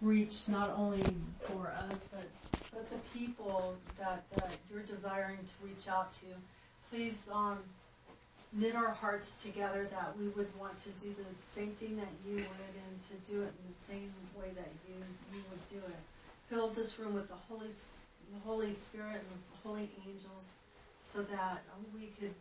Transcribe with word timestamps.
reach 0.00 0.48
not 0.48 0.72
only 0.76 1.02
for 1.40 1.72
us, 1.90 2.08
but, 2.12 2.24
but 2.72 2.90
the 2.90 3.18
people 3.18 3.76
that, 3.98 4.24
that 4.36 4.56
you're 4.70 4.82
desiring 4.82 5.38
to 5.38 5.66
reach 5.66 5.88
out 5.88 6.12
to. 6.12 6.26
Please, 6.90 7.28
um, 7.32 7.58
knit 8.52 8.74
our 8.74 8.90
hearts 8.90 9.42
together 9.42 9.88
that 9.90 10.16
we 10.18 10.28
would 10.28 10.48
want 10.58 10.78
to 10.78 10.88
do 10.90 11.08
the 11.08 11.24
same 11.42 11.70
thing 11.72 11.96
that 11.96 12.08
you 12.26 12.36
would 12.36 12.74
and 12.88 13.02
to 13.02 13.30
do 13.30 13.42
it 13.42 13.52
in 13.60 13.68
the 13.68 13.74
same 13.74 14.12
way 14.38 14.48
that 14.54 14.68
you, 14.88 14.94
you 15.32 15.42
would 15.50 15.66
do 15.68 15.78
it. 15.78 16.00
Fill 16.48 16.68
this 16.68 16.98
room 16.98 17.14
with 17.14 17.28
the 17.28 17.34
Holy, 17.48 17.68
the 17.68 18.40
Holy 18.44 18.72
Spirit 18.72 19.16
and 19.16 19.38
the 19.38 19.68
holy 19.68 19.90
angels 20.08 20.54
so 21.00 21.22
that 21.22 21.62
we 21.94 22.06
could 22.18 22.34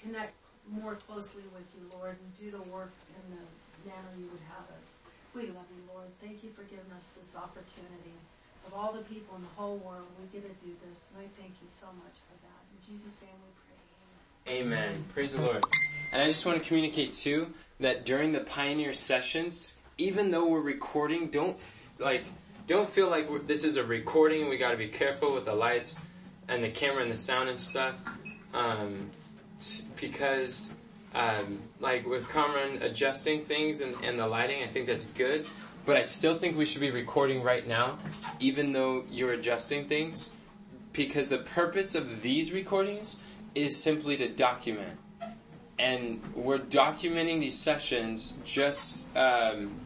connect 0.00 0.32
more 0.70 0.94
closely 0.94 1.42
with 1.52 1.66
you, 1.74 1.90
Lord, 1.98 2.16
and 2.22 2.34
do 2.38 2.50
the 2.50 2.62
work 2.70 2.92
in 3.08 3.36
the 3.36 3.90
manner 3.90 4.08
you 4.16 4.28
would 4.30 4.42
have 4.48 4.76
us. 4.76 4.90
We 5.38 5.46
love 5.46 5.70
you, 5.70 5.94
Lord. 5.94 6.08
Thank 6.20 6.42
you 6.42 6.50
for 6.50 6.62
giving 6.64 6.90
us 6.96 7.12
this 7.12 7.36
opportunity. 7.36 8.18
Of 8.66 8.74
all 8.74 8.92
the 8.92 9.02
people 9.02 9.36
in 9.36 9.42
the 9.42 9.48
whole 9.56 9.76
world, 9.76 10.08
we 10.20 10.26
get 10.36 10.42
to 10.42 10.66
do 10.66 10.72
this, 10.88 11.12
and 11.14 11.24
I 11.24 11.28
thank 11.40 11.52
you 11.62 11.68
so 11.68 11.86
much 11.86 12.14
for 12.26 12.34
that. 12.42 12.58
In 12.74 12.92
Jesus' 12.92 13.20
name 13.20 13.30
we 13.46 14.56
pray. 14.56 14.60
Amen. 14.60 14.78
Amen. 14.78 15.04
Praise 15.14 15.34
the 15.34 15.42
Lord. 15.42 15.64
And 16.12 16.20
I 16.20 16.26
just 16.26 16.44
want 16.44 16.60
to 16.60 16.66
communicate 16.66 17.12
too 17.12 17.54
that 17.78 18.04
during 18.04 18.32
the 18.32 18.40
Pioneer 18.40 18.92
sessions, 18.94 19.78
even 19.96 20.32
though 20.32 20.48
we're 20.48 20.60
recording, 20.60 21.28
don't 21.28 21.56
like 22.00 22.24
don't 22.66 22.90
feel 22.90 23.08
like 23.08 23.46
this 23.46 23.62
is 23.62 23.76
a 23.76 23.84
recording 23.84 24.48
we 24.48 24.58
got 24.58 24.72
to 24.72 24.76
be 24.76 24.88
careful 24.88 25.34
with 25.34 25.44
the 25.44 25.54
lights 25.54 26.00
and 26.48 26.64
the 26.64 26.70
camera 26.70 27.02
and 27.04 27.12
the 27.12 27.16
sound 27.16 27.48
and 27.48 27.60
stuff. 27.60 27.94
Um, 28.52 29.08
because 30.00 30.72
um, 31.18 31.58
like 31.80 32.06
with 32.06 32.28
Cameron 32.28 32.80
adjusting 32.80 33.44
things 33.44 33.80
and, 33.80 33.94
and 34.04 34.18
the 34.18 34.26
lighting, 34.26 34.62
I 34.62 34.68
think 34.68 34.86
that's 34.86 35.04
good. 35.04 35.46
But 35.84 35.96
I 35.96 36.02
still 36.02 36.34
think 36.34 36.56
we 36.56 36.64
should 36.64 36.80
be 36.80 36.90
recording 36.90 37.42
right 37.42 37.66
now, 37.66 37.98
even 38.38 38.72
though 38.72 39.04
you're 39.10 39.32
adjusting 39.32 39.86
things, 39.86 40.32
because 40.92 41.28
the 41.28 41.38
purpose 41.38 41.94
of 41.94 42.22
these 42.22 42.52
recordings 42.52 43.18
is 43.54 43.76
simply 43.76 44.16
to 44.18 44.28
document. 44.28 44.96
And 45.78 46.22
we're 46.34 46.58
documenting 46.58 47.40
these 47.40 47.58
sessions 47.58 48.34
just 48.44 49.14
um, 49.16 49.80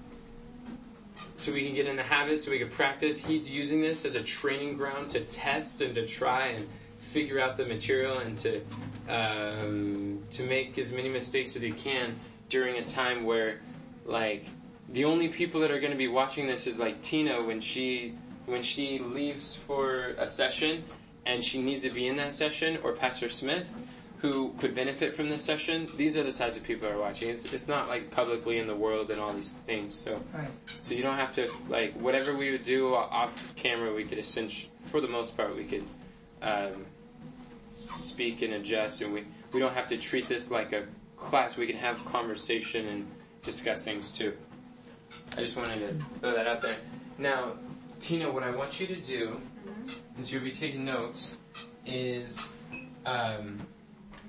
so 1.35 1.53
we 1.53 1.65
can 1.65 1.75
get 1.75 1.87
in 1.87 1.97
the 1.97 2.03
habit, 2.03 2.41
so 2.41 2.51
we 2.51 2.59
can 2.59 2.69
practice. 2.69 3.25
He's 3.25 3.51
using 3.51 3.81
this 3.81 4.05
as 4.05 4.17
a 4.17 4.23
training 4.23 4.77
ground 4.77 5.11
to 5.11 5.21
test 5.21 5.81
and 5.81 5.95
to 5.95 6.07
try 6.07 6.49
and 6.49 6.69
figure 6.99 7.41
out 7.41 7.57
the 7.57 7.65
material 7.65 8.19
and 8.19 8.37
to 8.39 8.61
um, 9.09 10.23
to 10.31 10.45
make 10.45 10.79
as 10.79 10.93
many 10.93 11.09
mistakes 11.09 11.57
as 11.57 11.63
he 11.63 11.73
can 11.73 12.19
during 12.49 12.77
a 12.77 12.85
time 12.85 13.25
where, 13.25 13.61
like, 14.05 14.47
the 14.89 15.05
only 15.05 15.29
people 15.29 15.61
that 15.61 15.71
are 15.71 15.81
going 15.81 15.93
to 15.93 15.99
be 15.99 16.09
watching 16.09 16.47
this 16.47 16.67
is 16.67 16.79
like 16.79 17.01
Tina 17.03 17.43
when 17.43 17.61
she 17.61 18.15
when 18.47 18.63
she 18.63 18.99
leaves 18.99 19.57
for 19.57 20.09
a 20.19 20.27
session 20.27 20.85
and 21.25 21.43
she 21.43 21.63
needs 21.63 21.85
to 21.85 21.91
be 21.91 22.09
in 22.09 22.17
that 22.17 22.35
session, 22.35 22.79
or 22.83 22.93
Pastor 22.93 23.29
Smith, 23.29 23.73
who 24.19 24.53
could 24.55 24.75
benefit 24.75 25.15
from 25.15 25.29
this 25.29 25.43
session. 25.43 25.89
These 25.97 26.17
are 26.17 26.23
the 26.23 26.33
types 26.33 26.57
of 26.57 26.63
people 26.63 26.89
that 26.89 26.95
are 26.95 27.01
watching. 27.01 27.31
It's 27.31 27.45
it's 27.47 27.69
not 27.69 27.89
like 27.89 28.11
publicly 28.11 28.59
in 28.59 28.67
the 28.67 28.75
world 28.75 29.11
and 29.11 29.21
all 29.21 29.33
these 29.33 29.55
things. 29.67 29.95
So 29.95 30.21
right. 30.33 30.49
so 30.67 30.95
you 30.95 31.03
don't 31.03 31.17
have 31.17 31.35
to 31.35 31.51
like 31.69 31.95
whatever 31.95 32.35
we 32.35 32.53
would 32.53 32.63
do 32.63 32.95
off 32.95 33.55
camera, 33.57 33.93
we 33.93 34.05
could 34.05 34.19
essentially, 34.19 34.71
for 34.91 35.01
the 35.01 35.09
most 35.09 35.37
part, 35.37 35.57
we 35.57 35.65
could. 35.65 35.85
Um, 36.41 36.87
speak 37.73 38.43
and 38.43 38.55
adjust, 38.55 39.01
and 39.01 39.13
we, 39.13 39.25
we 39.53 39.61
don't 39.61 39.75
have 39.75 39.89
to 39.89 39.97
treat 39.97 40.29
this 40.29 40.51
like 40.51 40.73
a 40.73 40.87
class. 41.17 41.57
We 41.57 41.67
can 41.67 41.77
have 41.77 42.05
conversation 42.05 42.87
and 42.89 43.11
discuss 43.43 43.85
things 43.85 44.17
too. 44.17 44.35
I 45.37 45.41
just 45.41 45.57
wanted 45.57 45.81
to 45.81 46.05
throw 46.21 46.33
that 46.33 46.47
out 46.47 46.63
there. 46.63 46.77
Now, 47.19 47.53
Tina, 48.01 48.31
what 48.31 48.43
I 48.43 48.51
want 48.51 48.81
you 48.81 48.87
to 48.89 48.97
do, 48.97 49.41
mm-hmm. 49.67 50.21
is 50.23 50.33
you'll 50.33 50.43
be 50.43 50.53
taking 50.53 50.85
notes, 50.85 51.39
is 51.87 52.49
um, 53.07 53.59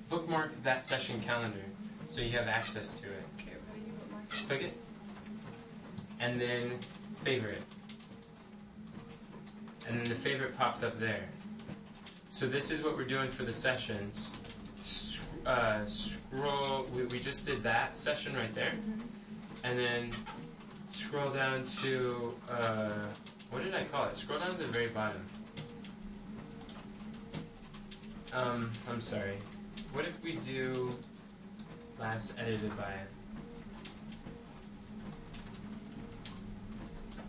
bookmark 0.09 0.61
that 0.63 0.83
session 0.83 1.19
calendar 1.21 1.63
so 2.07 2.21
you 2.21 2.31
have 2.31 2.47
access 2.47 2.99
to 2.99 3.07
it. 3.07 3.23
Okay, 3.39 3.51
what 3.67 3.75
do 3.75 3.81
you 3.81 3.93
bookmark? 3.99 4.29
Click 4.29 4.61
it, 4.61 4.77
and 6.19 6.39
then 6.39 6.79
favorite. 7.23 7.61
And 9.87 9.99
then 9.99 10.07
the 10.07 10.15
favorite 10.15 10.57
pops 10.57 10.83
up 10.83 10.99
there. 10.99 11.27
So 12.33 12.47
this 12.47 12.71
is 12.71 12.83
what 12.83 12.97
we're 12.97 13.05
doing 13.05 13.27
for 13.27 13.43
the 13.43 13.53
sessions. 13.53 14.31
Uh, 15.45 15.85
scroll, 15.85 16.83
we, 16.91 17.05
we 17.05 17.19
just 17.19 17.45
did 17.45 17.61
that 17.61 17.95
session 17.95 18.35
right 18.35 18.51
there. 18.55 18.71
Mm-hmm. 18.71 19.01
And 19.63 19.79
then 19.79 20.11
scroll 20.89 21.29
down 21.29 21.63
to, 21.81 22.33
uh, 22.49 23.05
what 23.51 23.61
did 23.61 23.75
I 23.75 23.83
call 23.83 24.07
it? 24.07 24.15
Scroll 24.15 24.39
down 24.39 24.49
to 24.49 24.57
the 24.57 24.65
very 24.65 24.87
bottom. 24.87 25.23
Um, 28.33 28.71
I'm 28.89 28.99
sorry. 28.99 29.37
What 29.93 30.05
if 30.05 30.21
we 30.23 30.37
do 30.37 30.95
last 31.99 32.33
edited 32.39 32.75
by? 32.75 32.95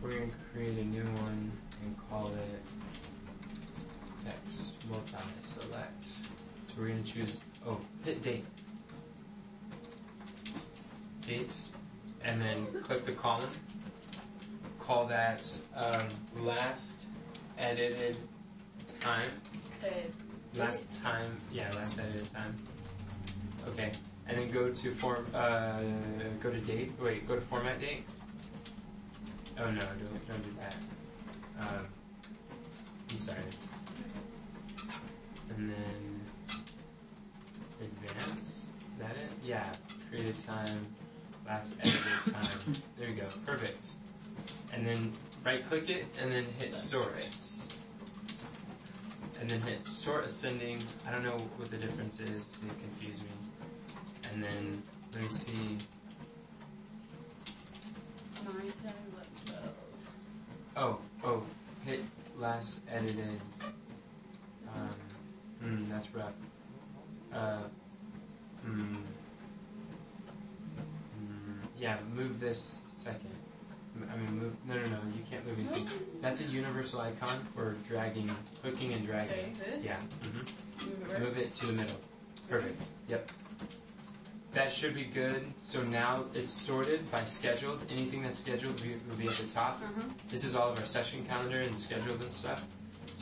We're 0.00 0.12
going 0.12 0.31
to 0.31 0.37
create 0.50 0.78
a 0.78 0.84
new 0.84 1.04
one 1.04 1.53
and 1.82 1.94
call 2.09 2.28
it 2.28 2.74
text, 4.25 4.73
multi, 4.91 5.17
select. 5.39 6.05
So 6.05 6.75
we're 6.79 6.89
going 6.89 7.05
to 7.05 7.12
choose, 7.12 7.41
oh, 7.67 7.81
hit 8.05 8.23
date. 8.23 8.45
Date, 11.27 11.61
and 12.25 12.41
then 12.41 12.67
click 12.83 13.05
the 13.05 13.12
column. 13.12 13.49
Call 14.79 15.07
that 15.07 15.51
um, 15.75 16.07
last 16.37 17.07
edited 17.59 18.17
time. 19.01 19.31
Okay. 19.83 20.05
Last 20.56 21.03
time, 21.03 21.37
yeah, 21.53 21.71
last 21.77 21.99
edited 21.99 22.31
time. 22.33 22.55
Okay, 23.69 23.93
and 24.29 24.37
then 24.37 24.51
go 24.51 24.69
to 24.71 24.91
form, 24.91 25.27
uh, 25.35 25.81
go 26.41 26.51
to 26.51 26.61
date. 26.61 26.93
Wait, 27.01 27.27
go 27.27 27.35
to 27.35 27.41
format 27.41 27.81
date. 27.81 28.05
Oh 29.59 29.71
no, 29.71 29.81
don't, 29.81 30.29
don't 30.29 30.45
do 30.45 30.55
that. 30.61 30.75
Um, 31.61 31.87
I'm 33.11 33.19
sorry 33.19 33.39
and 35.56 35.70
then 35.70 36.20
advance. 37.81 38.66
Is 38.92 38.98
that 38.98 39.10
it? 39.12 39.31
Yeah. 39.42 39.72
Created 40.10 40.38
time, 40.47 40.87
last 41.47 41.78
edited 41.81 42.34
time. 42.34 42.75
There 42.98 43.09
you 43.09 43.16
go. 43.16 43.26
Perfect. 43.44 43.88
And 44.72 44.87
then 44.87 45.12
right 45.44 45.66
click 45.66 45.91
it 45.91 46.06
and 46.20 46.31
then 46.31 46.47
hit 46.59 46.75
sort. 46.75 47.28
And 49.41 49.50
then 49.50 49.60
hit 49.60 49.87
sort 49.87 50.25
ascending. 50.25 50.82
I 51.06 51.12
don't 51.12 51.25
know 51.25 51.38
what 51.56 51.70
the 51.70 51.76
difference 51.76 52.20
is. 52.20 52.53
They 52.62 52.69
confuse 52.69 53.20
me. 53.20 53.28
And 54.32 54.43
then 54.43 54.82
let 55.12 55.22
me 55.22 55.28
see. 55.28 55.53
Nine, 58.44 58.72
ten, 58.82 58.93
eleven, 59.10 59.28
twelve. 59.47 59.75
Oh, 60.76 60.98
oh, 61.25 61.43
hit 61.84 62.00
last 62.38 62.81
edited. 62.91 63.41
Mm, 65.64 65.91
that's 65.91 66.14
rough. 66.14 66.32
Uh, 67.32 67.62
mm, 68.66 68.97
mm, 71.16 71.58
yeah, 71.78 71.97
move 72.14 72.38
this 72.38 72.82
second. 72.91 73.30
I 74.12 74.16
mean, 74.16 74.38
move. 74.38 74.52
No, 74.66 74.75
no, 74.75 74.82
no. 74.82 74.98
You 75.16 75.22
can't 75.30 75.47
move 75.47 75.58
anything. 75.58 75.86
That's 76.20 76.41
a 76.41 76.44
universal 76.44 77.00
icon 77.00 77.38
for 77.54 77.76
dragging, 77.88 78.28
hooking, 78.62 78.92
and 78.92 79.06
dragging. 79.06 79.30
Okay, 79.30 79.52
this. 79.72 79.84
Yeah. 79.84 79.97
Mm-hmm. 80.22 80.91
Move 80.91 81.12
it, 81.12 81.20
move 81.20 81.38
it 81.38 81.54
to 81.56 81.66
the 81.66 81.72
middle. 81.72 81.96
Perfect. 82.48 82.84
Yep. 83.08 83.31
That 84.52 84.70
should 84.70 84.94
be 84.94 85.04
good. 85.04 85.44
So 85.60 85.82
now 85.84 86.25
it's 86.34 86.50
sorted 86.50 87.10
by 87.10 87.25
scheduled. 87.25 87.81
Anything 87.91 88.22
that's 88.22 88.38
scheduled 88.38 88.81
will 88.81 88.88
be, 88.88 88.94
will 89.08 89.16
be 89.16 89.26
at 89.26 89.34
the 89.34 89.46
top. 89.46 89.81
Uh-huh. 89.82 90.02
This 90.28 90.44
is 90.44 90.54
all 90.54 90.72
of 90.72 90.78
our 90.78 90.86
session 90.86 91.25
calendar 91.25 91.60
and 91.60 91.75
schedules 91.75 92.20
and 92.20 92.31
stuff. 92.31 92.64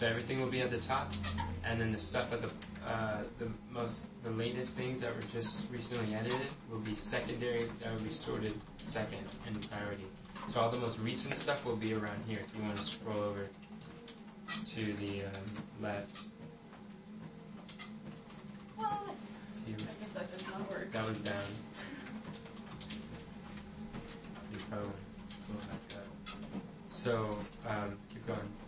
So 0.02 0.08
everything 0.08 0.40
will 0.40 0.50
be 0.50 0.60
at 0.62 0.72
the 0.72 0.78
top, 0.78 1.12
and 1.64 1.80
then 1.80 1.92
the 1.92 1.98
stuff 1.98 2.32
at 2.32 2.42
the 2.42 2.50
uh, 2.84 3.22
the 3.38 3.48
most 3.70 4.08
the 4.24 4.30
latest 4.30 4.76
things 4.76 5.00
that 5.00 5.14
were 5.14 5.22
just 5.32 5.70
recently 5.70 6.12
edited 6.12 6.48
will 6.68 6.80
be 6.80 6.96
secondary. 6.96 7.66
That 7.80 7.94
will 7.94 8.02
be 8.02 8.10
sorted 8.10 8.52
second 8.84 9.20
in 9.46 9.54
priority. 9.54 10.06
So 10.48 10.60
all 10.60 10.70
the 10.70 10.80
most 10.80 10.98
recent 10.98 11.36
stuff 11.36 11.64
will 11.64 11.76
be 11.76 11.94
around 11.94 12.20
here. 12.26 12.40
If 12.44 12.52
you 12.52 12.62
want 12.64 12.74
to 12.74 12.82
scroll 12.82 13.22
over 13.22 13.46
to 14.64 14.92
the 14.94 15.22
um, 15.22 15.30
left. 15.80 16.16
That. 20.16 20.92
That 20.92 21.08
was 21.08 21.22
down. 21.22 21.34
So 26.88 27.38
um, 27.68 27.96
keep 28.10 28.26
going. 28.26 28.61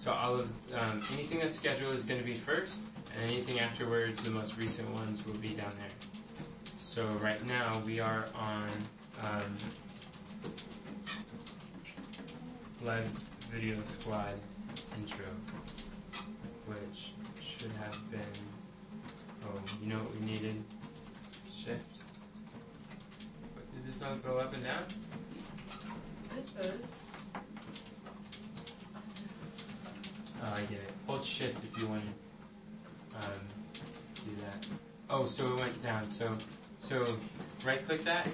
So 0.00 0.14
all 0.14 0.34
of 0.34 0.50
um, 0.74 1.02
anything 1.12 1.40
that's 1.40 1.58
scheduled 1.58 1.92
is 1.92 2.04
going 2.04 2.18
to 2.18 2.24
be 2.24 2.32
first, 2.34 2.86
and 3.14 3.30
anything 3.30 3.60
afterwards, 3.60 4.22
the 4.22 4.30
most 4.30 4.56
recent 4.56 4.88
ones 4.94 5.26
will 5.26 5.34
be 5.34 5.48
down 5.50 5.72
there. 5.78 5.90
So 6.78 7.04
right 7.22 7.44
now 7.46 7.82
we 7.84 8.00
are 8.00 8.24
on. 8.34 8.70
Um, 9.22 9.56
live 12.82 13.06
video 13.52 13.76
squad 13.82 14.32
intro, 14.96 15.26
which 16.66 17.12
should 17.42 17.70
have 17.72 18.10
been. 18.10 18.20
Oh, 19.44 19.60
you 19.82 19.88
know 19.88 19.98
what 19.98 20.18
we 20.18 20.24
needed? 20.24 20.64
Shift. 21.46 21.84
Does 23.74 23.84
this 23.84 24.00
not 24.00 24.24
go 24.24 24.38
up 24.38 24.54
and 24.54 24.64
down? 24.64 24.84
I 26.34 26.40
suppose. 26.40 27.10
Oh, 30.42 30.54
I 30.56 30.60
get 30.62 30.78
it. 30.78 30.90
Hold 31.06 31.22
shift 31.40 31.64
if 31.64 31.82
you 31.82 31.88
want 31.88 32.02
to 32.02 33.16
um, 33.16 33.40
do 34.26 34.32
that. 34.44 34.66
Oh, 35.08 35.24
so 35.24 35.54
it 35.54 35.60
went 35.60 35.82
down. 35.82 36.10
So, 36.10 36.30
so 36.76 37.06
right 37.64 37.84
click 37.86 38.04
that. 38.04 38.30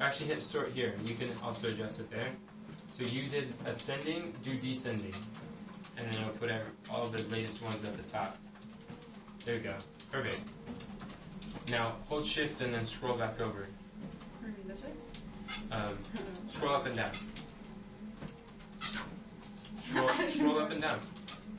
Actually, 0.00 0.26
hit 0.26 0.42
sort 0.42 0.72
here. 0.72 0.94
You 1.06 1.14
can 1.14 1.30
also 1.44 1.68
adjust 1.68 2.00
it 2.00 2.10
there. 2.10 2.30
So 2.90 3.04
you 3.04 3.28
did 3.28 3.54
ascending, 3.64 4.34
do 4.42 4.56
descending, 4.56 5.14
and 5.96 6.06
then 6.06 6.22
it'll 6.22 6.34
put 6.34 6.50
all 6.90 7.06
the 7.06 7.22
latest 7.34 7.62
ones 7.62 7.84
at 7.84 7.96
the 7.96 8.02
top. 8.02 8.36
There 9.44 9.54
you 9.54 9.60
go. 9.60 9.74
Perfect. 10.10 10.40
Now 11.70 11.94
hold 12.08 12.26
shift 12.26 12.60
and 12.60 12.74
then 12.74 12.84
scroll 12.84 13.16
back 13.16 13.40
over. 13.40 13.68
This 14.66 14.82
way? 14.82 14.90
Um, 15.70 15.96
scroll 16.48 16.74
up 16.74 16.86
and 16.86 16.96
down. 16.96 17.12
Scroll, 19.82 20.08
scroll 20.26 20.58
up 20.58 20.70
and 20.70 20.80
down. 20.80 20.98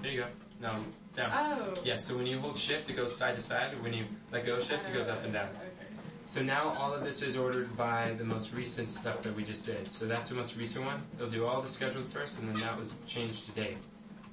There 0.02 0.12
you 0.12 0.22
go. 0.22 0.28
No, 0.64 0.74
down. 1.14 1.30
Oh. 1.34 1.74
Yeah, 1.84 1.98
so 1.98 2.16
when 2.16 2.26
you 2.26 2.40
hold 2.40 2.58
shift, 2.58 2.90
it 2.90 2.94
goes 2.94 3.14
side 3.14 3.36
to 3.36 3.42
side. 3.42 3.82
When 3.84 3.94
you 3.94 4.06
let 4.32 4.46
go 4.46 4.58
shift, 4.60 4.88
it 4.88 4.94
goes 4.94 5.10
up 5.10 5.22
and 5.26 5.34
down. 5.34 5.50
Okay. 5.50 5.88
So 6.26 6.42
now 6.42 6.74
all 6.80 6.94
of 6.94 7.04
this 7.04 7.22
is 7.22 7.36
ordered 7.36 7.76
by 7.76 8.14
the 8.18 8.24
most 8.24 8.54
recent 8.54 8.88
stuff 8.88 9.22
that 9.24 9.36
we 9.36 9.44
just 9.44 9.66
did. 9.66 9.92
So 9.92 10.06
that's 10.06 10.30
the 10.30 10.36
most 10.36 10.56
recent 10.56 10.86
one. 10.86 11.02
They'll 11.18 11.30
do 11.30 11.46
all 11.46 11.62
the 11.62 11.70
scheduled 11.70 12.06
first, 12.06 12.40
and 12.40 12.48
then 12.48 12.56
that 12.64 12.80
was 12.80 12.96
changed 13.06 13.46
today. 13.46 13.76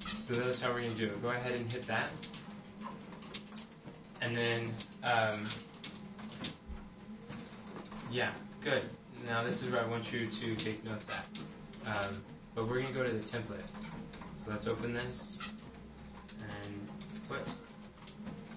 So 0.05 0.33
that's 0.33 0.61
how 0.61 0.71
we're 0.71 0.79
going 0.79 0.91
to 0.91 0.97
do 0.97 1.07
it. 1.07 1.21
Go 1.21 1.31
ahead 1.31 1.51
and 1.51 1.69
hit 1.69 1.85
that. 1.87 2.09
And 4.21 4.35
then, 4.35 4.73
um, 5.03 5.45
yeah, 8.09 8.31
good. 8.61 8.83
Now 9.27 9.43
this 9.43 9.61
is 9.61 9.69
where 9.69 9.83
I 9.83 9.87
want 9.87 10.13
you 10.13 10.25
to 10.25 10.55
take 10.55 10.83
notes 10.85 11.09
at. 11.09 11.27
Um, 11.85 12.21
but 12.55 12.67
we're 12.67 12.75
going 12.75 12.87
to 12.87 12.93
go 12.93 13.03
to 13.03 13.11
the 13.11 13.19
template. 13.19 13.65
So 14.37 14.45
let's 14.49 14.65
open 14.65 14.93
this 14.93 15.37
and. 17.33 17.53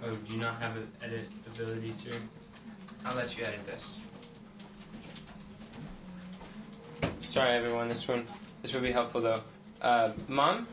Oh, 0.05 0.15
do 0.27 0.35
you 0.35 0.41
not 0.41 0.61
have 0.61 0.77
edit 1.03 1.29
abilities 1.47 2.01
here? 2.03 2.13
I'll 3.05 3.17
let 3.17 3.37
you 3.37 3.45
edit 3.45 3.65
this. 3.67 4.03
Sorry, 7.21 7.57
everyone. 7.57 7.89
This 7.89 8.07
one, 8.07 8.27
this 8.63 8.73
would 8.75 8.83
be 8.83 8.93
helpful 8.93 9.21
though. 9.21 9.43
Uh, 9.81 10.13
Mom, 10.29 10.67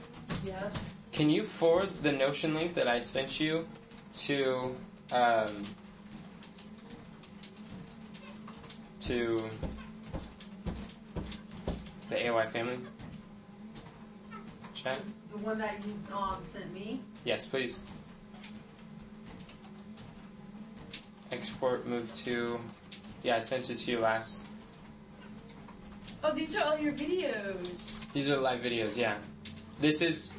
Yes. 0.46 0.78
can 1.12 1.30
you 1.30 1.44
forward 1.44 1.90
the 2.04 2.12
Notion 2.12 2.54
link 2.54 2.74
that 2.76 2.88
I 2.88 3.00
sent 3.00 3.40
you 3.40 3.68
to 4.14 4.76
um, 5.12 5.64
to 9.02 9.44
the 12.10 12.16
AOY 12.16 12.50
family 12.50 12.78
chat? 14.74 15.00
The 15.32 15.38
one 15.38 15.58
that 15.58 15.76
you 15.86 15.94
um, 16.16 16.42
sent 16.42 16.74
me. 16.74 17.02
Yes, 17.24 17.46
please. 17.46 17.82
Export, 21.32 21.86
move 21.86 22.12
to. 22.14 22.60
Yeah, 23.24 23.36
I 23.36 23.40
sent 23.40 23.70
it 23.70 23.78
to 23.78 23.92
you 23.92 24.00
last. 24.00 24.46
Oh, 26.24 26.34
these 26.34 26.56
are 26.56 26.64
all 26.64 26.78
your 26.78 26.94
videos. 26.94 28.12
These 28.14 28.30
are 28.30 28.38
live 28.38 28.62
videos, 28.62 28.96
yeah. 28.96 29.16
This 29.80 30.02
is, 30.02 30.34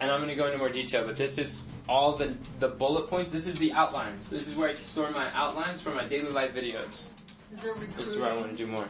and 0.00 0.10
I'm 0.10 0.20
going 0.20 0.30
to 0.30 0.34
go 0.34 0.46
into 0.46 0.58
more 0.58 0.70
detail, 0.70 1.06
but 1.06 1.16
this 1.16 1.36
is 1.36 1.66
all 1.88 2.16
the, 2.16 2.34
the 2.58 2.68
bullet 2.68 3.08
points. 3.08 3.32
This 3.32 3.46
is 3.46 3.56
the 3.56 3.72
outlines. 3.72 4.30
This 4.30 4.48
is 4.48 4.56
where 4.56 4.70
I 4.70 4.74
store 4.74 5.10
my 5.10 5.30
outlines 5.34 5.82
for 5.82 5.90
my 5.90 6.06
daily 6.06 6.30
live 6.30 6.52
videos. 6.52 7.08
Is 7.52 7.64
there 7.64 7.72
recruiting? 7.72 7.96
This 7.96 8.12
is 8.12 8.18
where 8.18 8.30
I 8.30 8.36
want 8.36 8.50
to 8.50 8.56
do 8.56 8.66
more. 8.66 8.86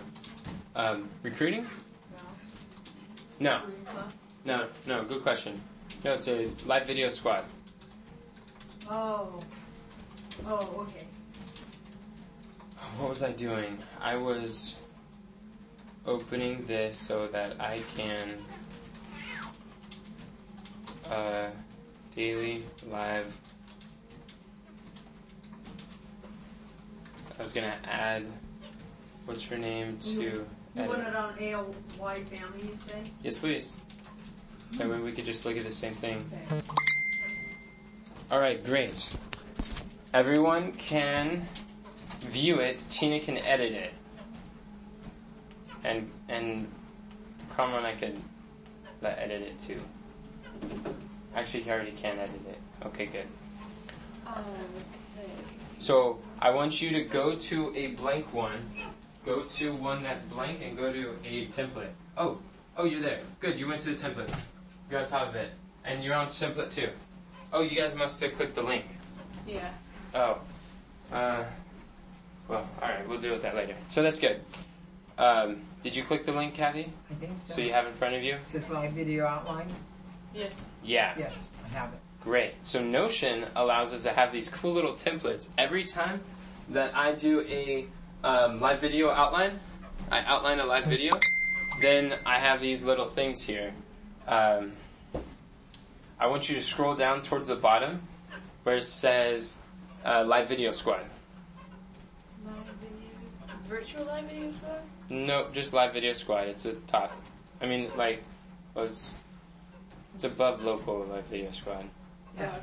Um, 0.77 1.09
recruiting? 1.23 1.67
No, 3.41 3.63
class? 3.87 4.13
no, 4.45 4.67
no, 4.87 5.03
good 5.05 5.23
question. 5.23 5.59
No, 6.03 6.15
it's 6.15 6.29
a 6.29 6.49
live 6.65 6.87
video 6.87 7.11
squad. 7.11 7.45
Oh. 8.89 9.39
Oh, 10.47 10.87
okay. 10.89 11.07
What 12.97 13.11
was 13.11 13.23
I 13.23 13.33
doing? 13.33 13.77
I 14.01 14.17
was 14.17 14.77
opening 16.07 16.65
this 16.67 16.97
so 16.97 17.27
that 17.29 17.61
I 17.61 17.81
can 17.95 18.33
uh, 21.11 21.49
daily 22.17 22.65
live. 22.91 23.31
I 27.39 27.43
was 27.43 27.53
gonna 27.53 27.77
add 27.85 28.25
what's 29.27 29.43
her 29.45 29.59
name 29.59 29.99
to 29.99 30.11
You 30.11 30.47
want 30.75 31.07
it 31.07 31.15
on 31.15 31.35
AOY 31.37 32.27
family, 32.27 32.69
you 32.71 32.77
say? 32.77 33.03
Yes, 33.23 33.39
please. 33.39 33.81
That 34.73 34.89
way 34.89 34.99
we 35.01 35.13
could 35.13 35.25
just 35.25 35.45
look 35.45 35.57
at 35.57 35.65
the 35.65 35.73
same 35.73 35.95
thing. 35.95 36.31
Okay. 36.51 36.63
All 38.31 38.39
right, 38.39 38.65
great. 38.65 39.13
Everyone 40.15 40.73
can 40.73 41.47
view 42.21 42.61
it. 42.61 42.85
Tina 42.89 43.21
can 43.21 43.39
edit 43.39 43.73
it, 43.73 43.93
and 45.85 46.11
and 46.29 46.71
Carmen 47.51 47.85
I 47.85 47.95
could 47.95 48.19
let 49.03 49.19
edit 49.19 49.43
it 49.43 49.59
too. 49.59 49.81
Actually, 51.35 51.63
he 51.63 51.71
already 51.71 51.93
can 51.93 52.19
edit 52.19 52.41
it. 52.49 52.59
Okay, 52.87 53.07
good. 53.07 53.27
Okay. 54.27 54.41
So 55.79 56.19
I 56.41 56.51
want 56.51 56.83
you 56.83 56.91
to 56.91 57.03
go 57.03 57.37
to 57.37 57.75
a 57.75 57.89
blank 57.89 58.33
one. 58.35 58.71
Go 59.25 59.43
to 59.45 59.73
one 59.75 60.03
that's 60.03 60.23
blank 60.25 60.63
and 60.63 60.77
go 60.77 60.93
to 60.93 61.17
a 61.25 61.47
template. 61.47 61.91
Oh, 62.17 62.39
oh, 62.77 62.85
you're 62.85 63.03
there. 63.03 63.21
Good. 63.41 63.59
You 63.59 63.69
went 63.69 63.81
to 63.83 63.91
the 63.91 63.97
template. 63.97 64.31
You're 64.91 65.01
on 65.01 65.07
top 65.07 65.29
of 65.29 65.37
it, 65.37 65.51
and 65.85 66.03
you're 66.03 66.15
on 66.15 66.27
template 66.27 66.71
too. 66.71 66.89
Oh, 67.53 67.63
you 67.63 67.77
guys 67.77 67.95
must 67.95 68.21
have 68.23 68.35
clicked 68.35 68.57
the 68.57 68.63
link. 68.63 68.85
Yeah. 69.47 69.69
Oh. 70.15 70.39
Uh, 71.13 71.45
well, 72.49 72.69
alright, 72.83 73.09
we'll 73.09 73.21
deal 73.21 73.31
with 73.31 73.43
that 73.43 73.55
later. 73.55 73.77
So 73.87 74.03
that's 74.03 74.19
good. 74.19 74.41
Um, 75.19 75.61
did 75.83 75.95
you 75.95 76.03
click 76.03 76.25
the 76.25 76.33
link, 76.33 76.55
Kathy? 76.55 76.93
I 77.11 77.15
think 77.15 77.39
so. 77.39 77.55
So 77.55 77.61
you 77.61 77.73
have 77.73 77.87
in 77.87 77.93
front 77.93 78.15
of 78.15 78.23
you? 78.23 78.35
Is 78.35 78.53
this 78.53 78.71
live 78.71 78.93
video 78.93 79.27
outline? 79.27 79.69
Yes. 80.35 80.73
Yeah. 80.83 81.15
Yes, 81.17 81.53
I 81.65 81.69
have 81.69 81.93
it. 81.93 82.01
Great. 82.23 82.55
So 82.63 82.83
Notion 82.83 83.47
allows 83.57 83.95
us 83.95 84.03
to 84.03 84.11
have 84.11 84.33
these 84.33 84.49
cool 84.49 84.73
little 84.73 84.95
templates. 84.95 85.51
Every 85.57 85.85
time 85.85 86.21
that 86.69 86.95
I 86.97 87.13
do 87.13 87.43
a 87.43 87.87
um, 88.25 88.61
live 88.61 88.81
video 88.81 89.11
outline, 89.11 89.59
I 90.11 90.21
outline 90.21 90.61
a 90.61 90.65
live 90.65 90.87
video, 90.87 91.13
then 91.81 92.15
I 92.27 92.39
have 92.39 92.61
these 92.61 92.83
little 92.83 93.07
things 93.07 93.43
here. 93.43 93.73
Um, 94.27 94.73
I 96.19 96.27
want 96.27 96.49
you 96.49 96.55
to 96.57 96.63
scroll 96.63 96.95
down 96.95 97.23
towards 97.23 97.49
the 97.49 97.57
bottom 97.57 98.03
where 98.63 98.77
it 98.77 98.85
says 98.85 99.57
uh, 100.05 100.25
Live 100.25 100.49
Video 100.49 100.73
Squad. 100.73 101.01
Live 102.45 102.55
video. 102.81 103.67
Virtual 103.69 104.05
live 104.05 104.25
video 104.25 104.53
squad? 104.53 104.81
No, 105.09 105.47
just 105.53 105.73
Live 105.73 105.93
Video 105.93 106.13
Squad. 106.13 106.49
It's 106.49 106.67
at 106.67 106.75
the 106.87 106.93
top. 106.93 107.13
I 107.61 107.67
mean, 107.67 107.91
like, 107.97 108.23
was 108.75 109.15
it's 110.15 110.25
above 110.25 110.63
local 110.65 111.05
Live 111.07 111.25
Video 111.27 111.51
Squad. 111.51 111.85
Oh, 111.85 112.43
Yeah. 112.43 112.47
okay. 112.49 112.57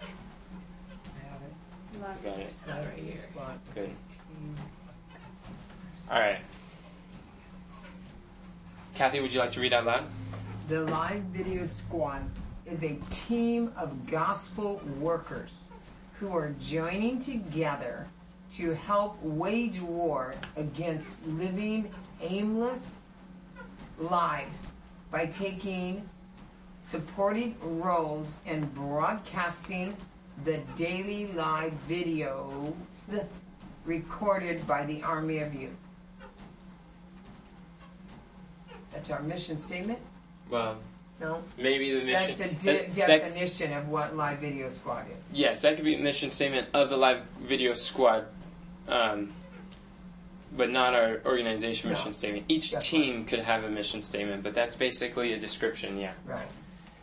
I 0.00 1.32
have 1.32 1.42
it. 1.42 2.00
Live 2.00 2.22
Got 2.24 2.32
video 2.34 2.46
it. 2.46 2.52
squad 2.52 2.84
right 2.86 2.98
here. 2.98 3.14
Good. 3.74 3.90
All 6.10 6.18
right. 6.20 6.40
Kathy, 8.94 9.20
would 9.20 9.32
you 9.32 9.40
like 9.40 9.52
to 9.52 9.60
read 9.60 9.72
out 9.72 9.86
loud? 9.86 10.04
The 10.70 10.82
Live 10.82 11.24
Video 11.34 11.66
Squad 11.66 12.22
is 12.64 12.84
a 12.84 12.94
team 13.10 13.72
of 13.76 14.06
gospel 14.06 14.80
workers 15.00 15.68
who 16.20 16.28
are 16.28 16.54
joining 16.60 17.18
together 17.18 18.06
to 18.54 18.74
help 18.74 19.20
wage 19.20 19.80
war 19.80 20.32
against 20.56 21.26
living 21.26 21.92
aimless 22.20 23.00
lives 23.98 24.74
by 25.10 25.26
taking 25.26 26.08
supportive 26.82 27.60
roles 27.64 28.36
in 28.46 28.64
broadcasting 28.66 29.96
the 30.44 30.58
daily 30.76 31.32
live 31.32 31.72
videos 31.88 33.24
recorded 33.84 34.64
by 34.68 34.86
the 34.86 35.02
Army 35.02 35.38
of 35.38 35.52
Youth. 35.52 35.72
That's 38.92 39.10
our 39.10 39.22
mission 39.22 39.58
statement? 39.58 39.98
Well, 40.50 40.78
No? 41.20 41.42
maybe 41.56 41.92
the 41.98 42.04
mission. 42.04 42.28
That's 42.28 42.40
a 42.40 42.48
de- 42.54 42.72
that- 42.72 42.94
that- 42.94 43.06
definition 43.06 43.72
of 43.72 43.88
what 43.88 44.16
live 44.16 44.38
video 44.38 44.68
squad 44.70 45.06
is. 45.10 45.22
yes, 45.32 45.62
that 45.62 45.76
could 45.76 45.84
be 45.84 45.94
the 45.96 46.02
mission 46.02 46.30
statement 46.30 46.68
of 46.74 46.90
the 46.90 46.96
live 46.96 47.22
video 47.40 47.74
squad. 47.74 48.26
Um, 48.88 49.32
but 50.56 50.68
not 50.70 50.94
our 50.94 51.20
organization 51.26 51.90
No. 51.90 51.96
mission 51.96 52.12
statement. 52.12 52.46
Each 52.48 52.72
That's 52.72 52.84
team 52.88 53.24
could 53.24 53.38
have 53.38 53.62
a 53.62 53.70
mission 53.70 54.02
statement, 54.02 54.42
but 54.42 54.52
that's 54.52 54.74
basically 54.74 55.32
a 55.32 55.38
description, 55.38 55.96
yeah. 55.98 56.12
Right. 56.26 56.48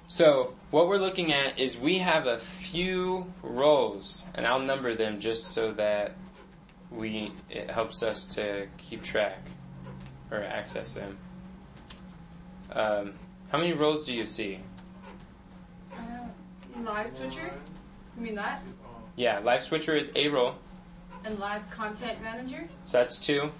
So, 0.09 0.53
what 0.71 0.87
we're 0.87 0.97
looking 0.97 1.31
at 1.31 1.57
is 1.59 1.77
we 1.77 1.99
have 1.99 2.27
a 2.27 2.39
few 2.39 3.31
roles, 3.41 4.25
and 4.35 4.45
I'll 4.45 4.59
number 4.59 4.95
them 4.95 5.19
just 5.21 5.51
so 5.51 5.71
that 5.73 6.15
we 6.91 7.31
it 7.49 7.69
helps 7.69 8.03
us 8.03 8.25
to 8.35 8.67
keep 8.77 9.03
track 9.03 9.39
or 10.31 10.41
access 10.43 10.93
them. 10.93 11.17
Um, 12.71 13.13
how 13.49 13.57
many 13.57 13.73
roles 13.73 14.05
do 14.05 14.13
you 14.13 14.25
see? 14.25 14.59
Uh, 15.93 15.97
live 16.83 17.09
switcher? 17.09 17.53
You 18.17 18.23
mean 18.23 18.35
that? 18.35 18.61
Yeah, 19.15 19.39
live 19.39 19.63
switcher 19.63 19.95
is 19.95 20.11
a 20.15 20.27
role, 20.27 20.55
And 21.25 21.39
live 21.39 21.67
content 21.71 22.21
manager? 22.21 22.67
so 22.85 22.97
that's 22.99 23.19
two, 23.19 23.51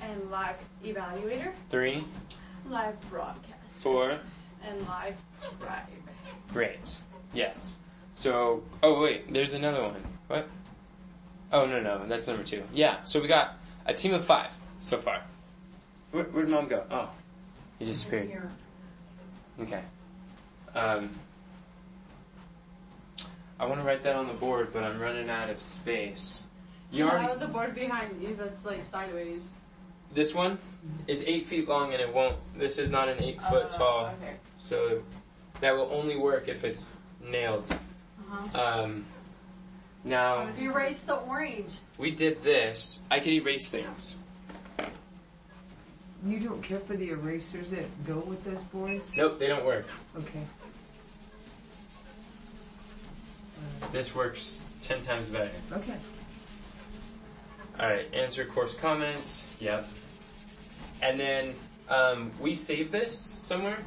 And 0.00 0.30
live 0.30 0.56
evaluator? 0.84 1.52
three, 1.68 2.04
Live 2.68 3.00
broadcast. 3.10 3.54
four. 3.68 4.18
And 4.62 4.86
live 4.86 5.14
scribe. 5.38 5.86
Great. 6.52 6.98
Yes. 7.32 7.76
So, 8.12 8.62
oh 8.82 9.00
wait, 9.02 9.32
there's 9.32 9.54
another 9.54 9.82
one. 9.82 10.02
What? 10.28 10.48
Oh 11.52 11.64
no 11.66 11.80
no, 11.80 12.04
that's 12.06 12.28
number 12.28 12.42
two. 12.44 12.62
Yeah. 12.74 13.02
So 13.04 13.20
we 13.20 13.26
got 13.28 13.56
a 13.86 13.94
team 13.94 14.12
of 14.12 14.22
five 14.24 14.52
so 14.78 14.98
far. 14.98 15.22
Where, 16.12 16.24
where'd 16.24 16.48
mom 16.50 16.68
go? 16.68 16.84
Oh, 16.90 17.08
he 17.78 17.86
disappeared. 17.86 18.50
Okay. 19.62 19.82
Um, 20.74 21.10
I 23.58 23.66
want 23.66 23.80
to 23.80 23.86
write 23.86 24.02
that 24.04 24.16
on 24.16 24.26
the 24.26 24.32
board, 24.34 24.72
but 24.72 24.82
I'm 24.82 24.98
running 24.98 25.28
out 25.28 25.50
of 25.50 25.60
space. 25.60 26.44
You 26.90 27.04
Yeah, 27.06 27.10
already 27.12 27.38
the 27.40 27.48
board 27.48 27.74
behind 27.74 28.20
you 28.22 28.34
that's 28.34 28.64
like 28.64 28.84
sideways. 28.84 29.52
this 30.14 30.34
one? 30.34 30.58
It's 31.06 31.22
eight 31.26 31.46
feet 31.46 31.68
long, 31.68 31.92
and 31.92 32.00
it 32.00 32.12
won't. 32.12 32.36
This 32.56 32.78
is 32.78 32.90
not 32.90 33.08
an 33.08 33.22
eight 33.22 33.40
foot 33.42 33.66
Uh, 33.66 33.78
tall, 33.78 34.06
Okay. 34.22 34.36
so 34.56 35.02
that 35.60 35.76
will 35.76 35.92
only 35.92 36.16
work 36.16 36.48
if 36.48 36.64
it's 36.64 36.96
nailed. 37.22 37.70
Uh-huh. 38.32 38.60
Um, 38.82 39.04
now. 40.04 40.48
Erase 40.58 41.02
the 41.02 41.16
orange. 41.16 41.78
we 41.98 42.10
did 42.10 42.42
this, 42.42 43.00
I 43.10 43.20
could 43.20 43.34
erase 43.34 43.68
things. 43.68 44.16
You 46.26 46.38
don't 46.40 46.62
care 46.62 46.80
for 46.80 46.96
the 46.96 47.10
erasers 47.10 47.70
that 47.70 48.06
go 48.06 48.18
with 48.18 48.44
those 48.44 48.62
boards? 48.64 49.16
Nope, 49.16 49.38
they 49.38 49.46
don't 49.46 49.64
work. 49.64 49.86
Okay. 50.16 50.42
This 53.92 54.14
works 54.14 54.62
ten 54.82 55.00
times 55.00 55.30
better. 55.30 55.50
Okay. 55.72 55.96
Alright, 57.78 58.12
answer 58.12 58.44
course 58.44 58.74
comments. 58.74 59.46
Yep. 59.60 59.88
And 61.02 61.18
then 61.18 61.54
um, 61.88 62.30
we 62.38 62.54
save 62.54 62.92
this 62.92 63.18
somewhere. 63.18 63.78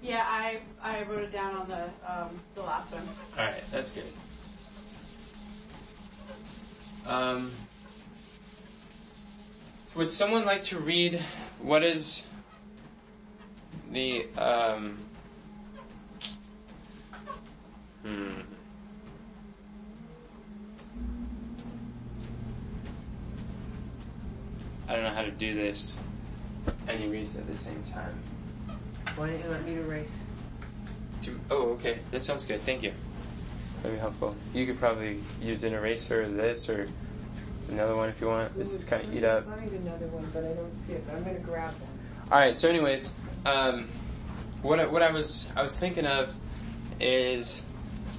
Yeah, 0.00 0.24
I 0.26 0.60
I 0.82 1.02
wrote 1.02 1.24
it 1.24 1.32
down 1.32 1.54
on 1.54 1.68
the 1.68 1.84
um, 2.10 2.30
the 2.54 2.62
last 2.62 2.94
one. 2.94 3.02
Alright, 3.38 3.70
that's 3.70 3.90
good. 3.90 4.04
Um, 7.06 7.52
would 9.94 10.10
someone 10.10 10.44
like 10.44 10.62
to 10.64 10.78
read 10.78 11.20
what 11.60 11.82
is 11.82 12.24
the 13.92 14.26
um, 14.36 14.98
hmm. 18.02 18.30
I 24.88 24.94
don't 24.94 25.04
know 25.04 25.10
how 25.10 25.22
to 25.22 25.30
do 25.30 25.54
this 25.54 25.98
and 26.88 27.02
erase 27.02 27.36
at 27.36 27.46
the 27.46 27.56
same 27.56 27.82
time. 27.84 28.18
Why 29.16 29.28
don't 29.28 29.38
you 29.38 29.50
let 29.50 29.64
me 29.66 29.74
erase? 29.74 30.24
To, 31.22 31.40
oh, 31.50 31.70
okay. 31.72 31.98
That 32.10 32.20
sounds 32.20 32.44
good. 32.44 32.60
Thank 32.62 32.82
you. 32.82 32.92
That'd 33.82 33.98
be 33.98 34.00
helpful. 34.00 34.34
You 34.54 34.64
could 34.64 34.78
probably 34.78 35.20
use 35.42 35.64
an 35.64 35.74
eraser 35.74 36.22
or 36.22 36.28
this 36.28 36.68
or 36.68 36.88
another 37.68 37.96
one 37.96 38.08
if 38.08 38.20
you 38.20 38.26
want. 38.26 38.56
This 38.56 38.72
is 38.72 38.84
kind 38.84 39.04
of 39.04 39.14
eat 39.14 39.24
up. 39.24 39.46
Find 39.46 39.70
another 39.72 40.06
one, 40.08 40.30
but 40.32 40.44
I 40.44 40.52
don't 40.52 40.74
see 40.74 40.94
it. 40.94 41.06
But 41.06 41.16
I'm 41.16 41.24
gonna 41.24 41.38
grab 41.38 41.72
one. 41.72 42.32
All 42.32 42.38
right. 42.38 42.54
So, 42.54 42.68
anyways, 42.68 43.14
um, 43.46 43.88
what 44.62 44.80
I, 44.80 44.86
what 44.86 45.02
I 45.02 45.10
was 45.10 45.48
I 45.56 45.62
was 45.62 45.78
thinking 45.78 46.06
of 46.06 46.34
is 47.00 47.62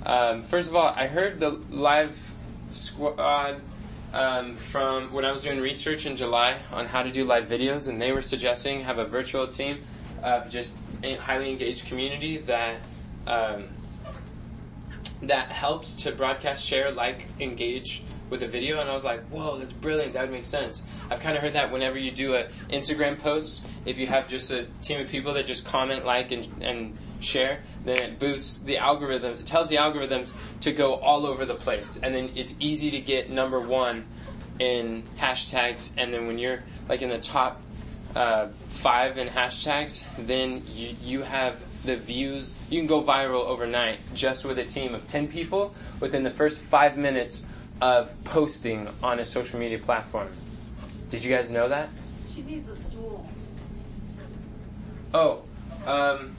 um, 0.06 0.44
first 0.44 0.70
of 0.70 0.76
all, 0.76 0.88
I 0.88 1.08
heard 1.08 1.40
the 1.40 1.52
live 1.70 2.18
squad 2.72 3.62
um, 4.14 4.56
from 4.56 5.12
when 5.14 5.26
I 5.26 5.32
was 5.32 5.44
doing 5.44 5.60
research 5.60 6.06
in 6.06 6.16
July 6.16 6.58
on 6.72 6.86
how 6.86 7.04
to 7.04 7.12
do 7.12 7.26
live 7.26 7.48
videos, 7.48 7.88
and 7.88 8.02
they 8.02 8.12
were 8.12 8.22
suggesting 8.22 8.82
have 8.82 8.98
a 8.98 9.06
virtual 9.06 9.48
team 9.48 9.84
of 10.24 10.50
just 10.50 10.76
a 11.04 11.16
highly 11.16 11.50
engaged 11.50 11.86
community 11.86 12.38
that. 12.38 12.88
Um, 13.28 13.66
that 15.22 15.52
helps 15.52 15.96
to 15.96 16.12
broadcast, 16.12 16.64
share, 16.64 16.92
like, 16.92 17.26
engage 17.40 18.04
with 18.30 18.44
a 18.44 18.48
video, 18.48 18.80
and 18.80 18.90
I 18.90 18.94
was 18.94 19.04
like, 19.04 19.22
whoa, 19.28 19.58
that's 19.58 19.72
brilliant. 19.72 20.14
That 20.14 20.22
would 20.22 20.32
make 20.32 20.46
sense. 20.46 20.84
I've 21.10 21.20
kind 21.20 21.36
of 21.36 21.42
heard 21.42 21.54
that 21.54 21.72
whenever 21.72 21.98
you 21.98 22.12
do 22.12 22.36
an 22.36 22.48
Instagram 22.70 23.20
post, 23.20 23.62
if 23.86 23.98
you 23.98 24.08
have 24.08 24.28
just 24.28 24.52
a 24.52 24.66
team 24.82 25.02
of 25.02 25.10
people 25.10 25.34
that 25.34 25.46
just 25.46 25.66
comment, 25.66 26.06
like, 26.06 26.32
and, 26.32 26.48
and 26.62 26.98
share, 27.20 27.60
then 27.84 27.98
it 27.98 28.20
boosts 28.20 28.60
the 28.64 28.78
algorithm. 28.78 29.34
It 29.34 29.46
tells 29.46 29.70
the 29.70 29.78
algorithms 29.78 30.32
to 30.62 30.72
go 30.72 30.96
all 30.96 31.26
over 31.26 31.46
the 31.46 31.56
place, 31.56 32.00
and 32.02 32.14
then 32.14 32.32
it's 32.36 32.56
easy 32.60 32.92
to 32.92 33.00
get 33.00 33.30
number 33.30 33.60
one 33.60 34.06
in 34.60 35.04
hashtags, 35.18 35.94
and 35.98 36.14
then 36.14 36.28
when 36.28 36.38
you're 36.38 36.64
like 36.88 37.02
in 37.02 37.10
the 37.10 37.20
top 37.20 37.62
uh, 38.16 38.48
five 38.48 39.18
in 39.18 39.28
hashtags, 39.28 40.04
then 40.18 40.62
you 40.68 40.96
you 41.02 41.22
have 41.22 41.64
the 41.86 41.96
views. 41.96 42.56
You 42.70 42.80
can 42.80 42.88
go 42.88 43.02
viral 43.02 43.46
overnight 43.46 44.00
just 44.14 44.44
with 44.44 44.60
a 44.60 44.66
team 44.66 44.94
of 44.96 45.08
ten 45.08 45.28
people 45.28 45.74
within 46.00 46.24
the 46.24 46.30
first 46.30 46.60
five 46.60 46.98
minutes 46.98 47.46
of 47.82 48.12
posting 48.26 48.88
on 49.02 49.20
a 49.20 49.26
social 49.26 49.60
media 49.60 49.80
platform. 49.80 50.30
Did 51.10 51.24
you 51.24 51.34
guys 51.36 51.50
know 51.50 51.70
that? 51.70 51.90
She 52.30 52.42
needs 52.44 52.70
a 52.70 52.76
stool. 52.76 53.28
Oh, 55.14 55.42
um, 55.86 56.36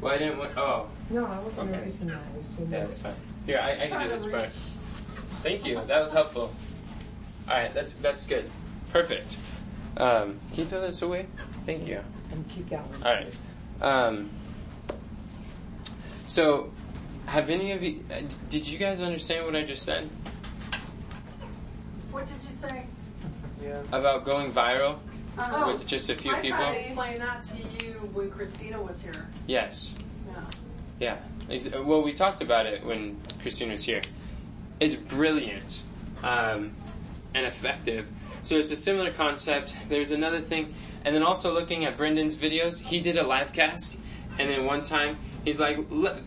well 0.00 0.12
I 0.12 0.18
didn't 0.18 0.38
want. 0.38 0.56
Oh, 0.56 0.88
No, 1.10 1.24
I 1.26 1.38
wasn't 1.40 1.70
Okay. 1.70 1.78
erasing 1.80 2.08
that. 2.08 2.18
I 2.18 2.36
was 2.36 2.48
doing 2.50 2.70
yeah, 2.70 2.80
that's 2.80 2.98
fine. 2.98 3.14
Here, 3.46 3.58
I, 3.62 3.84
I 3.84 3.86
can 3.88 4.02
do 4.02 4.08
this 4.08 4.26
part. 4.26 4.50
Thank 5.42 5.64
you. 5.64 5.80
That 5.86 6.02
was 6.02 6.12
helpful. 6.12 6.50
All 7.48 7.56
right, 7.56 7.72
that's 7.72 7.94
that's 7.94 8.26
good. 8.26 8.50
Perfect. 8.92 9.36
Um, 9.96 10.38
can 10.50 10.58
you 10.58 10.64
throw 10.64 10.80
this 10.80 11.00
away? 11.02 11.26
Thank 11.64 11.86
you. 11.86 12.00
And 12.30 12.46
keep 12.48 12.68
that 12.68 12.86
one. 12.86 13.02
All 13.02 13.14
right. 13.14 13.38
Um, 13.80 14.30
so, 16.26 16.70
have 17.28 17.50
any 17.50 17.72
of 17.72 17.82
you? 17.82 18.02
uh, 18.10 18.20
d- 18.20 18.36
Did 18.48 18.66
you 18.66 18.78
guys 18.78 19.00
understand 19.00 19.44
what 19.44 19.54
I 19.54 19.62
just 19.62 19.84
said 19.84 20.08
What 22.10 22.26
did 22.26 22.42
you 22.42 22.50
say? 22.50 22.84
Yeah. 23.62 23.80
about 23.92 24.24
going 24.24 24.50
viral 24.52 24.98
Oh, 25.40 25.72
with 25.72 25.86
just 25.86 26.10
a 26.10 26.14
few 26.14 26.32
I 26.34 26.40
people? 26.40 26.58
tried 26.58 26.72
to 26.74 26.80
explain 26.80 27.18
that 27.18 27.42
to 27.44 27.56
you 27.84 27.92
when 28.12 28.28
Christina 28.30 28.82
was 28.82 29.00
here. 29.02 29.28
Yes. 29.46 29.94
Yeah. 30.98 31.16
Yeah. 31.48 31.80
Well, 31.84 32.02
we 32.02 32.12
talked 32.12 32.40
about 32.42 32.66
it 32.66 32.84
when 32.84 33.20
Christina 33.40 33.70
was 33.72 33.84
here. 33.84 34.00
It's 34.80 34.96
brilliant 34.96 35.84
um, 36.24 36.72
and 37.34 37.46
effective. 37.46 38.08
So 38.42 38.56
it's 38.56 38.72
a 38.72 38.76
similar 38.76 39.12
concept. 39.12 39.76
There's 39.88 40.10
another 40.10 40.40
thing, 40.40 40.74
and 41.04 41.14
then 41.14 41.22
also 41.22 41.52
looking 41.54 41.84
at 41.84 41.96
Brendan's 41.96 42.34
videos, 42.34 42.80
he 42.80 42.98
did 43.00 43.16
a 43.16 43.24
live 43.24 43.52
cast, 43.52 44.00
and 44.40 44.50
then 44.50 44.64
one 44.64 44.80
time 44.82 45.18
he's 45.44 45.60
like, 45.60 45.78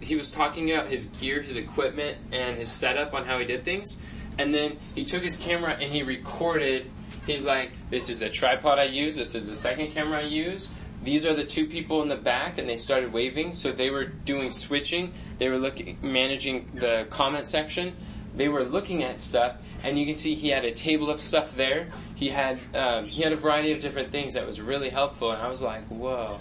he 0.04 0.16
was 0.16 0.32
talking 0.32 0.72
about 0.72 0.88
his 0.88 1.06
gear, 1.06 1.42
his 1.42 1.56
equipment, 1.56 2.18
and 2.32 2.58
his 2.58 2.72
setup 2.72 3.14
on 3.14 3.26
how 3.26 3.38
he 3.38 3.46
did 3.46 3.64
things, 3.64 4.02
and 4.38 4.54
then 4.54 4.78
he 4.96 5.06
took 5.06 5.24
his 5.24 5.38
camera 5.38 5.74
and 5.74 5.92
he 5.92 6.04
recorded. 6.04 6.90
He's 7.26 7.46
like, 7.46 7.72
this 7.90 8.10
is 8.10 8.20
the 8.20 8.30
tripod 8.30 8.80
I 8.80 8.86
use. 8.86 9.16
This 9.16 9.36
is 9.36 9.48
the 9.48 9.56
second 9.56 9.92
camera 9.92 10.20
I 10.20 10.24
use. 10.24 10.72
These 11.04 11.26
are 11.26 11.34
the 11.34 11.44
two 11.44 11.68
people 11.68 12.02
in 12.04 12.10
the 12.10 12.16
back, 12.16 12.58
and 12.58 12.70
they 12.70 12.78
started 12.78 13.12
waving. 13.12 13.54
So 13.54 13.72
they 13.72 13.90
were 13.90 14.06
doing 14.06 14.52
switching. 14.52 15.14
They 15.38 15.50
were 15.50 15.58
looking, 15.58 15.98
managing 16.02 16.72
the 16.76 17.08
comment 17.10 17.48
section. 17.48 17.96
They 18.36 18.50
were 18.50 18.64
looking 18.64 19.04
at 19.04 19.20
stuff, 19.20 19.58
and 19.84 20.00
you 20.00 20.06
can 20.06 20.16
see 20.16 20.36
he 20.36 20.50
had 20.50 20.64
a 20.64 20.72
table 20.72 21.10
of 21.10 21.20
stuff 21.20 21.56
there. 21.56 21.92
He 22.16 22.30
had 22.30 22.60
um, 22.76 23.06
he 23.06 23.22
had 23.24 23.34
a 23.34 23.36
variety 23.36 23.72
of 23.72 23.80
different 23.80 24.12
things 24.12 24.36
that 24.36 24.46
was 24.46 24.62
really 24.62 24.90
helpful, 24.90 25.32
and 25.32 25.42
I 25.42 25.50
was 25.50 25.62
like, 25.62 25.84
whoa. 25.88 26.40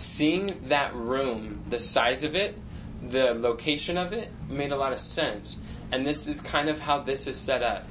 Seeing 0.00 0.50
that 0.68 0.94
room, 0.94 1.62
the 1.68 1.78
size 1.78 2.22
of 2.22 2.34
it, 2.34 2.56
the 3.06 3.34
location 3.34 3.98
of 3.98 4.14
it, 4.14 4.30
made 4.48 4.72
a 4.72 4.76
lot 4.76 4.94
of 4.94 4.98
sense. 4.98 5.60
And 5.92 6.06
this 6.06 6.26
is 6.26 6.40
kind 6.40 6.70
of 6.70 6.80
how 6.80 7.00
this 7.00 7.26
is 7.26 7.36
set 7.36 7.62
up. 7.62 7.86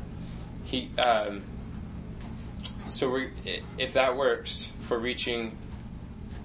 He, 0.64 0.90
um, 1.06 1.44
so 2.88 3.12
we, 3.12 3.30
if 3.78 3.94
that 3.94 4.18
works 4.18 4.72
for 4.82 4.98
reaching 4.98 5.56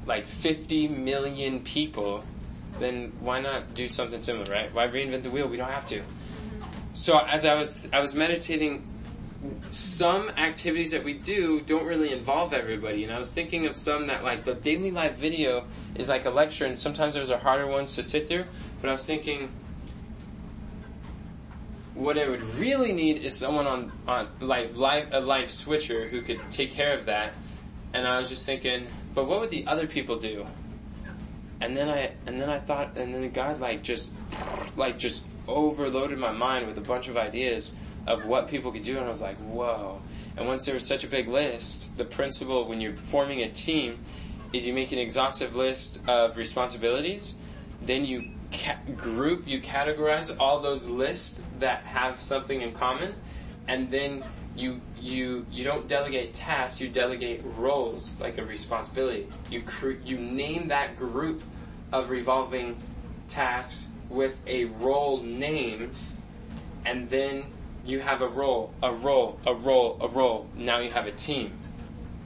like 0.05 0.27
50 0.27 0.89
million 0.89 1.61
people, 1.61 2.25
then 2.79 3.15
why 3.21 3.41
not 3.41 3.73
do 3.73 3.89
something 3.89 4.21
similar, 4.21 4.53
right? 4.53 4.75
Why 4.75 4.87
reinvent 4.87 5.23
the 5.23 5.31
wheel? 5.31 5.49
We 5.49 5.57
don't 5.57 5.71
have 5.71 5.87
to. 5.87 6.03
So 6.93 7.17
as 7.19 7.47
I 7.47 7.55
was, 7.55 7.89
I 7.91 8.01
was 8.01 8.15
meditating, 8.15 8.87
some 9.71 10.29
activities 10.31 10.93
that 10.93 11.05
we 11.05 11.15
do 11.15 11.61
don't 11.61 11.87
really 11.87 12.13
involve 12.13 12.53
everybody. 12.53 13.05
And 13.05 13.13
I 13.13 13.19
was 13.19 13.35
thinking 13.35 13.67
of 13.67 13.77
some 13.77 14.07
that 14.07 14.25
like 14.25 14.45
the 14.45 14.55
daily 14.55 14.91
live 14.91 15.17
video 15.17 15.65
is 15.95 16.09
like 16.09 16.25
a 16.25 16.31
lecture, 16.31 16.67
and 16.67 16.79
sometimes 16.79 17.15
those 17.15 17.31
are 17.31 17.39
harder 17.39 17.67
ones 17.67 17.95
to 17.97 18.03
sit 18.03 18.29
through. 18.29 18.45
But 18.81 18.89
I 18.91 18.93
was 18.93 19.07
thinking, 19.07 19.51
what 21.95 22.19
I 22.19 22.29
would 22.29 22.43
really 22.57 22.93
need 22.93 23.19
is 23.19 23.37
someone 23.37 23.67
on 23.67 23.93
on 24.07 24.29
like 24.41 24.77
live 24.77 25.09
a 25.13 25.21
live 25.21 25.51
switcher 25.51 26.07
who 26.07 26.23
could 26.23 26.41
take 26.51 26.71
care 26.71 26.97
of 26.97 27.07
that. 27.07 27.35
And 27.93 28.07
I 28.09 28.19
was 28.19 28.29
just 28.29 28.45
thinking, 28.45 28.87
but 29.15 29.27
what 29.27 29.41
would 29.41 29.51
the 29.51 29.67
other 29.67 29.87
people 29.87 30.19
do? 30.19 30.47
And 31.61 31.77
then 31.77 31.89
I 31.89 32.13
and 32.27 32.41
then 32.41 32.51
I 32.51 32.59
thought, 32.59 32.97
and 32.97 33.15
then 33.15 33.31
God 33.31 33.61
like 33.61 33.83
just 33.83 34.11
like 34.77 34.99
just 34.99 35.25
overloaded 35.47 36.19
my 36.19 36.33
mind 36.33 36.67
with 36.67 36.79
a 36.79 36.81
bunch 36.81 37.09
of 37.09 37.17
ideas 37.17 37.73
of 38.07 38.27
what 38.27 38.49
people 38.49 38.73
could 38.73 38.83
do, 38.83 38.97
and 38.97 39.07
I 39.07 39.09
was 39.09 39.23
like, 39.23 39.37
whoa. 39.39 40.01
And 40.37 40.47
once 40.47 40.65
there 40.65 40.75
was 40.75 40.87
such 40.87 41.05
a 41.05 41.07
big 41.07 41.29
list, 41.29 41.97
the 41.97 42.05
principle 42.05 42.67
when 42.69 42.81
you're 42.81 42.97
forming 42.97 43.43
a 43.43 43.49
team 43.49 43.99
is 44.53 44.67
you 44.67 44.73
make 44.73 44.93
an 44.93 44.99
exhaustive 44.99 45.55
list 45.55 46.03
of 46.09 46.37
responsibilities, 46.37 47.37
then 47.83 48.05
you 48.05 48.25
ca- 48.53 48.79
group, 48.97 49.47
you 49.47 49.61
categorize 49.61 50.35
all 50.39 50.61
those 50.61 50.89
lists 50.89 51.43
that 51.59 51.85
have 51.85 52.21
something 52.21 52.61
in 52.61 52.73
common, 52.73 53.15
and 53.69 53.91
then 53.91 54.25
you 54.57 54.81
you 55.01 55.47
you 55.51 55.65
don't 55.65 55.89
delegate 55.89 56.33
tasks, 56.33 56.81
you 56.81 56.89
delegate 56.89 57.43
roles 57.57 58.21
like 58.21 58.39
a 58.39 58.45
responsibility. 58.45 59.29
You 59.51 59.63
cr- 59.63 60.03
you 60.05 60.19
name 60.19 60.69
that 60.69 60.97
group 60.97 61.43
of 61.93 62.11
revolving 62.11 62.77
tasks 63.29 63.89
with 64.09 64.41
a 64.47 64.67
role 64.67 65.23
name, 65.23 65.93
and 66.85 67.09
then 67.09 67.45
you 67.85 68.01
have 68.01 68.23
a 68.23 68.29
role, 68.29 68.73
a 68.83 68.93
role, 68.93 69.39
a 69.47 69.55
role, 69.55 69.99
a 70.01 70.09
role. 70.09 70.49
Now 70.57 70.79
you 70.79 70.91
have 70.91 71.07
a 71.07 71.13
team. 71.13 71.53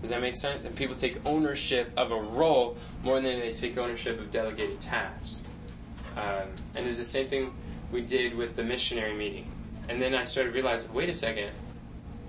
Does 0.00 0.10
that 0.10 0.20
make 0.20 0.36
sense? 0.36 0.64
And 0.64 0.76
people 0.76 0.94
take 0.94 1.20
ownership 1.26 1.90
of 1.96 2.12
a 2.12 2.20
role 2.20 2.76
more 3.02 3.20
than 3.20 3.40
they 3.40 3.52
take 3.52 3.76
ownership 3.76 4.20
of 4.20 4.30
delegated 4.30 4.80
tasks. 4.80 5.42
Um, 6.16 6.48
and 6.74 6.86
it's 6.86 6.98
the 6.98 7.04
same 7.04 7.26
thing 7.26 7.52
we 7.90 8.00
did 8.00 8.34
with 8.34 8.54
the 8.54 8.62
missionary 8.62 9.14
meeting. 9.14 9.50
And 9.88 10.00
then 10.00 10.14
I 10.14 10.24
started 10.24 10.54
realizing, 10.54 10.92
wait 10.92 11.08
a 11.08 11.14
second, 11.14 11.50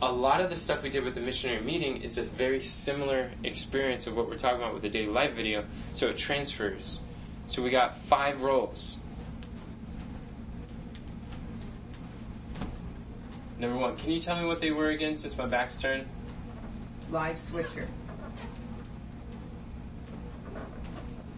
a 0.01 0.11
lot 0.11 0.39
of 0.41 0.49
the 0.49 0.55
stuff 0.55 0.81
we 0.81 0.89
did 0.89 1.03
with 1.03 1.13
the 1.13 1.21
missionary 1.21 1.61
meeting 1.61 2.01
is 2.01 2.17
a 2.17 2.21
very 2.21 2.61
similar 2.61 3.29
experience 3.43 4.07
of 4.07 4.15
what 4.15 4.29
we're 4.29 4.35
talking 4.35 4.59
about 4.59 4.73
with 4.73 4.81
the 4.81 4.89
daily 4.89 5.11
life 5.11 5.33
video, 5.33 5.65
so 5.93 6.07
it 6.07 6.17
transfers. 6.17 7.01
So 7.47 7.61
we 7.61 7.69
got 7.69 7.97
five 7.97 8.41
roles. 8.43 9.01
Number 13.59 13.77
one, 13.77 13.95
can 13.97 14.11
you 14.11 14.19
tell 14.19 14.39
me 14.39 14.45
what 14.47 14.61
they 14.61 14.71
were 14.71 14.89
again 14.89 15.15
since 15.17 15.37
my 15.37 15.45
back's 15.45 15.75
turned? 15.75 16.05
Live 17.11 17.37
switcher. 17.37 17.87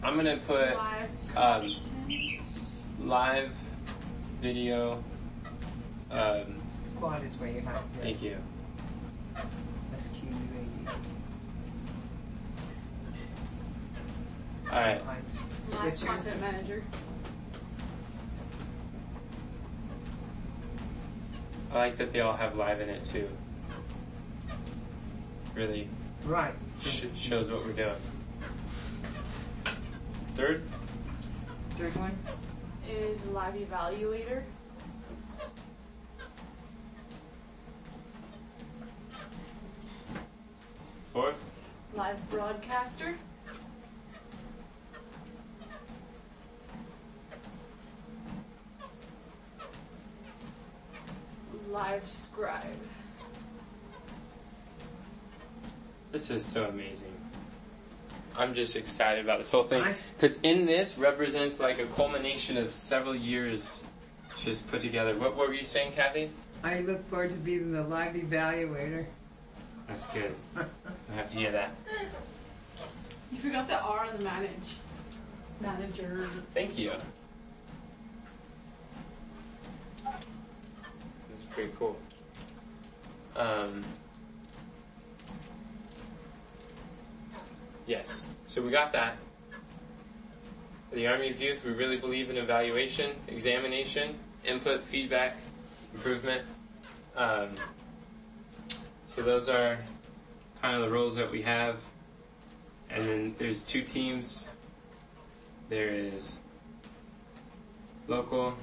I'm 0.04 0.16
gonna 0.16 0.38
put 0.38 0.76
Live. 0.76 1.38
um, 1.38 1.76
live 3.00 3.56
video. 4.42 5.04
Um, 6.12 6.62
Squad 6.72 7.24
is 7.24 7.36
where 7.38 7.50
you 7.50 7.62
have 7.62 7.82
the 7.94 8.00
thank 8.02 8.22
you. 8.22 8.38
SQUAD. 9.98 10.90
All 14.72 14.80
right. 14.80 15.06
Live 15.06 15.06
Live 15.06 15.98
switcher. 15.98 16.06
content 16.06 16.42
manager. 16.42 16.84
I 21.72 21.76
like 21.78 21.96
that 21.98 22.12
they 22.12 22.20
all 22.20 22.34
have 22.34 22.56
live 22.56 22.82
in 22.82 22.90
it 22.90 23.06
too. 23.06 23.30
Really 25.56 25.88
Right. 26.26 26.54
sh- 26.82 27.06
shows 27.16 27.50
what 27.50 27.66
we're 27.66 27.74
doing. 27.74 27.96
Third, 30.36 30.64
Third 31.72 31.96
one. 31.96 32.18
Is 32.90 33.26
live 33.28 33.54
evaluator. 33.56 34.44
fourth, 41.14 41.36
Live 41.94 42.30
broadcaster. 42.30 43.18
Live 51.72 52.08
scribe. 52.10 52.66
This 56.12 56.30
is 56.30 56.44
so 56.44 56.66
amazing. 56.66 57.14
I'm 58.38 58.54
just 58.54 58.76
excited 58.76 59.24
about 59.24 59.40
this 59.40 59.52
whole 59.52 59.64
thing 59.64 59.86
because 60.18 60.40
in 60.42 60.66
this 60.66 60.98
represents 60.98 61.62
like 61.62 61.80
a 61.80 61.86
culmination 61.86 62.58
of 62.58 62.74
several 62.74 63.16
years 63.16 63.82
just 64.36 64.70
put 64.70 64.82
together. 64.82 65.16
What, 65.16 65.38
what 65.38 65.48
were 65.48 65.54
you 65.54 65.64
saying, 65.64 65.94
Kathy? 65.94 66.30
I 66.64 66.82
look 66.82 67.08
forward 67.10 67.32
to 67.32 67.38
being 67.38 67.72
the 67.72 67.84
live 67.84 68.16
evaluator. 68.16 69.06
That's 69.88 70.08
good. 70.08 70.36
I 70.58 70.66
have 71.16 71.30
to 71.32 71.38
hear 71.38 71.52
that. 71.52 71.72
You 73.32 73.40
forgot 73.40 73.70
the 73.70 73.80
R 73.82 74.06
on 74.06 74.18
the 74.18 74.24
manage. 74.26 74.76
Manager. 75.62 76.28
Thank 76.54 76.78
you. 76.78 76.92
Pretty 81.52 81.72
cool. 81.78 81.98
Um, 83.36 83.84
yes, 87.86 88.30
so 88.46 88.62
we 88.62 88.72
got 88.72 88.92
that. 88.94 89.18
The 90.92 91.08
Army 91.08 91.30
of 91.30 91.42
Youth, 91.42 91.64
we 91.64 91.72
really 91.72 91.98
believe 91.98 92.30
in 92.30 92.38
evaluation, 92.38 93.12
examination, 93.28 94.18
input, 94.44 94.84
feedback, 94.84 95.38
improvement. 95.94 96.44
Um, 97.16 97.50
so 99.06 99.22
those 99.22 99.48
are 99.48 99.78
kind 100.62 100.76
of 100.76 100.82
the 100.82 100.90
roles 100.90 101.16
that 101.16 101.32
we 101.32 101.42
have. 101.44 101.78
And 102.90 103.08
then 103.08 103.36
there's 103.38 103.64
two 103.64 103.84
teams 103.84 104.50
there 105.70 105.90
is 105.90 106.42
local 108.10 108.58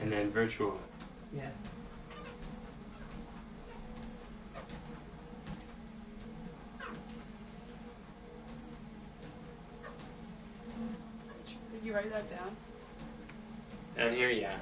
and 0.00 0.12
then 0.12 0.30
virtual. 0.30 0.78
Yes. 1.32 1.50
Did 11.72 11.84
you 11.84 11.94
write 11.94 12.10
that 12.10 12.28
down? 12.28 12.56
Down 13.96 14.14
here, 14.14 14.30
yeah. 14.30 14.56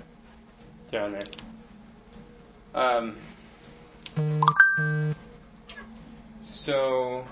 They're 0.90 1.02
on 1.02 1.12
there. 1.12 1.22
Um, 2.74 3.16
so, 6.42 7.26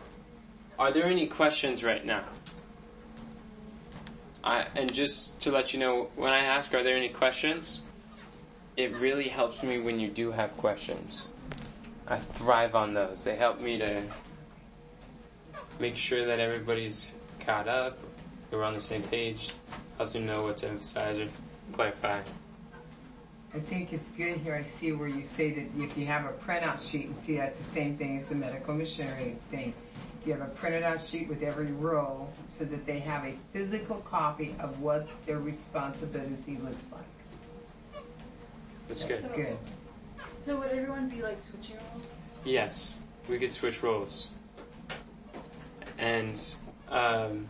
are 0.78 0.92
there 0.92 1.04
any 1.04 1.26
questions 1.26 1.84
right 1.84 2.04
now? 2.04 2.24
I, 4.44 4.66
and 4.74 4.92
just 4.92 5.38
to 5.40 5.52
let 5.52 5.72
you 5.72 5.78
know, 5.78 6.08
when 6.16 6.32
I 6.32 6.40
ask, 6.40 6.74
are 6.74 6.82
there 6.82 6.96
any 6.96 7.08
questions? 7.08 7.82
It 8.76 8.94
really 8.94 9.28
helps 9.28 9.62
me 9.62 9.80
when 9.80 10.00
you 10.00 10.08
do 10.08 10.30
have 10.30 10.56
questions. 10.56 11.30
I 12.08 12.18
thrive 12.18 12.74
on 12.74 12.94
those. 12.94 13.24
They 13.24 13.36
help 13.36 13.60
me 13.60 13.78
to 13.78 14.02
make 15.78 15.96
sure 15.96 16.24
that 16.24 16.40
everybody's 16.40 17.14
caught 17.40 17.68
up, 17.68 17.98
we're 18.50 18.62
on 18.62 18.72
the 18.72 18.80
same 18.80 19.02
page, 19.02 19.50
me 19.98 20.20
know 20.20 20.42
what 20.42 20.58
to 20.58 20.68
emphasize 20.68 21.18
or 21.18 21.28
clarify. 21.72 22.20
I 23.54 23.60
think 23.60 23.92
it's 23.92 24.08
good 24.10 24.38
here. 24.38 24.54
I 24.54 24.62
see 24.62 24.92
where 24.92 25.08
you 25.08 25.24
say 25.24 25.50
that 25.50 25.66
if 25.76 25.96
you 25.96 26.06
have 26.06 26.24
a 26.24 26.32
printout 26.32 26.80
sheet, 26.80 27.06
and 27.06 27.18
see 27.18 27.36
that's 27.36 27.58
the 27.58 27.64
same 27.64 27.96
thing 27.98 28.16
as 28.16 28.28
the 28.28 28.34
medical 28.34 28.74
missionary 28.74 29.36
thing. 29.50 29.74
If 30.20 30.26
you 30.26 30.32
have 30.32 30.42
a 30.42 30.50
printed 30.50 30.84
out 30.84 31.02
sheet 31.02 31.28
with 31.28 31.42
every 31.42 31.66
row 31.66 32.28
so 32.46 32.64
that 32.64 32.86
they 32.86 33.00
have 33.00 33.24
a 33.24 33.34
physical 33.52 33.96
copy 33.96 34.54
of 34.58 34.80
what 34.80 35.06
their 35.26 35.38
responsibility 35.38 36.56
looks 36.62 36.90
like. 36.92 37.02
That's 38.92 39.04
That's 39.04 39.22
good. 39.22 39.46
good. 39.46 39.56
So 40.36 40.58
would 40.58 40.70
everyone 40.70 41.08
be 41.08 41.22
like 41.22 41.40
switching 41.40 41.76
roles? 41.76 42.12
Yes, 42.44 42.98
we 43.26 43.38
could 43.38 43.50
switch 43.50 43.82
roles. 43.82 44.30
And 45.98 46.38
um, 46.90 47.46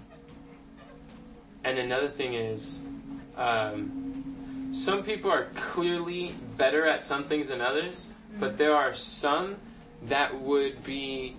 and 1.65 1.79
another 1.79 2.09
thing 2.09 2.35
is, 2.35 2.83
um, 3.37 4.71
some 4.73 5.03
people 5.03 5.33
are 5.33 5.47
clearly 5.57 6.33
better 6.57 6.87
at 6.87 7.03
some 7.03 7.25
things 7.25 7.49
than 7.49 7.61
others, 7.61 8.11
but 8.39 8.57
there 8.57 8.77
are 8.77 8.95
some 8.95 9.57
that 10.03 10.41
would 10.41 10.85
be 10.85 11.35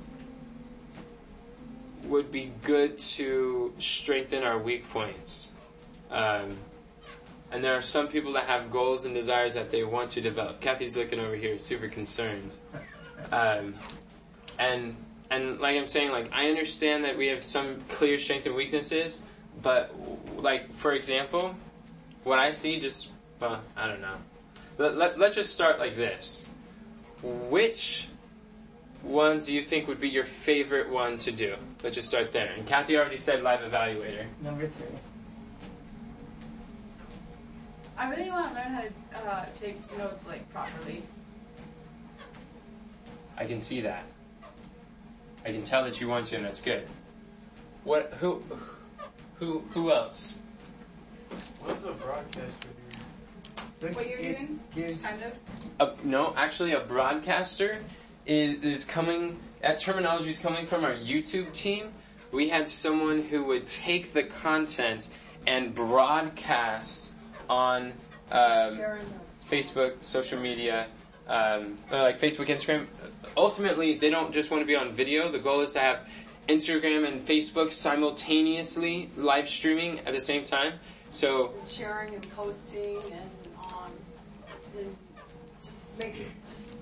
would 2.04 2.30
be 2.30 2.52
good 2.64 2.98
to 2.98 3.74
strengthen 3.80 4.44
our 4.44 4.60
weak 4.60 4.90
points. 4.90 5.52
Um, 6.12 6.58
and 7.54 7.64
there 7.64 7.76
are 7.76 7.84
some 7.84 8.08
people 8.08 8.34
that 8.34 8.46
have 8.46 8.72
goals 8.72 9.06
and 9.06 9.14
desires 9.14 9.54
that 9.54 9.70
they 9.70 9.84
want 9.84 10.10
to 10.12 10.22
develop. 10.22 10.60
Kathy's 10.60 10.98
looking 10.98 11.20
over 11.20 11.36
here, 11.36 11.60
super 11.60 11.88
concerned. 11.88 12.56
Um, 13.32 13.76
and 14.58 14.96
and 15.30 15.60
like 15.60 15.78
I'm 15.78 15.86
saying, 15.86 16.12
like 16.12 16.30
I 16.34 16.50
understand 16.50 17.04
that 17.04 17.16
we 17.16 17.28
have 17.28 17.44
some 17.44 17.80
clear 17.90 18.18
strengths 18.18 18.48
and 18.48 18.56
weaknesses, 18.56 19.24
but 19.62 19.94
like 20.36 20.74
for 20.74 20.94
example, 20.94 21.56
what 22.24 22.40
I 22.40 22.52
see 22.54 22.80
just 22.80 23.10
well, 23.40 23.62
I 23.78 23.88
don't 23.88 24.02
know. 24.02 24.16
Let, 24.80 24.98
let, 24.98 25.20
let's 25.20 25.36
just 25.36 25.54
start 25.54 25.78
like 25.78 25.96
this. 25.96 26.48
Which 27.22 28.08
ones 29.04 29.46
do 29.46 29.54
you 29.54 29.62
think 29.62 29.88
would 29.88 30.02
be 30.02 30.10
your 30.10 30.26
favorite 30.26 30.90
one 30.90 31.20
to 31.20 31.32
do? 31.32 31.56
Let's 31.84 31.96
just 31.96 32.08
start 32.08 32.34
there. 32.34 32.52
And 32.58 32.66
Kathy 32.66 32.98
already 32.98 33.18
said 33.18 33.44
live 33.44 33.60
evaluator. 33.60 34.26
Number 34.42 34.68
three. 34.68 34.98
I 37.98 38.10
really 38.10 38.30
want 38.30 38.50
to 38.50 38.56
learn 38.56 38.74
how 38.74 38.82
to 38.82 39.28
uh, 39.28 39.46
take 39.56 39.98
notes 39.98 40.28
like 40.28 40.52
properly. 40.52 41.04
I 43.38 43.46
can 43.46 43.62
see 43.62 43.82
that. 43.82 44.04
I 45.46 45.52
can 45.52 45.64
tell 45.64 45.84
that 45.84 46.00
you 46.00 46.08
want 46.08 46.28
to, 46.28 46.38
and 46.38 46.46
that's 46.46 46.62
good. 46.62 46.88
What? 47.84 48.14
Who? 48.20 48.44
Who? 49.36 49.60
Who 49.72 49.92
else? 49.92 50.40
What's 51.60 51.84
a 51.84 51.92
broadcaster 51.92 52.44
do? 52.62 53.88
Look, 53.88 53.96
What 53.96 54.10
you're 54.10 54.20
it 54.20 54.38
doing? 54.38 54.60
Gives, 54.74 55.06
Kind 55.06 55.24
of. 55.80 56.00
A, 56.00 56.06
no, 56.06 56.34
actually, 56.38 56.74
a 56.74 56.80
broadcaster 56.80 57.80
is 58.26 58.56
is 58.64 58.86
coming. 58.86 59.40
That 59.62 59.80
terminology 59.80 60.30
is 60.30 60.40
coming 60.40 60.66
from 60.66 60.84
our 60.84 60.94
YouTube 60.94 61.54
team. 61.54 61.92
We 62.32 62.50
had 62.50 62.68
someone 62.68 63.22
who 63.24 63.46
would 63.46 63.68
take 63.68 64.14
the 64.14 64.24
content 64.24 65.10
and 65.46 65.74
broadcast 65.76 67.13
on 67.50 67.94
um, 68.32 68.80
Facebook, 69.50 70.04
social 70.04 70.40
media, 70.40 70.88
um, 71.28 71.78
uh, 71.92 72.02
like 72.02 72.20
Facebook, 72.20 72.48
Instagram. 72.48 72.88
Ultimately, 73.38 73.98
they 73.98 74.10
don't 74.10 74.34
just 74.34 74.52
want 74.52 74.62
to 74.62 74.68
be 74.68 74.76
on 74.76 74.94
video. 74.94 75.30
The 75.30 75.40
goal 75.40 75.62
is 75.62 75.74
to 75.74 75.80
have 75.80 76.08
Instagram 76.48 77.08
and 77.08 77.26
Facebook 77.26 77.72
simultaneously 77.72 79.10
live 79.16 79.48
streaming 79.48 80.00
at 80.00 80.14
the 80.14 80.20
same 80.20 80.44
time. 80.44 80.74
So 81.12 81.54
sharing 81.68 82.16
and 82.16 82.32
posting 82.32 82.98
and 83.04 83.30
um, 83.72 83.92
and 84.78 84.96
just 85.62 85.98
making 86.00 86.26
just 86.44 86.74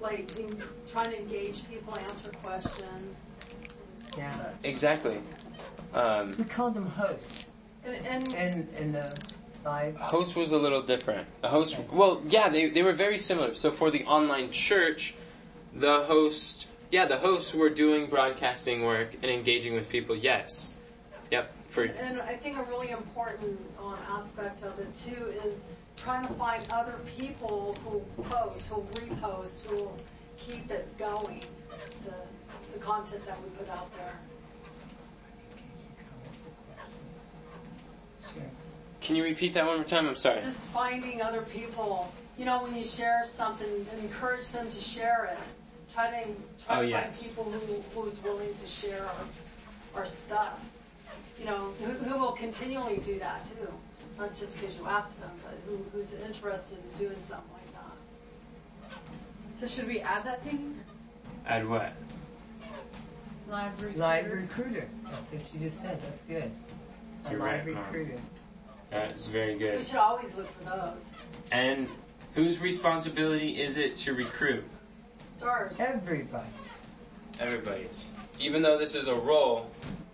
like 0.00 0.38
in, 0.38 0.50
trying 0.86 1.10
to 1.10 1.18
engage 1.18 1.68
people, 1.68 1.94
answer 1.98 2.30
questions. 2.42 3.40
Yeah. 4.16 4.36
such. 4.36 4.52
exactly. 4.64 5.18
Um, 5.94 6.32
we 6.38 6.44
called 6.44 6.74
them 6.74 6.86
hosts 6.86 7.48
And, 7.84 8.06
and 8.06 8.34
in 8.34 8.68
in 8.78 8.92
the 8.92 9.16
live. 9.64 9.96
host 9.96 10.36
was 10.36 10.52
a 10.52 10.58
little 10.58 10.82
different. 10.82 11.26
The 11.42 11.48
host, 11.48 11.78
well, 11.92 12.22
yeah, 12.28 12.48
they 12.48 12.70
they 12.70 12.82
were 12.82 12.92
very 12.92 13.18
similar. 13.18 13.54
So 13.54 13.70
for 13.70 13.90
the 13.90 14.04
online 14.04 14.50
church, 14.50 15.14
the 15.74 16.02
host, 16.04 16.68
yeah, 16.90 17.06
the 17.06 17.18
hosts 17.18 17.54
were 17.54 17.70
doing 17.70 18.08
broadcasting 18.08 18.84
work 18.84 19.14
and 19.22 19.30
engaging 19.30 19.74
with 19.74 19.88
people. 19.88 20.16
Yes, 20.16 20.70
yep. 21.30 21.52
For 21.68 21.84
And 21.84 22.20
I 22.22 22.34
think 22.34 22.58
a 22.58 22.64
really 22.64 22.90
important 22.90 23.60
um, 23.78 23.96
aspect 24.10 24.64
of 24.64 24.78
it 24.80 24.92
too 24.94 25.32
is 25.44 25.60
trying 25.96 26.26
to 26.26 26.32
find 26.34 26.64
other 26.70 26.96
people 27.18 27.76
who 27.84 28.22
post, 28.24 28.72
who 28.72 28.82
repost, 28.94 29.66
who 29.66 29.88
keep 30.36 30.70
it 30.70 30.88
going, 30.98 31.44
the, 32.04 32.14
the 32.72 32.78
content 32.78 33.24
that 33.26 33.38
we 33.42 33.50
put 33.50 33.68
out 33.68 33.94
there. 33.96 34.18
Can 39.00 39.16
you 39.16 39.24
repeat 39.24 39.54
that 39.54 39.66
one 39.66 39.76
more 39.76 39.84
time? 39.84 40.06
I'm 40.08 40.16
sorry. 40.16 40.36
Just 40.36 40.56
finding 40.70 41.22
other 41.22 41.42
people, 41.42 42.12
you 42.38 42.44
know, 42.44 42.62
when 42.62 42.74
you 42.76 42.84
share 42.84 43.22
something, 43.24 43.66
encourage 44.02 44.48
them 44.50 44.66
to 44.68 44.80
share 44.80 45.30
it. 45.32 45.38
Try 45.92 46.22
to 46.22 46.28
try 46.64 46.78
Oh, 46.78 46.82
to 46.82 46.88
yes. 46.88 47.34
find 47.34 47.48
people 47.50 47.60
who 47.92 48.00
who's 48.02 48.22
willing 48.22 48.54
to 48.54 48.66
share 48.66 49.04
our, 49.04 50.00
our 50.00 50.06
stuff. 50.06 50.60
You 51.38 51.46
know, 51.46 51.72
who, 51.82 51.92
who 51.92 52.18
will 52.20 52.32
continually 52.32 52.98
do 52.98 53.18
that 53.18 53.46
too, 53.46 53.72
not 54.18 54.30
just 54.34 54.60
because 54.60 54.78
you 54.78 54.86
ask 54.86 55.18
them, 55.20 55.30
but 55.42 55.54
who, 55.66 55.78
who's 55.92 56.14
interested 56.14 56.78
in 56.78 56.98
doing 56.98 57.22
something 57.22 57.50
like 57.54 57.72
that. 57.72 59.54
So 59.54 59.66
should 59.66 59.86
we 59.86 60.00
add 60.00 60.24
that 60.24 60.44
thing? 60.44 60.78
Add 61.46 61.66
what? 61.68 61.92
Live 63.48 63.72
recruiter. 63.82 63.98
Live 63.98 64.30
recruiter. 64.30 64.88
That's 65.10 65.32
what 65.32 65.54
you 65.54 65.68
just 65.68 65.80
said. 65.82 66.00
That's 66.02 66.22
good. 66.22 66.50
A 67.26 67.30
You're 67.30 67.40
live 67.40 67.66
right, 67.66 67.74
Mom. 67.74 67.84
Recruiter. 68.90 69.08
That's 69.08 69.26
very 69.26 69.58
good. 69.58 69.78
We 69.78 69.84
should 69.84 69.96
always 69.96 70.36
look 70.36 70.48
for 70.58 70.64
those. 70.64 71.10
And 71.52 71.88
whose 72.34 72.60
responsibility 72.60 73.60
is 73.60 73.76
it 73.76 73.96
to 73.96 74.14
recruit? 74.14 74.64
It's 75.34 75.42
ours. 75.42 75.80
Everybody's. 75.80 76.86
Everybody's. 77.40 78.14
Even 78.38 78.62
though 78.62 78.78
this 78.78 78.94
is 78.94 79.06
a 79.06 79.14
role, 79.14 79.70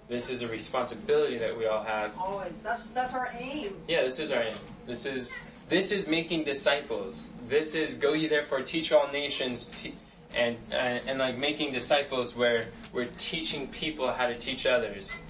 this 0.09 0.31
is 0.31 0.43
a 0.43 0.49
responsibility 0.49 1.39
that 1.39 1.57
we 1.57 1.67
all 1.67 1.83
have. 1.83 2.17
Always. 2.19 2.53
That's 2.63 2.87
that's 2.89 3.15
our 3.15 3.33
aim. 3.39 3.75
Yeah, 3.89 4.03
this 4.03 4.21
is 4.21 4.33
our 4.33 4.43
aim. 4.43 4.55
This 4.87 5.07
is 5.07 5.37
this 5.69 5.91
is 5.91 6.07
making 6.07 6.45
disciples. 6.45 7.31
This 7.49 7.75
is 7.75 7.95
go 7.95 8.13
ye 8.13 8.29
therefore 8.29 8.63
teach 8.63 8.93
all 8.93 9.09
nations 9.11 9.69
te- 9.69 9.95
and, 10.35 10.57
and 10.71 11.03
and 11.09 11.19
like 11.19 11.37
making 11.39 11.73
disciples 11.73 12.37
where 12.37 12.65
we're 12.93 13.09
teaching 13.17 13.67
people 13.69 14.13
how 14.13 14.27
to 14.27 14.37
teach 14.37 14.67
others. 14.67 15.23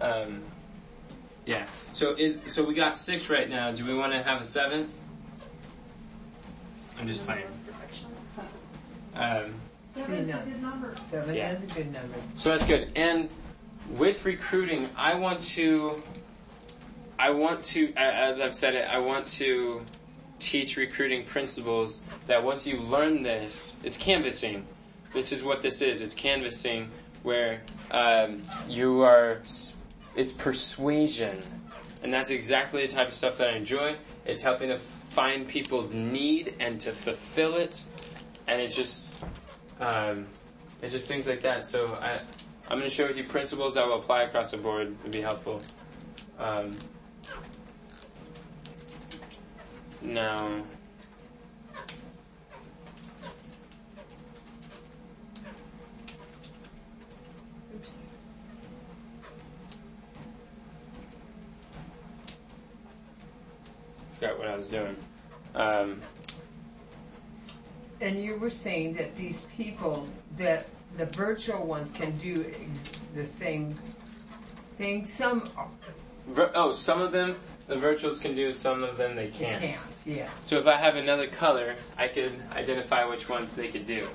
Um, 0.00 0.42
yeah. 1.46 1.66
So 1.92 2.14
is 2.14 2.40
so 2.46 2.64
we 2.64 2.74
got 2.74 2.96
six 2.96 3.28
right 3.30 3.48
now. 3.48 3.70
Do 3.72 3.84
we 3.84 3.94
want 3.94 4.12
to 4.12 4.22
have 4.22 4.40
a 4.40 4.44
seventh? 4.44 4.96
I'm 6.98 7.06
just 7.06 7.24
playing. 7.24 7.44
Um, 9.14 9.54
Seven 9.86 10.28
is 10.28 10.28
a 10.28 10.32
good 10.50 10.62
number. 10.62 10.94
Seven 11.08 11.34
Yeah. 11.36 11.52
is 11.52 11.62
a 11.62 11.74
good 11.74 11.92
number. 11.92 12.16
So 12.34 12.50
that's 12.50 12.64
good. 12.66 12.90
And 12.96 13.28
with 13.90 14.24
recruiting, 14.24 14.88
I 14.96 15.14
want 15.14 15.40
to, 15.52 16.02
I 17.18 17.30
want 17.30 17.62
to, 17.64 17.92
as 17.96 18.40
I've 18.40 18.54
said 18.56 18.74
it, 18.74 18.88
I 18.90 18.98
want 18.98 19.26
to 19.38 19.82
teach 20.40 20.76
recruiting 20.76 21.24
principles 21.24 22.02
that 22.26 22.42
once 22.42 22.66
you 22.66 22.80
learn 22.80 23.22
this, 23.22 23.76
it's 23.84 23.96
canvassing. 23.96 24.66
This 25.12 25.30
is 25.30 25.44
what 25.44 25.62
this 25.62 25.80
is. 25.80 26.00
It's 26.00 26.14
canvassing 26.14 26.90
where 27.22 27.62
um, 27.92 28.42
you 28.68 29.02
are, 29.02 29.38
s- 29.44 29.76
it's 30.16 30.32
persuasion. 30.32 31.42
And 32.02 32.12
that's 32.12 32.30
exactly 32.30 32.86
the 32.86 32.92
type 32.92 33.08
of 33.08 33.14
stuff 33.14 33.38
that 33.38 33.50
I 33.50 33.56
enjoy. 33.56 33.96
It's 34.26 34.42
helping 34.42 34.68
to 34.68 34.78
find 34.78 35.48
people's 35.48 35.94
need 35.94 36.54
and 36.60 36.78
to 36.80 36.92
fulfill 36.92 37.56
it. 37.56 37.82
And 38.46 38.60
it's 38.60 38.76
just, 38.76 39.16
um, 39.80 40.26
it's 40.82 40.92
just 40.92 41.08
things 41.08 41.26
like 41.26 41.40
that. 41.42 41.64
So 41.64 41.96
I, 42.00 42.20
I'm 42.68 42.78
going 42.78 42.90
to 42.90 42.94
share 42.94 43.06
with 43.06 43.16
you 43.16 43.24
principles 43.24 43.74
that 43.74 43.86
will 43.86 43.98
apply 43.98 44.22
across 44.22 44.50
the 44.50 44.58
board 44.58 44.94
and 45.02 45.12
be 45.12 45.20
helpful. 45.20 45.62
Um, 46.38 46.76
now, 50.02 50.62
forgot 64.24 64.38
what 64.38 64.48
I 64.48 64.56
was 64.56 64.68
doing. 64.70 64.96
Um, 65.54 66.00
And 68.00 68.22
you 68.22 68.36
were 68.36 68.50
saying 68.50 68.94
that 68.94 69.14
these 69.16 69.42
people, 69.56 70.08
that 70.36 70.66
the 70.96 71.06
virtual 71.06 71.64
ones 71.66 71.90
can 71.90 72.16
do 72.18 72.32
ex- 72.48 73.00
the 73.14 73.24
same 73.26 73.74
thing. 74.78 75.04
Some 75.04 75.44
vir- 76.28 76.50
oh, 76.54 76.72
some 76.72 77.00
of 77.00 77.12
them 77.12 77.36
the 77.66 77.76
virtuals 77.76 78.20
can 78.20 78.34
do, 78.34 78.52
some 78.52 78.82
of 78.82 78.96
them 78.98 79.14
they 79.16 79.28
can't. 79.28 79.62
can't. 79.62 79.80
Yeah. 80.04 80.28
So 80.42 80.58
if 80.58 80.66
I 80.66 80.76
have 80.76 80.96
another 80.96 81.26
color, 81.28 81.76
I 81.96 82.08
could 82.08 82.32
identify 82.52 83.04
which 83.04 83.28
ones 83.28 83.54
they 83.56 83.68
could 83.68 83.86
do. 83.86 84.06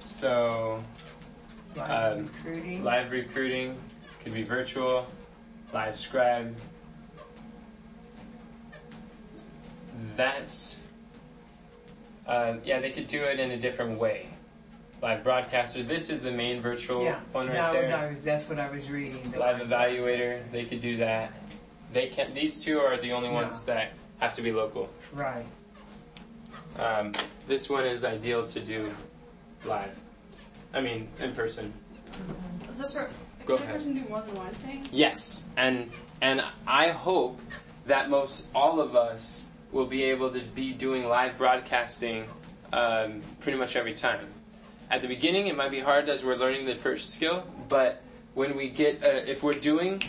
So 0.00 0.82
Live 1.76 2.18
Um, 2.18 2.24
recruiting. 2.26 2.84
live 2.84 3.10
recruiting 3.10 3.78
could 4.22 4.34
be 4.34 4.42
virtual, 4.42 5.06
live 5.72 5.96
scribe. 5.98 6.54
That's 10.16 10.78
um, 12.26 12.60
yeah, 12.64 12.80
they 12.80 12.90
could 12.90 13.06
do 13.06 13.22
it 13.22 13.40
in 13.40 13.50
a 13.50 13.56
different 13.58 13.98
way. 13.98 14.28
Live 15.02 15.24
broadcaster. 15.24 15.82
This 15.82 16.10
is 16.10 16.22
the 16.22 16.30
main 16.30 16.60
virtual 16.60 17.02
yeah. 17.02 17.18
one 17.32 17.48
right 17.48 17.54
that 17.54 17.74
was, 17.74 17.88
there. 17.88 17.96
I 17.96 18.08
was, 18.08 18.22
that's 18.22 18.48
what 18.48 18.60
I 18.60 18.70
was 18.70 18.88
reading. 18.88 19.30
the 19.32 19.38
Live 19.38 19.60
evaluator. 19.60 20.48
They 20.52 20.64
could 20.64 20.80
do 20.80 20.98
that. 20.98 21.32
They 21.92 22.06
can. 22.06 22.32
These 22.34 22.62
two 22.62 22.78
are 22.78 22.96
the 22.96 23.12
only 23.12 23.28
No. 23.28 23.34
ones 23.34 23.64
that 23.64 23.92
have 24.20 24.32
to 24.34 24.42
be 24.42 24.52
local. 24.52 24.88
Right. 25.12 25.44
Um, 26.78 27.12
this 27.48 27.68
one 27.68 27.84
is 27.84 28.04
ideal 28.04 28.46
to 28.46 28.60
do 28.60 28.94
live. 29.64 29.90
I 30.72 30.80
mean, 30.80 31.08
in 31.18 31.34
person. 31.34 31.72
The 32.78 32.84
per- 32.84 33.10
Go 33.46 33.56
Can 33.56 33.64
ahead. 33.64 33.76
person 33.76 33.94
do 33.94 34.08
more 34.08 34.20
than 34.22 34.34
one 34.34 34.52
thing? 34.54 34.86
Yes, 34.92 35.44
and 35.56 35.90
and 36.20 36.42
I 36.66 36.88
hope 36.90 37.40
that 37.86 38.08
most 38.08 38.48
all 38.54 38.80
of 38.80 38.94
us 38.94 39.44
will 39.72 39.86
be 39.86 40.04
able 40.04 40.30
to 40.30 40.40
be 40.40 40.72
doing 40.72 41.04
live 41.06 41.36
broadcasting 41.36 42.26
um, 42.72 43.22
pretty 43.40 43.58
much 43.58 43.74
every 43.76 43.92
time. 43.94 44.26
At 44.90 45.00
the 45.02 45.08
beginning, 45.08 45.46
it 45.46 45.56
might 45.56 45.70
be 45.70 45.80
hard 45.80 46.08
as 46.08 46.22
we're 46.24 46.36
learning 46.36 46.66
the 46.66 46.74
first 46.76 47.10
skill, 47.10 47.44
but 47.68 48.02
when 48.34 48.56
we 48.56 48.68
get, 48.68 49.02
uh, 49.02 49.08
if 49.26 49.42
we're 49.42 49.52
doing 49.54 50.02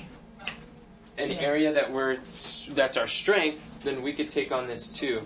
an 1.17 1.29
Yeah. 1.31 1.39
area 1.41 1.73
that 1.73 1.91
we're 1.91 2.17
that's 2.75 2.97
our 2.97 3.07
strength, 3.07 3.69
then 3.83 4.01
we 4.01 4.13
could 4.13 4.29
take 4.29 4.51
on 4.51 4.67
this 4.67 4.89
too. 4.89 5.21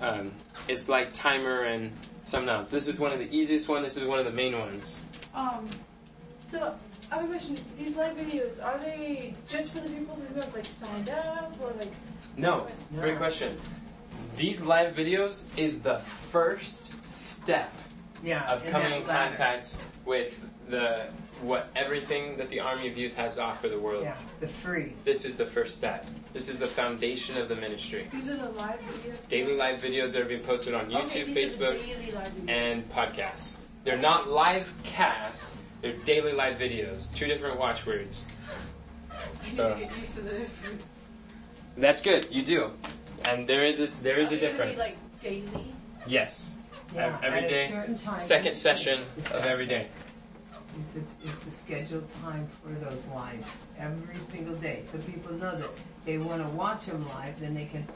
Um, 0.00 0.32
it's 0.68 0.88
like 0.88 1.12
timer 1.12 1.62
and 1.62 1.92
something 2.24 2.48
else. 2.48 2.70
This 2.70 2.88
is 2.88 2.98
one 2.98 3.12
of 3.12 3.18
the 3.18 3.28
easiest 3.36 3.68
one. 3.68 3.82
This 3.82 3.96
is 3.96 4.04
one 4.04 4.18
of 4.18 4.24
the 4.24 4.32
main 4.32 4.58
ones. 4.58 5.02
Um, 5.34 5.68
so 6.40 6.74
I 7.10 7.16
have 7.16 7.24
a 7.24 7.28
question. 7.28 7.58
These 7.78 7.96
live 7.96 8.16
videos 8.16 8.64
are 8.64 8.78
they 8.78 9.34
just 9.48 9.72
for 9.72 9.80
the 9.80 9.90
people 9.90 10.16
who 10.28 10.40
have 10.40 10.54
like 10.54 10.66
signed 10.66 11.08
up 11.10 11.54
or 11.60 11.72
like? 11.78 11.92
No, 12.36 12.66
No. 12.90 13.00
great 13.02 13.16
question. 13.16 13.56
These 14.36 14.62
live 14.62 14.94
videos 14.94 15.48
is 15.56 15.82
the 15.82 15.98
first 15.98 16.92
step 17.08 17.72
Yeah. 18.22 18.48
of 18.52 18.64
coming 18.66 18.92
in 18.92 19.04
contact 19.04 19.84
with 20.04 20.44
the 20.68 21.06
what 21.42 21.68
everything 21.74 22.36
that 22.36 22.50
the 22.50 22.60
Army 22.60 22.86
of 22.86 22.98
Youth 22.98 23.14
has 23.16 23.36
to 23.36 23.42
offer 23.42 23.66
the 23.68 23.78
world. 23.78 24.04
Yeah, 24.04 24.14
the 24.40 24.46
free. 24.48 24.92
This 25.04 25.24
is 25.24 25.36
the 25.36 25.46
first 25.46 25.78
step. 25.78 26.06
This 26.34 26.50
is 26.50 26.58
the 26.58 26.66
foundation 26.66 27.38
of 27.38 27.48
the 27.48 27.56
ministry. 27.56 28.06
These 28.12 28.28
are 28.28 28.36
the 28.36 28.50
live 28.50 28.78
videos. 28.80 29.26
Daily 29.28 29.56
live 29.56 29.80
videos 29.80 30.12
that 30.12 30.20
are 30.20 30.26
being 30.26 30.42
posted 30.42 30.74
on 30.74 30.90
YouTube, 30.90 31.34
these 31.34 31.54
are 31.54 31.58
the 31.58 31.64
Facebook, 31.78 31.86
daily 31.86 32.10
live 32.12 32.28
videos. 32.32 32.48
and 32.50 32.82
podcasts. 32.92 33.56
They're 33.84 33.96
not 33.96 34.28
live 34.28 34.72
casts. 34.84 35.56
They're 35.80 35.96
daily 36.04 36.32
live 36.32 36.58
videos. 36.58 37.12
Two 37.14 37.26
different 37.26 37.58
watchwords. 37.58 38.28
I 39.10 39.44
So 39.44 39.74
need 39.74 39.80
to 39.80 39.86
get 39.88 39.98
used 39.98 40.14
to 40.16 40.22
the 40.22 40.30
difference. 40.38 40.84
that's 41.76 42.00
good. 42.00 42.26
You 42.30 42.42
do, 42.44 42.70
and 43.26 43.46
there 43.48 43.64
is 43.64 43.80
a 43.80 43.88
there 44.02 44.18
is 44.18 44.32
a 44.32 44.36
difference. 44.38 44.72
Be 44.72 44.78
like 44.78 44.96
daily. 45.20 45.72
yes, 46.06 46.56
Yeah, 46.94 47.18
every 47.22 47.40
at 47.40 47.48
day, 47.48 47.64
a 47.64 47.68
certain 47.68 47.96
time. 47.98 48.20
second 48.20 48.56
session 48.56 49.00
day. 49.00 49.38
of 49.38 49.46
every 49.46 49.66
day. 49.66 49.88
It's 50.78 50.92
the, 50.92 51.00
it's 51.24 51.44
the 51.44 51.50
scheduled 51.50 52.08
time 52.22 52.46
for 52.62 52.68
those 52.84 53.06
live 53.08 53.44
every 53.78 54.18
single 54.20 54.54
day. 54.56 54.80
So 54.82 54.98
people 54.98 55.32
know 55.34 55.58
that 55.58 55.68
they 56.04 56.16
want 56.18 56.42
to 56.42 56.48
watch 56.50 56.86
them 56.86 57.06
live, 57.08 57.38
then 57.40 57.54
they 57.54 57.64
can, 57.64 57.86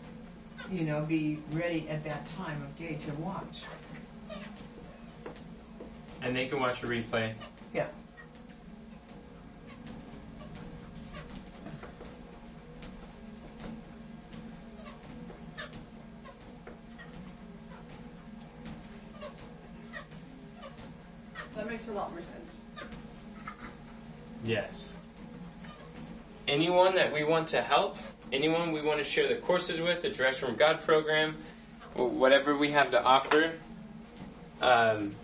you 0.73 0.85
know, 0.85 1.03
be 1.03 1.39
ready 1.53 1.89
at 1.89 2.03
that 2.05 2.27
time 2.37 2.61
of 2.63 2.77
day 2.77 2.95
to 3.07 3.13
watch. 3.15 3.63
And 6.21 6.35
they 6.35 6.47
can 6.47 6.59
watch 6.59 6.83
a 6.83 6.87
replay. 6.87 7.33
Yeah. 7.75 7.87
That 21.57 21.69
makes 21.69 21.89
a 21.89 21.93
lot 21.93 22.13
more 22.13 22.23
sense. 22.23 22.63
Yes. 24.45 24.99
Anyone 26.47 26.95
that 26.95 27.13
we 27.13 27.25
want 27.25 27.49
to 27.49 27.61
help, 27.61 27.97
anyone 28.33 28.71
we 28.71 28.83
want 28.83 28.99
to 28.99 29.05
share 29.05 29.27
the 29.27 29.37
courses 29.37 29.81
with, 29.81 30.03
the 30.03 30.11
Direct 30.11 30.37
from 30.37 30.55
God 30.55 30.81
program, 30.81 31.37
whatever 31.95 32.57
we 32.57 32.71
have 32.71 32.91
to 32.91 33.03
offer, 33.03 33.55
um, 34.61 35.17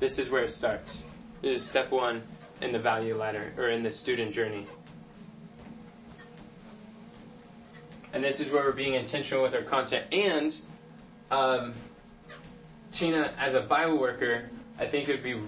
this 0.00 0.18
is 0.18 0.30
where 0.30 0.44
it 0.44 0.50
starts. 0.50 1.04
Is 1.42 1.64
step 1.64 1.90
one 1.90 2.22
in 2.60 2.70
the 2.70 2.78
value 2.78 3.16
ladder, 3.16 3.52
or 3.56 3.68
in 3.68 3.82
the 3.82 3.90
student 3.90 4.32
journey. 4.32 4.66
And 8.12 8.22
this 8.22 8.40
is 8.40 8.52
where 8.52 8.62
we're 8.62 8.72
being 8.72 8.94
intentional 8.94 9.42
with 9.42 9.54
our 9.54 9.62
content. 9.62 10.04
And, 10.12 10.56
um, 11.30 11.74
Tina, 12.90 13.32
as 13.38 13.54
a 13.54 13.60
Bible 13.60 13.98
worker, 13.98 14.50
I 14.78 14.86
think 14.86 15.08
it 15.08 15.12
would 15.12 15.22
be 15.24 15.40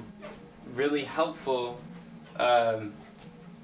really 0.72 1.04
helpful 1.04 1.78
um, 2.36 2.94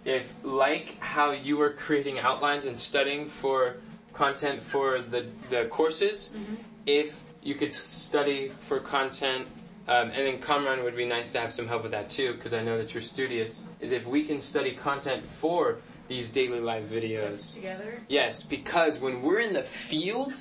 if, 0.04 0.32
like 0.44 0.98
how 1.00 1.32
you 1.32 1.56
were 1.56 1.70
creating 1.70 2.18
outlines 2.18 2.66
and 2.66 2.78
studying 2.78 3.26
for 3.26 3.76
content 4.12 4.62
for 4.62 5.00
the, 5.00 5.30
the 5.48 5.64
courses, 5.66 6.32
if 6.86 7.24
you 7.42 7.54
could 7.54 7.72
study 7.72 8.52
for 8.60 8.78
content, 8.78 9.46
um, 9.90 10.11
and 10.11 10.24
then 10.24 10.38
Kamran 10.38 10.85
would 10.85 10.96
be 10.96 11.05
nice 11.05 11.33
to 11.33 11.40
have 11.40 11.53
some 11.53 11.66
help 11.66 11.83
with 11.83 11.90
that 11.90 12.09
too, 12.09 12.35
because 12.35 12.55
I 12.55 12.62
know 12.62 12.79
that 12.79 12.94
you're 12.94 13.00
studious, 13.00 13.68
is 13.81 13.90
if 13.90 14.07
we 14.07 14.22
can 14.22 14.40
study 14.40 14.70
content 14.70 15.26
for 15.26 15.79
these 16.07 16.31
daily 16.31 16.61
live 16.61 16.85
videos. 16.85 17.55
Together. 17.55 18.00
Yes, 18.09 18.44
because 18.44 19.00
when 19.00 19.20
we're 19.20 19.40
in 19.40 19.53
the 19.53 19.64
field, 19.64 20.35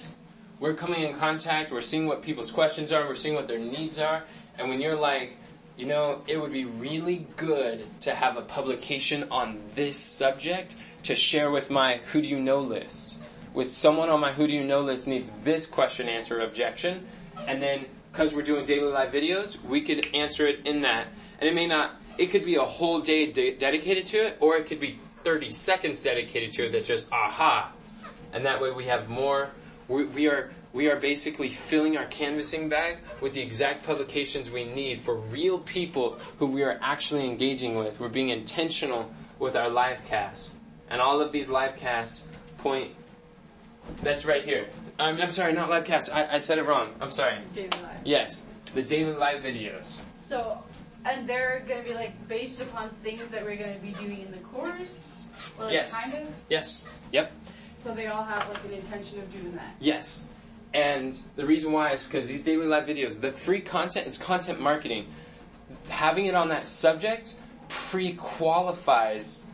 we're 0.59 0.75
coming 0.75 1.01
in 1.01 1.15
contact, 1.15 1.71
we're 1.71 1.81
seeing 1.81 2.05
what 2.05 2.21
people's 2.21 2.51
questions 2.51 2.91
are, 2.91 3.07
we're 3.07 3.15
seeing 3.15 3.33
what 3.33 3.47
their 3.47 3.57
needs 3.57 3.97
are, 3.97 4.23
and 4.59 4.69
when 4.69 4.79
you're 4.79 4.95
like, 4.95 5.35
you 5.77 5.87
know, 5.87 6.21
it 6.27 6.39
would 6.39 6.53
be 6.53 6.65
really 6.65 7.25
good 7.35 7.85
to 8.01 8.13
have 8.13 8.37
a 8.37 8.43
publication 8.43 9.27
on 9.31 9.59
this 9.73 9.97
subject 9.97 10.75
to 11.03 11.15
share 11.15 11.49
with 11.49 11.71
my 11.71 11.97
who 12.11 12.21
do 12.21 12.27
you 12.27 12.39
know 12.39 12.59
list. 12.59 13.17
With 13.55 13.71
someone 13.71 14.09
on 14.09 14.19
my 14.19 14.31
who 14.31 14.45
do 14.45 14.53
you 14.53 14.63
know 14.63 14.81
list 14.81 15.07
needs 15.07 15.31
this 15.43 15.65
question, 15.65 16.07
answer, 16.07 16.39
objection, 16.41 17.07
and 17.47 17.61
then 17.63 17.85
because 18.19 18.33
we're 18.33 18.41
doing 18.41 18.65
daily 18.65 18.91
live 18.91 19.13
videos, 19.13 19.63
we 19.63 19.79
could 19.79 20.05
answer 20.13 20.45
it 20.45 20.67
in 20.67 20.81
that. 20.81 21.07
And 21.39 21.47
it 21.47 21.55
may 21.55 21.65
not, 21.65 21.95
it 22.17 22.25
could 22.25 22.43
be 22.43 22.55
a 22.55 22.65
whole 22.65 22.99
day 22.99 23.31
de- 23.31 23.55
dedicated 23.55 24.05
to 24.07 24.17
it, 24.17 24.37
or 24.41 24.57
it 24.57 24.65
could 24.65 24.81
be 24.81 24.99
30 25.23 25.51
seconds 25.51 26.03
dedicated 26.03 26.51
to 26.51 26.65
it 26.65 26.73
that 26.73 26.83
just 26.83 27.09
aha. 27.13 27.71
And 28.33 28.45
that 28.45 28.59
way 28.59 28.71
we 28.71 28.87
have 28.87 29.07
more, 29.07 29.51
we, 29.87 30.05
we 30.07 30.27
are, 30.27 30.51
we 30.73 30.89
are 30.89 30.97
basically 30.97 31.47
filling 31.47 31.95
our 31.95 32.07
canvassing 32.07 32.67
bag 32.67 32.97
with 33.21 33.31
the 33.31 33.39
exact 33.39 33.85
publications 33.85 34.51
we 34.51 34.65
need 34.65 34.99
for 34.99 35.15
real 35.15 35.57
people 35.57 36.19
who 36.39 36.47
we 36.47 36.61
are 36.63 36.77
actually 36.81 37.25
engaging 37.25 37.77
with. 37.77 38.01
We're 38.01 38.09
being 38.09 38.29
intentional 38.29 39.09
with 39.39 39.55
our 39.55 39.69
live 39.69 40.03
casts. 40.03 40.57
And 40.89 40.99
all 40.99 41.21
of 41.21 41.31
these 41.31 41.47
live 41.47 41.77
casts 41.77 42.27
point, 42.57 42.91
that's 44.03 44.25
right 44.25 44.43
here. 44.43 44.67
I'm, 44.99 45.19
I'm 45.21 45.31
sorry, 45.31 45.53
not 45.53 45.69
live 45.69 45.85
casts. 45.85 46.09
I, 46.09 46.33
I 46.33 46.37
said 46.39 46.57
it 46.57 46.63
wrong. 46.65 46.93
I'm 46.99 47.09
sorry. 47.09 47.37
Daily 47.53 47.69
live. 47.69 47.97
Yes, 48.03 48.51
the 48.73 48.81
daily 48.83 49.13
live 49.13 49.41
videos. 49.41 50.03
So, 50.27 50.61
and 51.05 51.27
they're 51.27 51.63
gonna 51.67 51.83
be 51.83 51.93
like 51.93 52.27
based 52.27 52.61
upon 52.61 52.89
things 52.89 53.31
that 53.31 53.43
we're 53.43 53.55
gonna 53.55 53.79
be 53.79 53.91
doing 53.93 54.21
in 54.21 54.31
the 54.31 54.37
course, 54.39 55.25
or 55.57 55.65
like 55.65 55.73
Yes. 55.73 56.03
kind 56.03 56.27
of. 56.27 56.33
Yes. 56.49 56.87
Yep. 57.13 57.31
So 57.81 57.93
they 57.93 58.07
all 58.07 58.23
have 58.23 58.47
like 58.49 58.63
an 58.65 58.73
intention 58.73 59.19
of 59.19 59.31
doing 59.31 59.55
that. 59.55 59.75
Yes. 59.79 60.27
And 60.73 61.17
the 61.35 61.45
reason 61.45 61.71
why 61.71 61.93
is 61.93 62.03
because 62.03 62.27
these 62.27 62.43
daily 62.43 62.67
live 62.67 62.85
videos, 62.85 63.21
the 63.21 63.31
free 63.31 63.61
content 63.61 64.05
is 64.05 64.17
content 64.17 64.59
marketing. 64.59 65.07
Having 65.87 66.25
it 66.25 66.35
on 66.35 66.49
that 66.49 66.67
subject 66.67 67.35
pre-qualifies 67.69 69.45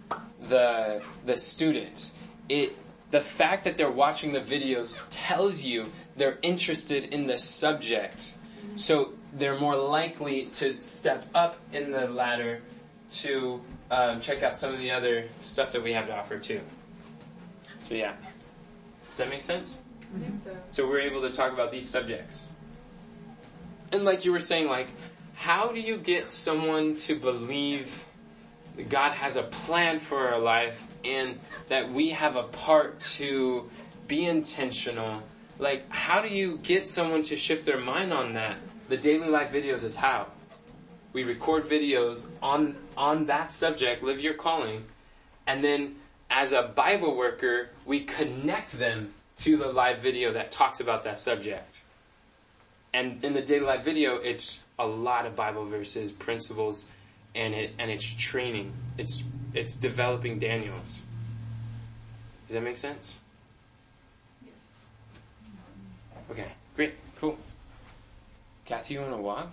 the 0.49 1.01
the 1.25 1.37
students. 1.37 2.17
It 2.49 2.75
the 3.15 3.21
fact 3.21 3.63
that 3.63 3.77
they're 3.77 3.89
watching 3.89 4.33
the 4.33 4.41
videos 4.41 4.97
tells 5.09 5.63
you 5.63 5.89
they're 6.17 6.37
interested 6.41 7.05
in 7.13 7.27
the 7.27 7.39
subject. 7.39 8.35
So 8.75 9.13
they're 9.31 9.57
more 9.57 9.77
likely 9.77 10.47
to 10.47 10.81
step 10.81 11.25
up 11.33 11.55
in 11.71 11.91
the 11.91 12.09
ladder 12.09 12.61
to 13.21 13.61
um, 13.89 14.19
check 14.19 14.43
out 14.43 14.57
some 14.57 14.73
of 14.73 14.79
the 14.79 14.91
other 14.91 15.29
stuff 15.39 15.71
that 15.71 15.81
we 15.81 15.93
have 15.93 16.07
to 16.07 16.13
offer 16.13 16.37
too. 16.37 16.59
So 17.79 17.95
yeah. 17.95 18.15
Does 19.11 19.17
that 19.19 19.29
make 19.29 19.43
sense? 19.43 19.83
I 20.13 20.19
think 20.19 20.37
so. 20.37 20.57
So 20.71 20.85
we're 20.85 20.99
able 20.99 21.21
to 21.21 21.29
talk 21.29 21.53
about 21.53 21.71
these 21.71 21.89
subjects. 21.89 22.51
And 23.93 24.03
like 24.03 24.25
you 24.25 24.33
were 24.33 24.41
saying, 24.41 24.67
like, 24.67 24.87
how 25.35 25.69
do 25.69 25.79
you 25.79 25.99
get 25.99 26.27
someone 26.27 26.97
to 26.97 27.15
believe 27.15 28.04
God 28.89 29.13
has 29.13 29.35
a 29.35 29.43
plan 29.43 29.99
for 29.99 30.29
our 30.29 30.39
life 30.39 30.85
and 31.03 31.39
that 31.69 31.91
we 31.91 32.09
have 32.09 32.35
a 32.35 32.43
part 32.43 32.99
to 32.99 33.69
be 34.07 34.25
intentional? 34.25 35.23
Like, 35.57 35.89
how 35.89 36.21
do 36.21 36.27
you 36.27 36.57
get 36.57 36.85
someone 36.85 37.23
to 37.23 37.35
shift 37.35 37.65
their 37.65 37.79
mind 37.79 38.13
on 38.13 38.33
that? 38.33 38.57
The 38.89 38.97
daily 38.97 39.29
life 39.29 39.51
videos 39.51 39.83
is 39.83 39.95
how. 39.95 40.27
We 41.13 41.23
record 41.23 41.63
videos 41.63 42.31
on 42.41 42.75
on 42.97 43.27
that 43.27 43.51
subject, 43.51 44.03
live 44.03 44.19
your 44.19 44.33
calling, 44.33 44.83
and 45.47 45.63
then 45.63 45.95
as 46.29 46.51
a 46.51 46.63
Bible 46.63 47.15
worker, 47.15 47.69
we 47.85 48.01
connect 48.01 48.77
them 48.77 49.13
to 49.37 49.57
the 49.57 49.67
live 49.67 50.01
video 50.01 50.33
that 50.33 50.51
talks 50.51 50.79
about 50.79 51.03
that 51.05 51.19
subject. 51.19 51.83
And 52.93 53.23
in 53.23 53.33
the 53.33 53.41
daily 53.41 53.65
live 53.65 53.85
video, 53.85 54.15
it's 54.15 54.59
a 54.79 54.85
lot 54.85 55.25
of 55.25 55.35
Bible 55.35 55.65
verses, 55.65 56.11
principles, 56.11 56.87
and 57.35 57.53
it 57.53 57.73
and 57.77 57.91
it's 57.91 58.05
training. 58.05 58.73
It's 58.97 59.23
it's 59.53 59.75
developing 59.77 60.39
Daniels. 60.39 61.01
Does 62.47 62.55
that 62.55 62.63
make 62.63 62.77
sense? 62.77 63.19
Yes. 64.45 64.53
Okay, 66.31 66.47
great, 66.75 66.93
cool. 67.19 67.37
Kathy, 68.65 68.95
you 68.95 69.01
want 69.01 69.13
to 69.13 69.17
walk? 69.17 69.49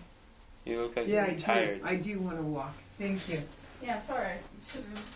You 0.64 0.80
look 0.82 0.96
like 0.96 1.08
Yeah, 1.08 1.26
you're 1.26 1.34
do. 1.34 1.42
tired. 1.42 1.80
I 1.84 1.96
do 1.96 2.18
want 2.20 2.36
to 2.36 2.42
walk. 2.42 2.74
Thank 2.98 3.28
you. 3.28 3.40
Yeah, 3.82 4.00
sorry. 4.02 4.34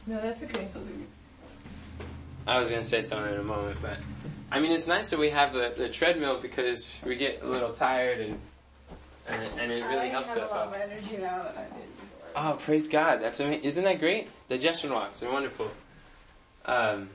No, 0.06 0.20
that's 0.20 0.42
okay. 0.42 0.66
I 2.48 2.58
was 2.58 2.68
gonna 2.68 2.84
say 2.84 3.02
something 3.02 3.32
in 3.32 3.40
a 3.40 3.44
moment, 3.44 3.78
but 3.80 3.98
I 4.50 4.60
mean, 4.60 4.72
it's 4.72 4.86
nice 4.86 5.10
that 5.10 5.18
we 5.18 5.30
have 5.30 5.52
the, 5.52 5.72
the 5.76 5.88
treadmill 5.88 6.40
because 6.40 6.98
we 7.04 7.16
get 7.16 7.42
a 7.42 7.46
little 7.46 7.72
tired 7.72 8.20
and 8.20 8.40
and 9.28 9.42
it, 9.42 9.58
and 9.58 9.72
it 9.72 9.84
really 9.84 10.06
I 10.06 10.06
helps 10.06 10.34
have 10.34 10.44
us 10.44 10.52
a 10.52 10.54
lot 10.54 10.68
of 10.68 10.74
energy 10.74 11.16
now 11.18 11.42
than 11.42 11.56
I 11.56 11.64
did 11.64 11.74
before. 11.74 11.85
Oh, 12.38 12.56
praise 12.60 12.86
God! 12.88 13.22
That's 13.22 13.40
amazing. 13.40 13.64
Isn't 13.64 13.84
that 13.84 13.98
great? 13.98 14.28
Digestion 14.50 14.92
walks 14.92 15.22
are 15.22 15.32
wonderful. 15.32 15.70
Um, 16.66 17.08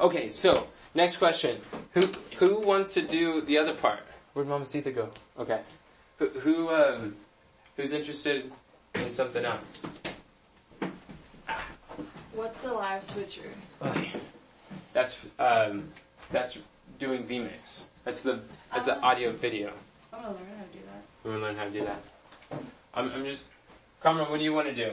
okay, 0.00 0.30
so 0.32 0.66
next 0.94 1.16
question: 1.18 1.60
Who 1.94 2.08
who 2.38 2.60
wants 2.60 2.92
to 2.94 3.02
do 3.02 3.40
the 3.42 3.58
other 3.58 3.72
part? 3.74 4.00
Where'd 4.34 4.48
Mama 4.48 4.66
Sita 4.66 4.90
go? 4.90 5.10
Okay, 5.38 5.60
who 6.18 6.26
who 6.28 6.70
um, 6.70 7.14
who's 7.76 7.92
interested 7.92 8.50
in 8.96 9.12
something 9.12 9.44
else? 9.44 9.82
What's 12.32 12.64
a 12.64 12.72
live 12.72 13.04
switcher? 13.04 13.42
Okay. 13.82 14.10
That's 14.92 15.20
um, 15.38 15.84
that's 16.32 16.58
doing 16.98 17.24
vMix. 17.24 17.84
That's 18.04 18.24
the 18.24 18.40
that's 18.72 18.86
the 18.86 18.98
Oh. 18.98 19.04
audio 19.04 19.30
video. 19.32 19.72
I 20.12 20.16
want 20.16 20.26
to 20.26 20.32
learn 20.42 20.56
how 20.58 20.64
to 20.64 20.72
do 20.72 20.78
that. 20.86 21.02
We 21.22 21.30
want 21.30 21.42
to 21.42 21.46
learn 21.46 21.56
how 21.56 21.64
to 21.64 21.70
do 21.70 21.84
that. 21.84 22.02
I'm, 22.92 23.12
I'm 23.12 23.24
just, 23.24 23.44
Kamran, 24.02 24.30
what 24.30 24.38
do 24.38 24.44
you 24.44 24.54
want 24.54 24.66
to 24.66 24.74
do? 24.74 24.92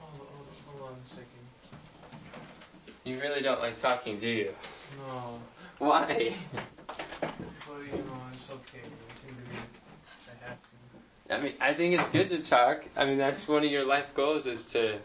Hold, 0.00 0.18
hold, 0.18 0.46
hold 0.66 0.90
on 0.90 0.96
a 1.04 1.08
second. 1.10 1.28
You 3.04 3.20
really 3.20 3.42
don't 3.42 3.60
like 3.60 3.78
talking, 3.78 4.18
do 4.18 4.28
you? 4.28 4.54
No. 5.06 5.40
Why? 5.78 6.34
Well, 7.20 7.82
you 7.82 7.92
know, 7.92 8.20
it's 8.32 8.50
okay. 8.50 8.80
We 8.84 9.28
can 9.28 9.36
do 9.36 9.52
it. 9.52 10.30
I 10.30 10.48
have 10.48 10.58
to. 11.28 11.34
I 11.34 11.40
mean, 11.42 11.52
I 11.60 11.74
think 11.74 12.00
it's 12.00 12.08
good 12.08 12.30
to 12.30 12.42
talk. 12.42 12.84
I 12.96 13.04
mean, 13.04 13.18
that's 13.18 13.46
one 13.46 13.64
of 13.64 13.70
your 13.70 13.84
life 13.84 14.14
goals 14.14 14.46
is 14.46 14.68
to 14.72 14.98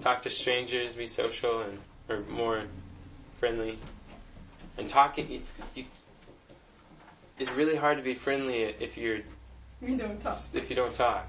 talk 0.00 0.22
to 0.22 0.30
strangers, 0.30 0.94
be 0.94 1.06
social, 1.06 1.60
and 1.60 1.78
or 2.08 2.20
more 2.30 2.62
friendly. 3.36 3.78
And 4.78 4.88
talking, 4.88 5.30
you, 5.30 5.40
you, 5.74 5.84
it's 7.38 7.50
really 7.52 7.76
hard 7.76 7.96
to 7.98 8.02
be 8.02 8.14
friendly 8.14 8.62
if 8.62 8.96
you're 8.96 9.20
We 9.80 9.94
don't 9.96 10.22
talk. 10.22 10.36
if 10.54 10.68
you 10.70 10.76
don't 10.76 10.92
talk. 10.94 11.26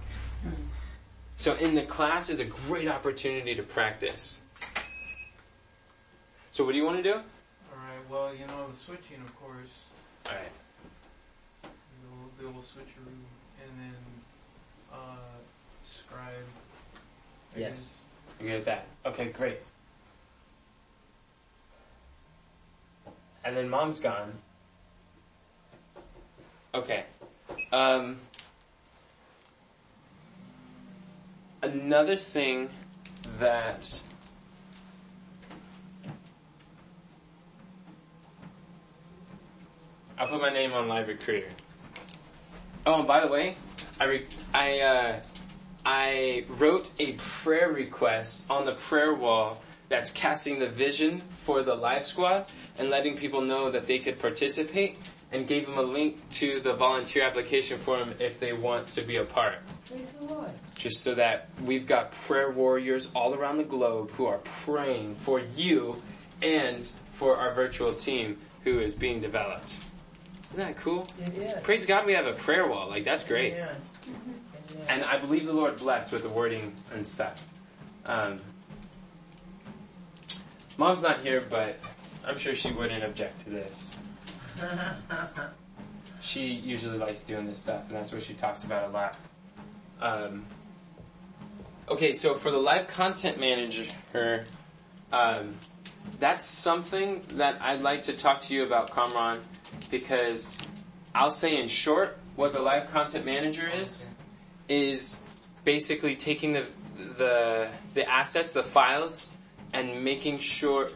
So 1.38 1.54
in 1.56 1.76
the 1.76 1.84
class 1.84 2.30
is 2.30 2.40
a 2.40 2.46
great 2.46 2.88
opportunity 2.88 3.56
to 3.56 3.64
practice. 3.64 4.42
So 6.52 6.66
what 6.66 6.72
do 6.72 6.78
you 6.78 6.86
want 6.86 6.98
to 6.98 7.04
do? 7.04 7.14
Alright, 7.14 8.10
well, 8.10 8.34
you 8.34 8.48
know, 8.48 8.68
the 8.70 8.76
switching, 8.76 9.22
of 9.22 9.36
course, 9.40 9.70
All 10.26 10.32
right. 10.34 10.52
the 11.62 11.68
little, 12.10 12.32
the 12.38 12.44
little 12.48 12.62
switcheroo, 12.62 13.14
and 13.62 13.72
then, 13.80 13.96
uh, 14.92 14.96
scribe. 15.84 16.34
I 17.56 17.60
Yes. 17.60 17.70
guess. 17.70 17.94
You 18.42 18.48
get 18.58 18.66
that? 18.66 18.88
Okay, 19.06 19.26
great. 19.32 19.60
And 23.48 23.56
then 23.56 23.70
mom's 23.70 24.02
gone. 24.02 24.34
Okay. 26.76 27.06
Um, 27.72 28.18
another 31.62 32.18
thing 32.18 32.68
that 33.40 34.02
I'll 40.18 40.28
put 40.28 40.42
my 40.42 40.50
name 40.50 40.74
on 40.74 40.90
Live 40.90 41.08
Recruiter. 41.08 41.48
Oh, 42.86 42.96
and 42.96 43.08
by 43.08 43.22
the 43.22 43.28
way, 43.28 43.56
I 43.98 44.04
re- 44.04 44.26
I 44.54 44.80
uh, 44.82 45.20
I 45.86 46.44
wrote 46.50 46.92
a 47.00 47.14
prayer 47.14 47.72
request 47.72 48.52
on 48.52 48.66
the 48.66 48.74
prayer 48.74 49.14
wall 49.14 49.62
that's 49.90 50.10
casting 50.12 50.60
the 50.60 50.68
vision 50.68 51.22
for 51.30 51.64
the 51.64 51.76
Live 51.76 52.06
Squad 52.06 52.46
and 52.78 52.90
letting 52.90 53.18
people 53.18 53.42
know 53.42 53.70
that 53.72 53.88
they 53.88 54.00
could 54.00 54.20
participate 54.20 54.98
and 55.32 55.48
gave 55.48 55.66
them 55.66 55.78
a 55.78 55.82
link 55.82 56.18
to 56.30 56.60
the 56.62 56.74
volunteer 56.74 57.24
application 57.24 57.78
form 57.78 58.14
if 58.20 58.40
they 58.40 58.54
want 58.54 58.90
to 58.90 59.02
be 59.02 59.18
a 59.18 59.24
part. 59.24 59.56
Praise 59.90 60.14
the 60.14 60.26
Lord. 60.26 60.52
Just 60.76 61.02
so 61.02 61.16
that 61.16 61.50
we've 61.64 61.88
got 61.88 62.12
prayer 62.12 62.52
warriors 62.52 63.10
all 63.14 63.34
around 63.34 63.58
the 63.58 63.64
globe 63.64 64.12
who 64.12 64.26
are 64.26 64.38
praying 64.40 65.16
for 65.16 65.42
you 65.56 66.02
and 66.42 66.90
for 67.12 67.36
our 67.38 67.54
virtual 67.54 67.94
team 67.94 68.38
who 68.64 68.80
is 68.80 68.96
being 68.96 69.20
developed. 69.20 69.80
Isn't 70.54 70.66
that 70.66 70.78
cool? 70.78 71.08
Is. 71.36 71.62
Praise 71.64 71.86
God 71.86 72.06
we 72.06 72.14
have 72.14 72.28
a 72.28 72.34
prayer 72.34 72.68
wall. 72.68 72.88
Like, 72.90 73.04
that's 73.04 73.24
great. 73.24 73.54
Amen. 73.54 73.76
And 74.88 75.04
I 75.04 75.18
believe 75.18 75.46
the 75.46 75.54
Lord 75.54 75.78
blessed 75.78 76.12
with 76.12 76.24
the 76.24 76.30
wording 76.30 76.74
and 76.94 77.06
stuff. 77.06 77.42
Um, 78.06 78.40
Mom's 80.78 81.02
not 81.02 81.22
here, 81.22 81.44
but 81.50 81.78
I'm 82.26 82.38
sure 82.38 82.56
she 82.56 82.72
wouldn't 82.72 83.04
object 83.04 83.42
to 83.42 83.50
this. 83.50 83.96
She 86.20 86.48
usually 86.48 86.98
likes 86.98 87.22
doing 87.22 87.46
this 87.46 87.58
stuff, 87.58 87.84
and 87.88 87.96
that's 87.96 88.12
what 88.12 88.22
she 88.22 88.34
talks 88.34 88.66
about 88.66 88.90
a 88.90 88.92
lot. 88.92 89.18
Um, 90.02 90.46
okay, 91.88 92.12
so 92.12 92.34
for 92.34 92.52
the 92.52 92.58
live 92.58 92.88
content 92.88 93.40
manager, 93.40 93.86
um, 95.14 95.56
that's 96.20 96.44
something 96.44 97.22
that 97.36 97.62
I'd 97.62 97.82
like 97.82 98.02
to 98.04 98.14
talk 98.14 98.42
to 98.42 98.54
you 98.54 98.64
about, 98.64 98.92
Kamran, 98.92 99.40
because 99.90 100.58
I'll 101.16 101.32
say 101.32 101.62
in 101.62 101.68
short 101.68 102.18
what 102.36 102.52
the 102.52 102.60
live 102.60 102.88
content 102.92 103.26
manager 103.26 103.68
is 103.68 104.10
is 104.68 105.22
basically 105.64 106.16
taking 106.16 106.54
the 106.54 106.66
the 107.18 107.70
the 107.94 108.10
assets, 108.10 108.54
the 108.54 108.64
files, 108.64 109.32
and 109.74 110.04
making 110.04 110.40
sure 110.40 110.90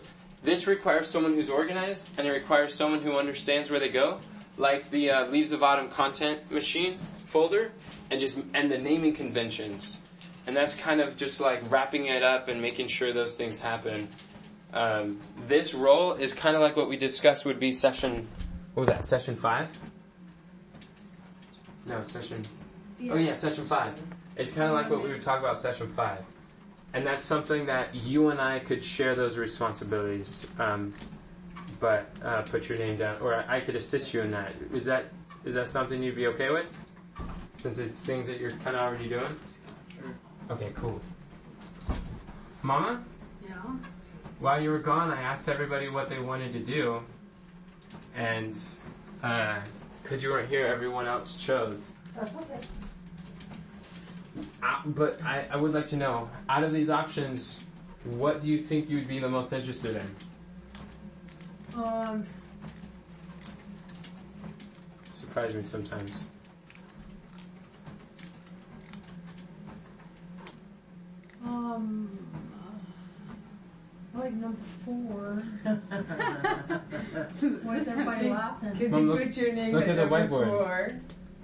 this 0.44 0.68
requires 0.68 1.08
someone 1.08 1.34
who's 1.34 1.50
organized 1.50 2.18
and 2.18 2.28
it 2.28 2.32
requires 2.32 2.74
someone 2.74 3.02
who 3.02 3.18
understands 3.18 3.70
where 3.70 3.80
they 3.80 3.90
go, 3.90 4.20
like 4.58 4.90
the 4.90 5.12
uh, 5.12 5.28
Leaves 5.28 5.52
of 5.52 5.64
Autumn 5.64 5.90
content 5.90 6.52
machine 6.52 6.98
folder, 7.26 7.72
and 8.10 8.20
just 8.20 8.40
and 8.54 8.72
the 8.72 8.78
naming 8.78 9.14
conventions, 9.14 10.02
and 10.48 10.56
that's 10.56 10.74
kind 10.74 11.00
of 11.00 11.16
just 11.16 11.40
like 11.40 11.62
wrapping 11.72 12.08
it 12.08 12.24
up 12.24 12.50
and 12.50 12.62
making 12.62 12.88
sure 12.88 13.14
those 13.14 13.38
things 13.38 13.62
happen. 13.62 14.08
Um, 14.74 15.20
this 15.48 15.74
role 15.74 16.14
is 16.14 16.34
kind 16.34 16.56
of 16.56 16.62
like 16.62 16.76
what 16.76 16.88
we 16.90 16.98
discussed 16.98 17.46
would 17.46 17.60
be 17.60 17.72
session. 17.74 18.28
What 18.74 18.82
was 18.82 18.90
that? 18.90 19.06
Session 19.06 19.36
five? 19.36 19.68
No, 21.86 22.02
session. 22.02 22.46
Oh 23.10 23.18
yeah, 23.18 23.34
session 23.34 23.66
five. 23.66 23.94
It's 24.36 24.52
kind 24.52 24.70
of 24.70 24.76
like 24.76 24.90
what 24.90 25.04
we 25.04 25.10
would 25.10 25.22
talk 25.22 25.40
about 25.40 25.60
session 25.60 25.88
five, 25.90 26.24
and 26.94 27.06
that's 27.06 27.24
something 27.24 27.66
that 27.68 27.94
you 27.96 28.30
and 28.30 28.42
I 28.42 28.60
could 28.60 28.84
share 28.84 29.16
those 29.16 29.38
responsibilities. 29.38 30.46
Um, 30.60 30.94
but 31.80 32.10
uh, 32.24 32.44
put 32.44 32.70
your 32.70 32.78
name 32.78 32.96
down, 32.98 33.20
or 33.22 33.34
I 33.48 33.60
could 33.60 33.76
assist 33.76 34.14
you 34.14 34.22
in 34.22 34.30
that. 34.32 34.54
Is 34.72 34.86
that 34.86 35.06
is 35.46 35.56
that 35.56 35.68
something 35.68 36.04
you'd 36.04 36.16
be 36.16 36.28
okay 36.28 36.52
with? 36.52 36.66
Since 37.58 37.80
it's 37.80 38.06
things 38.06 38.28
that 38.28 38.40
you're 38.40 38.52
kind 38.52 38.76
of 38.76 38.84
already 38.84 39.10
doing. 39.10 39.36
Sure. 40.00 40.14
Okay, 40.52 40.72
cool. 40.76 41.02
Mama, 42.62 43.04
Yeah. 43.44 43.56
while 44.40 44.62
you 44.62 44.70
were 44.70 44.80
gone, 44.80 45.10
I 45.10 45.22
asked 45.22 45.50
everybody 45.50 45.90
what 45.90 46.08
they 46.10 46.20
wanted 46.20 46.54
to 46.54 46.60
do, 46.60 47.02
and 48.16 48.54
because 50.04 50.22
you 50.22 50.30
weren't 50.30 50.50
here, 50.50 50.68
everyone 50.68 51.08
else 51.08 51.42
chose. 51.44 51.96
That's 52.16 52.36
okay. 52.36 52.60
Uh, 54.64 54.82
but 54.86 55.22
I, 55.24 55.46
I 55.52 55.58
would 55.58 55.74
like 55.74 55.88
to 55.90 55.98
know, 55.98 56.30
out 56.50 56.64
of 56.64 56.72
these 56.74 56.90
options, 56.90 57.60
what 58.06 58.42
do 58.42 58.48
you 58.48 58.60
think 58.60 58.90
you 58.90 58.98
would 58.98 59.08
be 59.08 59.20
the 59.20 59.30
most 59.30 59.52
interested 59.54 59.98
in? 59.98 61.82
Um, 61.84 62.26
Surprise 65.12 65.54
me 65.54 65.64
sometimes. 65.64 66.26
um, 71.46 72.18
I 74.16 74.20
like 74.20 74.34
number 74.34 74.58
four. 74.86 75.44
Why 77.64 77.76
is 77.78 77.88
everybody 77.88 78.30
laughing? 78.30 78.72
Because 78.74 78.90
Mom, 78.90 79.02
he 79.02 79.06
look- 79.08 79.24
put 79.24 79.38
your 79.38 79.54
name 79.54 79.74
look 79.74 79.84
at 79.84 79.90
at 79.90 79.96
the 79.96 80.06
number 80.18 80.28
whiteboard. 80.28 80.48
four. 80.50 81.00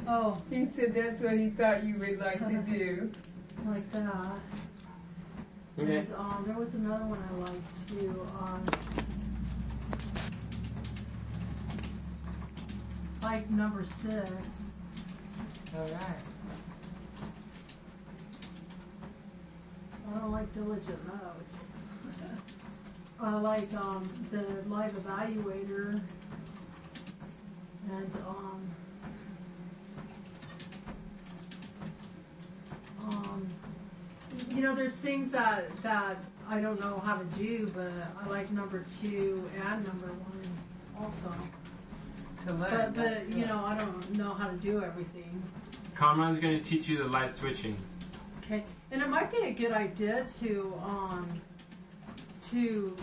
Oh, 0.10 0.42
He 0.50 0.66
said 0.66 0.96
that's 0.96 1.22
what 1.22 1.38
he 1.38 1.50
thought 1.50 1.84
you 1.84 1.96
would 1.98 2.20
like 2.20 2.40
to 2.40 2.64
do. 2.64 3.12
like 3.66 3.92
that. 3.92 4.40
Okay. 5.78 5.98
And 5.98 6.14
um, 6.16 6.44
there 6.48 6.58
was 6.58 6.74
another 6.76 7.06
one 7.06 7.22
I 7.30 7.34
liked 7.40 7.90
too. 7.90 8.28
Um, 8.40 8.64
like 13.22 13.50
number 13.50 13.84
six. 13.84 14.72
All 15.76 15.84
right. 15.84 16.02
I 20.10 20.20
don't 20.20 20.32
like 20.32 20.54
diligent 20.54 21.06
notes. 21.06 21.66
I 23.20 23.36
like 23.36 23.74
um, 23.74 24.10
the 24.32 24.46
live 24.70 24.94
evaluator, 24.94 26.00
and 27.92 28.16
um, 28.26 28.36
um, 28.38 28.67
know, 34.68 34.76
there's 34.76 34.96
things 34.96 35.32
that 35.32 35.70
that 35.84 36.18
I 36.50 36.60
don't 36.60 36.80
know 36.80 37.02
how 37.04 37.18
to 37.18 37.26
do, 37.26 37.72
but 37.74 37.92
I 38.22 38.28
like 38.30 38.52
number 38.52 38.86
two 38.90 39.50
and 39.66 39.86
number 39.86 40.08
one 40.08 41.02
also. 41.02 41.34
To 42.46 42.54
learn. 42.54 42.70
But 42.70 42.96
but 42.96 43.30
you 43.30 43.46
know, 43.46 43.64
I 43.66 43.78
don't 43.78 44.18
know 44.18 44.34
how 44.34 44.48
to 44.48 44.58
do 44.58 44.84
everything. 44.84 45.42
Kamran's 45.96 46.40
going 46.40 46.62
to 46.62 46.64
teach 46.70 46.88
you 46.88 46.98
the 46.98 47.08
light 47.08 47.32
switching. 47.32 47.76
Okay, 48.44 48.64
and 48.92 49.02
it 49.02 49.10
might 49.10 49.32
be 49.32 49.38
a 49.38 49.52
good 49.52 49.72
idea 49.72 50.26
to 50.40 50.74
um, 50.84 51.28
to 52.44 52.96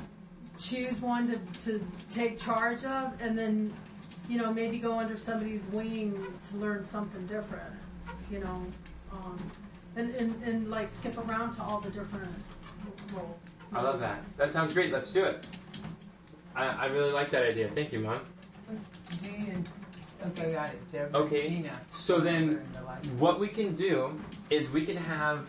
choose 0.59 1.01
one 1.01 1.29
to, 1.29 1.39
to 1.65 1.85
take 2.11 2.39
charge 2.39 2.85
of, 2.85 3.21
and 3.21 3.37
then 3.37 3.73
you 4.29 4.39
know 4.39 4.53
maybe 4.53 4.79
go 4.79 4.99
under 4.99 5.17
somebody's 5.17 5.67
wing 5.67 6.15
to 6.51 6.57
learn 6.57 6.85
something 6.85 7.27
different. 7.27 7.73
You 8.31 8.39
know, 8.41 8.67
um, 9.13 9.39
and, 9.97 10.15
and 10.15 10.43
and 10.45 10.71
like 10.71 10.89
skip 10.89 11.17
around 11.19 11.53
to 11.53 11.63
all 11.63 11.81
the 11.81 11.91
different 11.91 12.31
roles. 13.15 13.41
I 13.73 13.83
love 13.83 14.01
that. 14.01 14.23
That 14.37 14.53
sounds 14.53 14.73
great. 14.73 14.93
Let's 14.93 15.13
do 15.13 15.25
it. 15.25 15.47
I, 16.55 16.67
I 16.67 16.87
really 16.87 17.11
like 17.13 17.31
that 17.31 17.43
idea. 17.45 17.69
Thank 17.69 17.93
you, 17.93 18.01
Mom. 18.01 18.21
Let's- 18.69 18.89
Jean 19.23 19.51
and, 19.53 19.69
okay, 20.39 20.53
got 20.53 20.71
it. 20.71 20.93
Deborah, 20.93 21.21
Okay, 21.23 21.49
Gina. 21.49 21.81
so 21.91 22.21
then 22.21 22.61
the. 22.73 22.79
What 23.19 23.39
we 23.41 23.49
can 23.49 23.75
do 23.75 24.19
is 24.51 24.71
we 24.71 24.85
can 24.87 24.97
have 24.97 25.49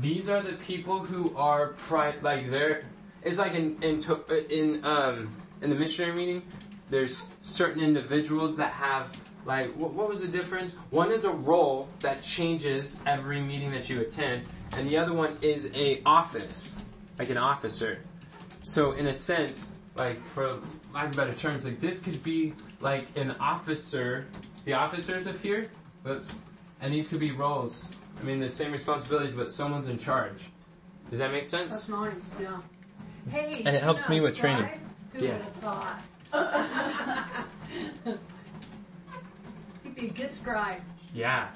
these 0.00 0.28
are 0.28 0.40
the 0.42 0.54
people 0.54 1.00
who 1.00 1.34
are 1.36 1.68
pri- 1.68 2.14
like 2.22 2.50
they're 2.50 2.84
it's 3.22 3.38
like 3.38 3.54
in 3.54 3.80
in 3.82 3.98
to, 4.00 4.24
in 4.52 4.84
um 4.84 5.34
in 5.62 5.70
the 5.70 5.76
missionary 5.76 6.14
meeting 6.16 6.42
there's 6.90 7.28
certain 7.42 7.80
individuals 7.82 8.56
that 8.56 8.72
have 8.72 9.08
like 9.44 9.72
what, 9.74 9.92
what 9.92 10.08
was 10.08 10.20
the 10.22 10.28
difference 10.28 10.74
one 10.90 11.10
is 11.10 11.24
a 11.24 11.30
role 11.30 11.88
that 12.00 12.22
changes 12.22 13.00
every 13.06 13.40
meeting 13.40 13.70
that 13.70 13.88
you 13.88 14.00
attend 14.00 14.42
and 14.76 14.86
the 14.88 14.96
other 14.96 15.12
one 15.12 15.36
is 15.42 15.70
a 15.74 16.02
office 16.06 16.80
like 17.18 17.30
an 17.30 17.36
officer 17.36 18.00
so 18.62 18.92
in 18.92 19.08
a 19.08 19.14
sense 19.14 19.72
like 19.96 20.24
for 20.24 20.58
lack 20.92 21.06
of 21.10 21.16
better 21.16 21.34
terms 21.34 21.64
like 21.64 21.80
this 21.80 21.98
could 21.98 22.22
be 22.22 22.54
like 22.80 23.06
an 23.16 23.30
officer 23.40 24.26
the 24.64 24.72
officers 24.72 25.26
of 25.26 25.40
here 25.40 25.68
Oops. 26.06 26.38
And 26.80 26.92
these 26.92 27.08
could 27.08 27.20
be 27.20 27.32
roles. 27.32 27.90
I 28.20 28.24
mean, 28.24 28.40
the 28.40 28.50
same 28.50 28.70
responsibilities, 28.72 29.34
but 29.34 29.48
someone's 29.48 29.88
in 29.88 29.98
charge. 29.98 30.36
Does 31.10 31.18
that 31.18 31.32
make 31.32 31.46
sense? 31.46 31.70
That's 31.70 31.88
nice. 31.88 32.40
Yeah. 32.40 32.60
Hey, 33.30 33.52
And 33.64 33.74
it 33.74 33.82
helps 33.82 34.08
me 34.08 34.20
with 34.20 34.36
training. 34.36 34.68
Who 35.14 35.24
Yeah. 35.24 35.32
would 35.32 35.42
have 35.42 36.02
thought? 36.32 38.18
You'd 39.96 40.14
be 40.14 40.22
a 40.22 40.26
good 40.26 40.34
scribe. 40.34 40.80
Yeah. 41.14 41.48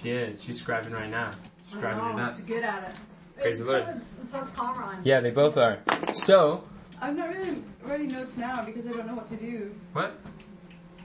She 0.00 0.10
is. 0.10 0.42
She's 0.42 0.62
scribing 0.64 0.92
right 0.92 1.10
now. 1.10 1.32
She's 1.68 1.76
I 1.76 1.80
scribing 1.80 2.10
it 2.12 2.16
know, 2.16 2.22
up. 2.24 2.30
she's 2.36 2.44
good 2.44 2.64
at 2.64 2.90
it. 2.90 3.40
Praise 3.42 3.58
so 3.58 3.64
the 3.64 3.72
Lord. 3.72 3.96
Is, 3.96 4.30
so 4.30 4.40
is 4.42 4.50
Kamran. 4.50 5.00
Yeah, 5.04 5.20
they 5.20 5.30
both 5.30 5.56
are. 5.58 5.78
So, 6.14 6.64
I'm 7.00 7.16
not 7.16 7.28
really 7.28 7.62
writing 7.82 8.08
notes 8.08 8.36
now 8.36 8.64
because 8.64 8.86
I 8.86 8.92
don't 8.92 9.06
know 9.06 9.14
what 9.14 9.28
to 9.28 9.36
do. 9.36 9.74
what? 9.92 10.18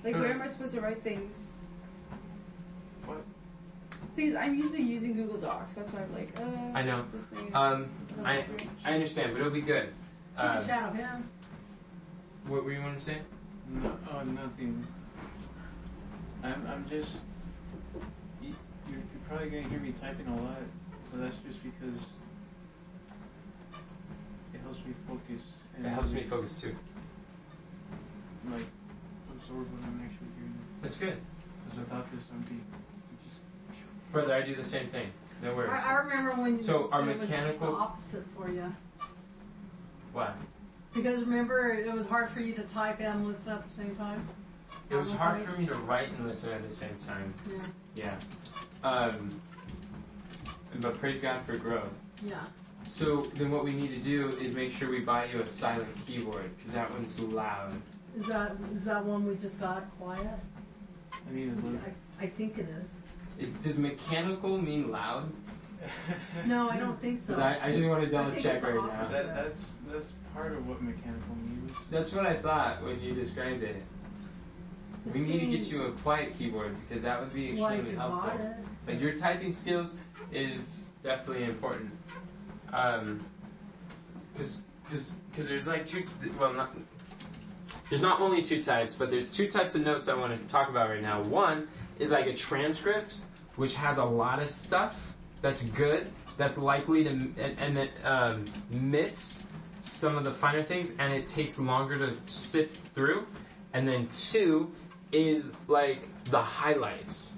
Like, 0.03 0.15
where 0.15 0.31
am 0.31 0.41
I 0.41 0.47
supposed 0.47 0.73
to 0.73 0.81
write 0.81 1.01
things? 1.03 1.51
What? 3.05 3.23
Please, 4.15 4.35
I'm 4.35 4.55
usually 4.55 4.81
using 4.81 5.13
Google 5.15 5.37
Docs. 5.37 5.73
That's 5.75 5.91
why 5.93 6.01
I'm 6.01 6.13
like, 6.13 6.39
uh. 6.39 6.77
I 6.77 6.83
know. 6.83 7.05
This 7.13 7.23
thing 7.25 7.47
is 7.49 7.55
Um, 7.55 7.89
I. 8.23 8.45
I 8.85 8.93
understand, 8.93 9.31
but 9.33 9.39
it'll 9.41 9.51
be 9.51 9.61
good. 9.61 9.89
She 10.37 10.43
Uh, 10.43 10.55
can 10.55 10.65
shadow 10.65 10.93
him. 10.93 11.29
what 12.47 12.63
were 12.63 12.71
you 12.71 12.81
want 12.81 12.97
to 12.97 13.03
say? 13.03 13.17
No, 13.69 13.97
oh, 14.13 14.23
nothing. 14.23 14.85
I'm, 16.43 16.67
I'm 16.67 16.85
just. 16.89 17.17
You, 18.41 18.53
you're, 18.89 18.97
you're 18.97 19.23
probably 19.27 19.49
gonna 19.49 19.69
hear 19.69 19.79
me 19.79 19.91
typing 19.93 20.27
a 20.27 20.35
lot, 20.41 20.57
but 21.11 21.21
that's 21.21 21.37
just 21.37 21.63
because 21.63 22.01
it 24.53 24.59
helps 24.61 24.79
me 24.85 24.93
focus. 25.07 25.43
It 25.79 25.87
helps 25.87 26.11
me 26.11 26.23
focus 26.23 26.59
too. 26.59 26.75
Like 28.51 28.65
absorb 29.31 29.71
what 29.71 29.83
I'm 29.83 30.01
actually 30.03 30.27
hearing. 30.35 30.59
That's 30.81 30.97
good. 30.97 31.17
Because 31.65 31.79
without 31.79 32.11
this, 32.11 32.25
I'm 32.31 32.41
be 32.41 32.59
just. 33.25 33.39
Brother, 34.11 34.33
I 34.35 34.41
do 34.41 34.53
the 34.55 34.65
same 34.65 34.87
thing. 34.87 35.11
No 35.41 35.55
worries. 35.55 35.71
I, 35.73 35.91
I 35.91 35.93
remember 35.99 36.31
when 36.41 36.57
you 36.57 36.61
So 36.61 36.89
our 36.91 37.01
it 37.09 37.17
was 37.19 37.29
mechanical- 37.29 37.71
the 37.71 37.77
opposite 37.77 38.25
for 38.35 38.51
you. 38.51 38.73
What? 40.11 40.35
Because 40.93 41.21
remember, 41.21 41.69
it 41.73 41.91
was 41.91 42.07
hard 42.07 42.29
for 42.29 42.39
you 42.41 42.53
to 42.53 42.61
type 42.63 42.99
and 42.99 43.27
listen 43.27 43.53
at 43.53 43.63
the 43.63 43.73
same 43.73 43.95
time. 43.95 44.27
It 44.89 44.95
was 44.95 45.11
hard 45.11 45.41
for 45.41 45.59
me 45.59 45.65
to 45.67 45.75
write 45.75 46.11
and 46.11 46.27
listen 46.27 46.53
at 46.53 46.67
the 46.67 46.73
same 46.73 46.95
time. 47.07 47.33
Yeah. 47.95 48.15
Yeah. 48.83 48.89
Um, 48.89 49.41
but 50.79 50.97
praise 50.99 51.21
God 51.21 51.43
for 51.45 51.57
growth. 51.57 51.93
Yeah. 52.25 52.39
So 52.87 53.21
then 53.35 53.51
what 53.51 53.63
we 53.63 53.71
need 53.71 53.89
to 53.89 53.99
do 53.99 54.29
is 54.41 54.53
make 54.53 54.71
sure 54.71 54.89
we 54.89 54.99
buy 54.99 55.25
you 55.25 55.41
a 55.41 55.47
silent 55.47 55.89
keyboard 56.05 56.55
because 56.57 56.73
that 56.73 56.91
one's 56.91 57.19
loud. 57.19 57.73
Is 58.15 58.27
that 58.27 58.55
is 58.75 58.85
that 58.85 59.03
one 59.03 59.25
we 59.25 59.35
just 59.35 59.59
got 59.59 59.89
quiet? 59.99 60.27
I 61.27 61.33
need 61.33 61.57
to 61.59 61.65
look. 61.65 61.81
I, 62.19 62.25
I 62.25 62.27
think 62.27 62.57
it 62.57 62.67
is. 62.83 62.99
It, 63.39 63.63
does 63.63 63.79
mechanical 63.79 64.57
mean 64.61 64.91
loud? 64.91 65.31
No, 66.45 66.69
I 66.69 66.77
don't 66.77 66.97
think 67.01 67.17
so. 67.17 67.35
I, 67.35 67.67
I 67.67 67.71
just 67.73 67.85
want 67.89 68.03
to 68.05 68.09
double 68.09 68.31
check 68.31 68.55
it's 68.55 68.65
the 68.65 68.71
right 68.71 69.01
now. 69.01 69.07
that, 69.09 69.35
that's 69.35 69.71
that's 69.91 70.13
part 70.33 70.53
of 70.53 70.65
what 70.65 70.81
mechanical 70.81 71.35
means. 71.45 71.75
That's 71.91 72.13
what 72.13 72.25
I 72.25 72.35
thought 72.37 72.81
when 72.83 73.01
you 73.01 73.13
described 73.13 73.63
it. 73.63 73.83
We 75.11 75.19
need 75.19 75.39
to 75.39 75.45
get 75.47 75.61
you 75.67 75.83
a 75.83 75.91
quiet 75.91 76.37
keyboard 76.37 76.75
because 76.87 77.03
that 77.03 77.19
would 77.19 77.33
be 77.33 77.51
extremely 77.51 77.91
helpful. 77.95 78.55
it. 78.87 78.99
Your 78.99 79.17
typing 79.17 79.53
skills 79.53 79.99
is 80.31 80.91
definitely 81.01 81.43
important. 81.43 81.91
Um, 82.71 83.25
cause, 84.37 84.61
cause, 84.89 85.15
cause 85.35 85.49
there's 85.49 85.67
like 85.67 85.85
two, 85.85 86.05
well 86.39 86.53
not, 86.53 86.75
there's 87.89 88.01
not 88.01 88.21
only 88.21 88.41
two 88.41 88.61
types, 88.61 88.95
but 88.95 89.11
there's 89.11 89.29
two 89.29 89.47
types 89.47 89.75
of 89.75 89.83
notes 89.83 90.07
I 90.07 90.15
want 90.15 90.39
to 90.39 90.47
talk 90.47 90.69
about 90.69 90.89
right 90.89 91.01
now. 91.01 91.21
One 91.21 91.67
is 91.99 92.11
like 92.11 92.27
a 92.27 92.33
transcript, 92.33 93.21
which 93.55 93.75
has 93.75 93.97
a 93.97 94.05
lot 94.05 94.41
of 94.41 94.49
stuff 94.49 95.15
that's 95.41 95.61
good, 95.63 96.09
that's 96.37 96.57
likely 96.57 97.03
to, 97.03 97.09
and, 97.09 97.37
and 97.37 97.77
that, 97.77 97.89
um, 98.03 98.45
miss 98.71 99.43
some 99.79 100.17
of 100.17 100.23
the 100.23 100.31
finer 100.31 100.63
things, 100.63 100.93
and 100.97 101.13
it 101.13 101.27
takes 101.27 101.59
longer 101.59 101.97
to 101.97 102.15
sift 102.25 102.87
through. 102.95 103.27
And 103.73 103.87
then 103.87 104.07
two 104.15 104.71
is 105.13 105.53
like 105.67 106.07
the 106.25 106.41
highlights 106.41 107.33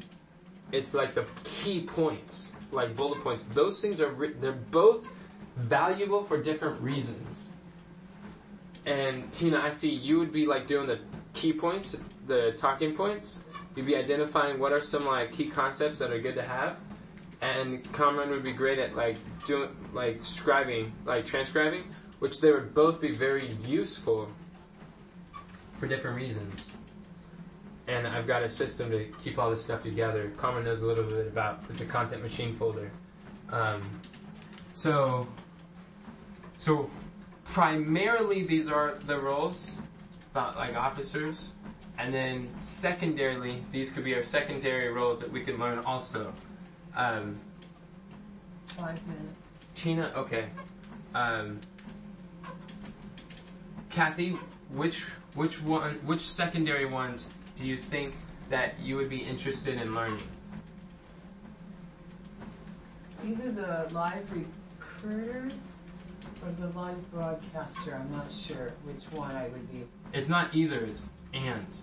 it's 0.72 0.94
like 0.94 1.14
the 1.14 1.26
key 1.44 1.82
points, 1.82 2.54
like 2.72 2.96
bullet 2.96 3.22
points. 3.22 3.44
Those 3.44 3.82
things 3.82 4.02
are 4.02 4.10
writ- 4.10 4.42
they're 4.42 4.52
both 4.52 5.08
valuable 5.56 6.24
for 6.24 6.42
different 6.42 6.82
reasons. 6.82 7.52
And 8.86 9.32
Tina, 9.32 9.60
I 9.60 9.70
see 9.70 9.90
you 9.90 10.20
would 10.20 10.32
be 10.32 10.46
like 10.46 10.68
doing 10.68 10.88
the 10.88 11.00
key 11.34 11.54
points, 11.54 12.04
the 12.28 12.52
talking 12.54 12.94
points. 12.94 13.44
You'd 13.76 13.86
be 13.86 13.96
identifying 13.96 14.60
what 14.60 14.74
are 14.74 14.82
some 14.82 15.06
like 15.06 15.32
key 15.32 15.50
concepts 15.50 16.00
that 16.00 16.12
are 16.12 16.20
good 16.20 16.36
to 16.36 16.44
have. 16.44 16.78
And 17.42 17.84
Kamran 17.94 18.30
would 18.30 18.44
be 18.44 18.54
great 18.54 18.80
at 18.80 18.96
like 18.96 19.18
doing 19.46 19.70
like 19.94 20.18
scribing, 20.18 20.92
like 21.06 21.26
transcribing, 21.26 21.84
which 22.20 22.42
they 22.42 22.52
would 22.52 22.74
both 22.74 23.00
be 23.00 23.12
very 23.12 23.54
useful 23.66 24.30
for 25.78 25.88
different 25.88 26.18
reasons 26.18 26.76
and 27.88 28.08
I've 28.08 28.28
got 28.28 28.44
a 28.44 28.50
system 28.50 28.90
to 28.92 29.06
keep 29.24 29.38
all 29.38 29.52
this 29.52 29.64
stuff 29.64 29.84
together. 29.84 30.32
Kamran 30.40 30.66
knows 30.66 30.82
a 30.82 30.88
little 30.88 31.04
bit 31.04 31.28
about 31.28 31.64
it's 31.70 31.82
a 31.82 31.86
content 31.86 32.24
machine 32.24 32.56
folder. 32.56 32.92
Um, 33.52 33.82
so, 34.74 35.28
so 36.58 36.90
primarily 37.46 38.44
these 38.44 38.68
are 38.70 38.98
the 39.06 39.18
roles, 39.18 39.76
about 40.32 40.56
like 40.58 40.76
officers, 40.76 41.54
and 41.98 42.14
then 42.14 42.50
secondarily 42.60 43.64
these 43.72 43.92
could 43.92 44.04
be 44.04 44.16
our 44.16 44.24
secondary 44.24 44.90
roles 44.90 45.20
that 45.20 45.32
we 45.32 45.42
could 45.42 45.60
learn 45.60 45.80
also. 45.80 46.34
Um, 46.96 47.40
Five 48.68 49.06
minutes. 49.08 49.42
Tina, 49.76 50.12
okay. 50.16 50.48
Um, 51.14 51.60
Kathy, 53.90 54.32
which 54.72 55.04
which 55.36 55.62
one, 55.62 55.92
which 56.06 56.30
secondary 56.30 56.86
ones 56.86 57.28
do 57.56 57.68
you 57.68 57.78
think 57.78 58.14
that 58.50 58.80
you 58.80 58.96
would 58.96 59.10
be 59.10 59.18
interested 59.18 59.82
in 59.82 59.96
learning? 59.96 60.28
Either 63.26 63.52
the 63.52 63.88
live 63.92 64.30
recruiter 64.32 65.50
or 66.46 66.52
the 66.60 66.68
live 66.78 67.12
broadcaster. 67.12 67.96
I'm 67.96 68.12
not 68.12 68.32
sure 68.32 68.74
which 68.84 69.04
one 69.12 69.32
I 69.32 69.48
would 69.48 69.72
be. 69.72 69.86
It's 70.14 70.30
not 70.30 70.54
either. 70.54 70.80
It's 70.82 71.02
and. 71.34 71.78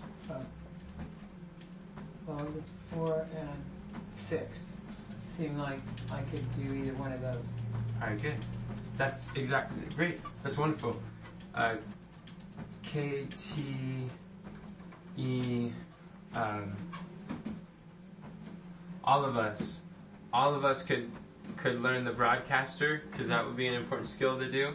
Well, 2.27 2.49
four 2.95 3.27
and 3.37 3.49
six 4.15 4.77
seem 5.25 5.59
like 5.59 5.81
I 6.11 6.21
could 6.23 6.45
do 6.53 6.73
either 6.73 6.95
one 6.95 7.13
of 7.13 7.21
those. 7.21 7.53
All 8.01 8.09
right, 8.09 8.21
good. 8.21 8.37
That's 8.97 9.33
exactly 9.35 9.83
great. 9.97 10.21
That's 10.43 10.59
wonderful. 10.59 11.01
Uh, 11.55 11.77
K 12.83 13.27
T 15.17 15.23
E. 15.23 15.73
Um, 16.35 16.77
all 19.05 19.25
of 19.25 19.37
us, 19.37 19.81
all 20.33 20.55
of 20.55 20.65
us 20.65 20.83
could 20.83 21.11
could 21.57 21.81
learn 21.81 22.05
the 22.05 22.13
broadcaster 22.13 23.03
because 23.11 23.29
that 23.29 23.45
would 23.45 23.57
be 23.57 23.67
an 23.67 23.75
important 23.75 24.09
skill 24.09 24.39
to 24.39 24.51
do. 24.51 24.75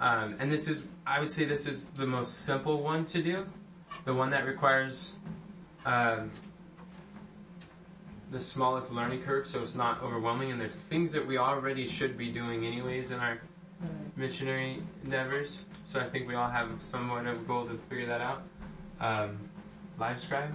Um, 0.00 0.36
and 0.38 0.50
this 0.50 0.68
is, 0.68 0.84
I 1.06 1.20
would 1.20 1.32
say, 1.32 1.44
this 1.44 1.66
is 1.66 1.86
the 1.96 2.06
most 2.06 2.44
simple 2.44 2.82
one 2.82 3.04
to 3.06 3.22
do, 3.22 3.46
the 4.04 4.14
one 4.14 4.30
that 4.30 4.46
requires 4.46 5.18
um, 5.86 6.30
the 8.30 8.38
smallest 8.38 8.92
learning 8.92 9.22
curve, 9.22 9.46
so 9.46 9.60
it's 9.60 9.74
not 9.74 10.02
overwhelming. 10.02 10.52
And 10.52 10.60
there's 10.60 10.74
things 10.74 11.12
that 11.12 11.26
we 11.26 11.38
already 11.38 11.86
should 11.86 12.18
be 12.18 12.30
doing 12.30 12.66
anyways 12.66 13.10
in 13.10 13.20
our 13.20 13.40
missionary 14.16 14.82
endeavors. 15.04 15.64
So 15.84 16.00
I 16.00 16.04
think 16.04 16.28
we 16.28 16.34
all 16.34 16.50
have 16.50 16.70
somewhat 16.80 17.26
of 17.26 17.38
a 17.38 17.44
goal 17.44 17.66
to 17.66 17.74
figure 17.74 18.06
that 18.06 18.20
out. 18.20 18.42
Um, 19.00 19.47
live 19.98 20.20
scribe, 20.20 20.54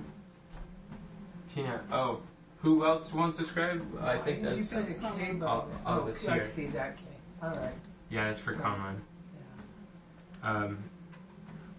Tina. 1.47 1.81
Oh, 1.91 2.21
who 2.59 2.85
else 2.85 3.13
wants 3.13 3.37
to 3.37 3.43
scribe? 3.43 3.85
I 4.01 4.17
think 4.17 4.41
Did 4.41 4.53
that's 4.57 4.71
you 4.71 4.95
put 4.95 5.17
K 5.17 5.31
by 5.33 5.45
all, 5.45 5.69
all 5.85 5.99
oh, 5.99 6.29
I 6.29 6.33
here. 6.35 6.45
see 6.45 6.67
that 6.67 6.97
K. 6.97 7.03
All 7.41 7.49
right. 7.49 7.73
Yeah, 8.09 8.25
that's 8.25 8.39
for 8.39 8.53
common. 8.53 9.01
Um, 10.43 10.77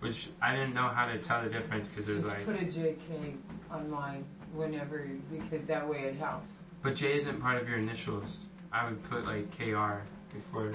which 0.01 0.29
I 0.43 0.55
didn't 0.55 0.75
know 0.75 0.89
how 0.89 1.07
to 1.07 1.19
tell 1.19 1.43
the 1.43 1.49
difference 1.49 1.89
because 1.89 2.07
there's 2.07 2.27
like. 2.27 2.45
Just 2.45 2.49
like, 2.49 2.59
put 2.59 2.77
a 2.77 2.81
JK 2.81 3.37
on 3.71 3.91
mine 3.91 4.25
whenever, 4.53 5.09
because 5.31 5.67
that 5.67 5.89
way 5.89 6.01
it 6.01 6.17
helps. 6.17 6.57
but 6.83 6.95
J 6.95 7.15
isn't 7.15 7.41
part 7.41 7.61
of 7.61 7.69
your 7.69 7.79
initials. 7.79 8.47
I 8.73 8.85
would 8.85 9.03
put 9.05 9.25
like 9.25 9.51
KR 9.57 10.03
before 10.35 10.73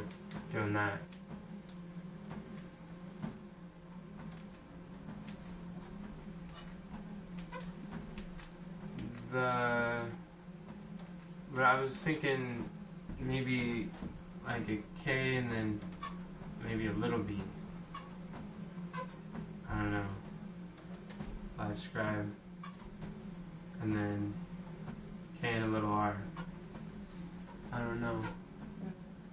doing 0.51 0.73
that. 0.73 0.99
The 9.31 10.01
but 11.53 11.63
I 11.63 11.81
was 11.81 12.01
thinking 12.03 12.69
maybe 13.19 13.89
like 14.45 14.69
a 14.69 14.77
K 15.03 15.35
and 15.35 15.51
then 15.51 15.79
maybe 16.63 16.87
a 16.87 16.93
little 16.93 17.19
B. 17.19 17.37
I 19.69 19.75
don't 19.75 19.91
know. 19.91 20.05
Live 21.57 21.77
scribe 21.77 22.31
and 23.81 23.95
then 23.95 24.33
K 25.41 25.49
and 25.49 25.65
a 25.65 25.67
little 25.67 25.91
R. 25.91 26.17
I 27.71 27.79
don't 27.79 28.01
know. 28.01 28.21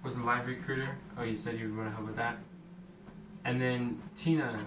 Was 0.03 0.19
live 0.19 0.47
recruiter? 0.47 0.97
Oh, 1.17 1.23
you 1.23 1.35
said 1.35 1.59
you 1.59 1.67
would 1.67 1.77
want 1.77 1.89
to 1.89 1.95
help 1.95 2.07
with 2.07 2.15
that. 2.17 2.37
And 3.43 3.59
then 3.59 4.01
Tina, 4.15 4.59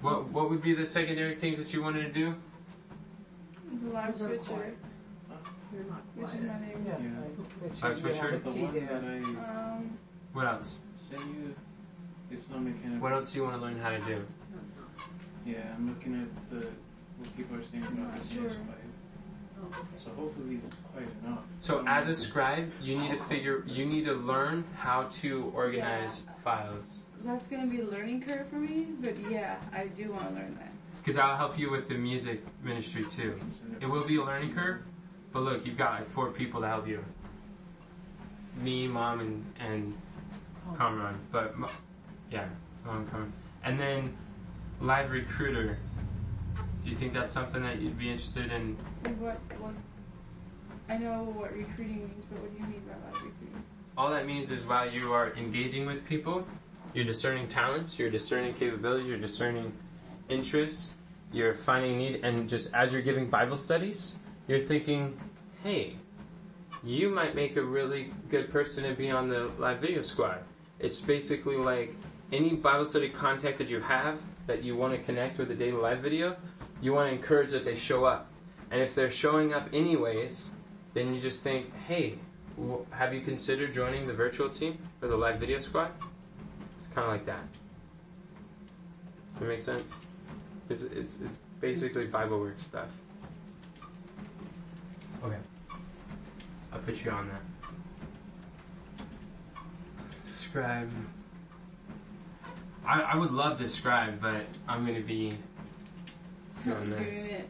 what 0.00 0.28
what 0.28 0.50
would 0.50 0.62
be 0.62 0.74
the 0.74 0.86
secondary 0.86 1.34
things 1.34 1.58
that 1.58 1.72
you 1.72 1.82
wanted 1.82 2.02
to 2.02 2.12
do? 2.12 2.34
The 3.70 3.90
live 3.90 4.12
Those 4.12 4.22
are 4.22 4.28
switcher, 4.28 4.42
quiet. 4.44 4.78
You're 5.72 5.84
not 5.84 6.02
which 6.16 6.26
is 6.26 6.30
quiet. 6.32 6.46
my 6.46 6.66
name. 6.66 6.84
Yeah. 6.86 6.98
Yeah. 6.98 7.08
I 7.20 7.28
put 7.28 7.38
Live 7.38 7.62
you- 7.62 7.68
you 7.78 7.82
have 7.84 7.96
switcher? 7.98 8.28
a 8.28 8.38
The 8.38 8.52
T 8.52 8.62
one 8.62 8.74
there. 8.74 8.86
that 8.86 9.04
I 9.04 9.76
Um, 9.76 9.98
What 10.32 10.46
else? 10.46 10.80
sent 11.10 11.26
you, 11.26 11.54
it's 12.30 12.48
not 12.50 12.62
mechanical. 12.62 13.00
What 13.00 13.12
else 13.12 13.32
do 13.32 13.38
you 13.38 13.44
want 13.44 13.56
to 13.56 13.62
learn 13.62 13.78
how 13.78 13.90
to 13.90 14.00
do? 14.00 14.24
That's 14.54 14.78
not. 14.78 14.88
Yeah, 15.46 15.74
I'm 15.76 15.86
looking 15.86 16.20
at 16.20 16.50
the 16.50 16.66
what 17.18 17.36
people 17.36 17.56
are 17.56 17.62
saying 17.62 17.84
I'm 17.84 17.92
about 17.98 18.14
not 18.16 18.16
the 18.24 18.34
sure. 18.34 18.42
PS5. 18.50 18.74
Oh, 19.62 19.66
okay. 19.66 19.78
So 20.04 20.10
hopefully 20.12 20.60
it's 20.64 20.74
quite 20.92 21.06
enough. 21.24 21.44
So 21.58 21.84
as 21.86 22.08
a 22.08 22.14
scribe, 22.14 22.72
you 22.80 22.98
need 22.98 23.10
to 23.12 23.18
figure, 23.24 23.62
you 23.66 23.84
need 23.86 24.04
to 24.06 24.14
learn 24.14 24.64
how 24.76 25.04
to 25.20 25.52
organize 25.54 26.22
files. 26.42 27.04
that's 27.22 27.48
gonna 27.48 27.66
be 27.66 27.80
a 27.80 27.84
learning 27.84 28.22
curve 28.22 28.48
for 28.48 28.56
me, 28.56 28.86
but 29.00 29.14
yeah, 29.30 29.60
I 29.74 29.88
do 29.88 30.10
want 30.10 30.22
to 30.28 30.30
learn 30.34 30.54
that. 30.58 30.69
Because 31.00 31.18
I'll 31.18 31.36
help 31.36 31.58
you 31.58 31.70
with 31.70 31.88
the 31.88 31.94
music 31.94 32.42
ministry 32.62 33.04
too. 33.04 33.38
It 33.80 33.86
will 33.86 34.06
be 34.06 34.16
a 34.16 34.22
learning 34.22 34.54
curve, 34.54 34.82
but 35.32 35.40
look, 35.40 35.64
you've 35.64 35.78
got 35.78 35.92
like 35.92 36.08
four 36.08 36.30
people 36.30 36.60
to 36.60 36.68
help 36.68 36.86
you. 36.86 37.02
Me, 38.56 38.86
mom, 38.86 39.20
and 39.20 39.44
and 39.58 39.94
Kamran. 40.76 41.18
But 41.32 41.54
yeah, 42.30 42.48
mom, 42.84 43.06
Kamran. 43.06 43.32
And 43.64 43.80
then 43.80 44.16
live 44.80 45.10
recruiter. 45.10 45.78
Do 46.82 46.90
you 46.90 46.96
think 46.96 47.14
that's 47.14 47.32
something 47.32 47.62
that 47.62 47.80
you'd 47.80 47.98
be 47.98 48.10
interested 48.10 48.52
in? 48.52 48.76
What 49.18 49.38
what? 49.58 49.74
I 50.88 50.98
know 50.98 51.24
what 51.24 51.56
recruiting 51.56 51.98
means, 51.98 52.24
but 52.30 52.40
what 52.40 52.52
do 52.52 52.62
you 52.62 52.68
mean 52.68 52.82
by 52.86 52.94
live 53.06 53.14
recruiting? 53.14 53.64
All 53.96 54.10
that 54.10 54.26
means 54.26 54.50
is 54.50 54.66
while 54.66 54.90
you 54.90 55.12
are 55.12 55.32
engaging 55.34 55.86
with 55.86 56.06
people, 56.06 56.46
you're 56.94 57.04
discerning 57.04 57.48
talents, 57.48 57.98
you're 57.98 58.10
discerning 58.10 58.54
capabilities, 58.54 59.06
you're 59.06 59.18
discerning 59.18 59.72
interests, 60.30 60.92
you're 61.32 61.54
finding 61.54 61.98
need, 61.98 62.24
and 62.24 62.48
just 62.48 62.72
as 62.74 62.92
you're 62.92 63.02
giving 63.02 63.28
Bible 63.28 63.56
studies, 63.56 64.16
you're 64.46 64.58
thinking, 64.58 65.18
hey, 65.62 65.96
you 66.82 67.10
might 67.10 67.34
make 67.34 67.56
a 67.56 67.62
really 67.62 68.10
good 68.30 68.50
person 68.50 68.84
to 68.84 68.94
be 68.94 69.10
on 69.10 69.28
the 69.28 69.48
live 69.58 69.80
video 69.80 70.02
squad. 70.02 70.38
It's 70.78 71.00
basically 71.00 71.56
like 71.56 71.94
any 72.32 72.54
Bible 72.54 72.84
study 72.84 73.08
contact 73.08 73.58
that 73.58 73.68
you 73.68 73.80
have 73.80 74.18
that 74.46 74.64
you 74.64 74.76
want 74.76 74.92
to 74.92 74.98
connect 74.98 75.38
with 75.38 75.50
a 75.50 75.54
daily 75.54 75.72
live 75.72 76.00
video, 76.00 76.36
you 76.80 76.92
want 76.92 77.10
to 77.10 77.14
encourage 77.14 77.50
that 77.50 77.64
they 77.64 77.76
show 77.76 78.04
up. 78.04 78.30
And 78.70 78.80
if 78.80 78.94
they're 78.94 79.10
showing 79.10 79.52
up 79.52 79.68
anyways, 79.72 80.50
then 80.94 81.14
you 81.14 81.20
just 81.20 81.42
think, 81.42 81.72
hey, 81.86 82.18
have 82.90 83.14
you 83.14 83.20
considered 83.20 83.74
joining 83.74 84.06
the 84.06 84.12
virtual 84.12 84.48
team 84.48 84.78
for 84.98 85.06
the 85.06 85.16
live 85.16 85.36
video 85.36 85.60
squad? 85.60 85.90
It's 86.76 86.88
kind 86.88 87.06
of 87.06 87.12
like 87.12 87.26
that. 87.26 87.42
Does 89.30 89.38
that 89.38 89.48
make 89.48 89.62
sense? 89.62 89.94
It's, 90.70 90.82
it's, 90.82 91.20
it's 91.20 91.32
basically 91.60 92.06
Bible 92.06 92.38
work 92.38 92.60
stuff. 92.60 92.88
Okay. 95.24 95.36
I'll 96.72 96.78
put 96.78 97.04
you 97.04 97.10
on 97.10 97.28
that. 97.28 97.42
Scribe. 100.32 100.88
I, 102.86 103.02
I 103.02 103.16
would 103.16 103.32
love 103.32 103.58
to 103.58 103.68
scribe, 103.68 104.20
but 104.20 104.46
I'm 104.68 104.86
going 104.86 104.96
to 104.96 105.06
be 105.06 105.36
doing 106.64 106.90
Doing 106.90 106.90
this. 106.90 107.26
it. 107.26 107.48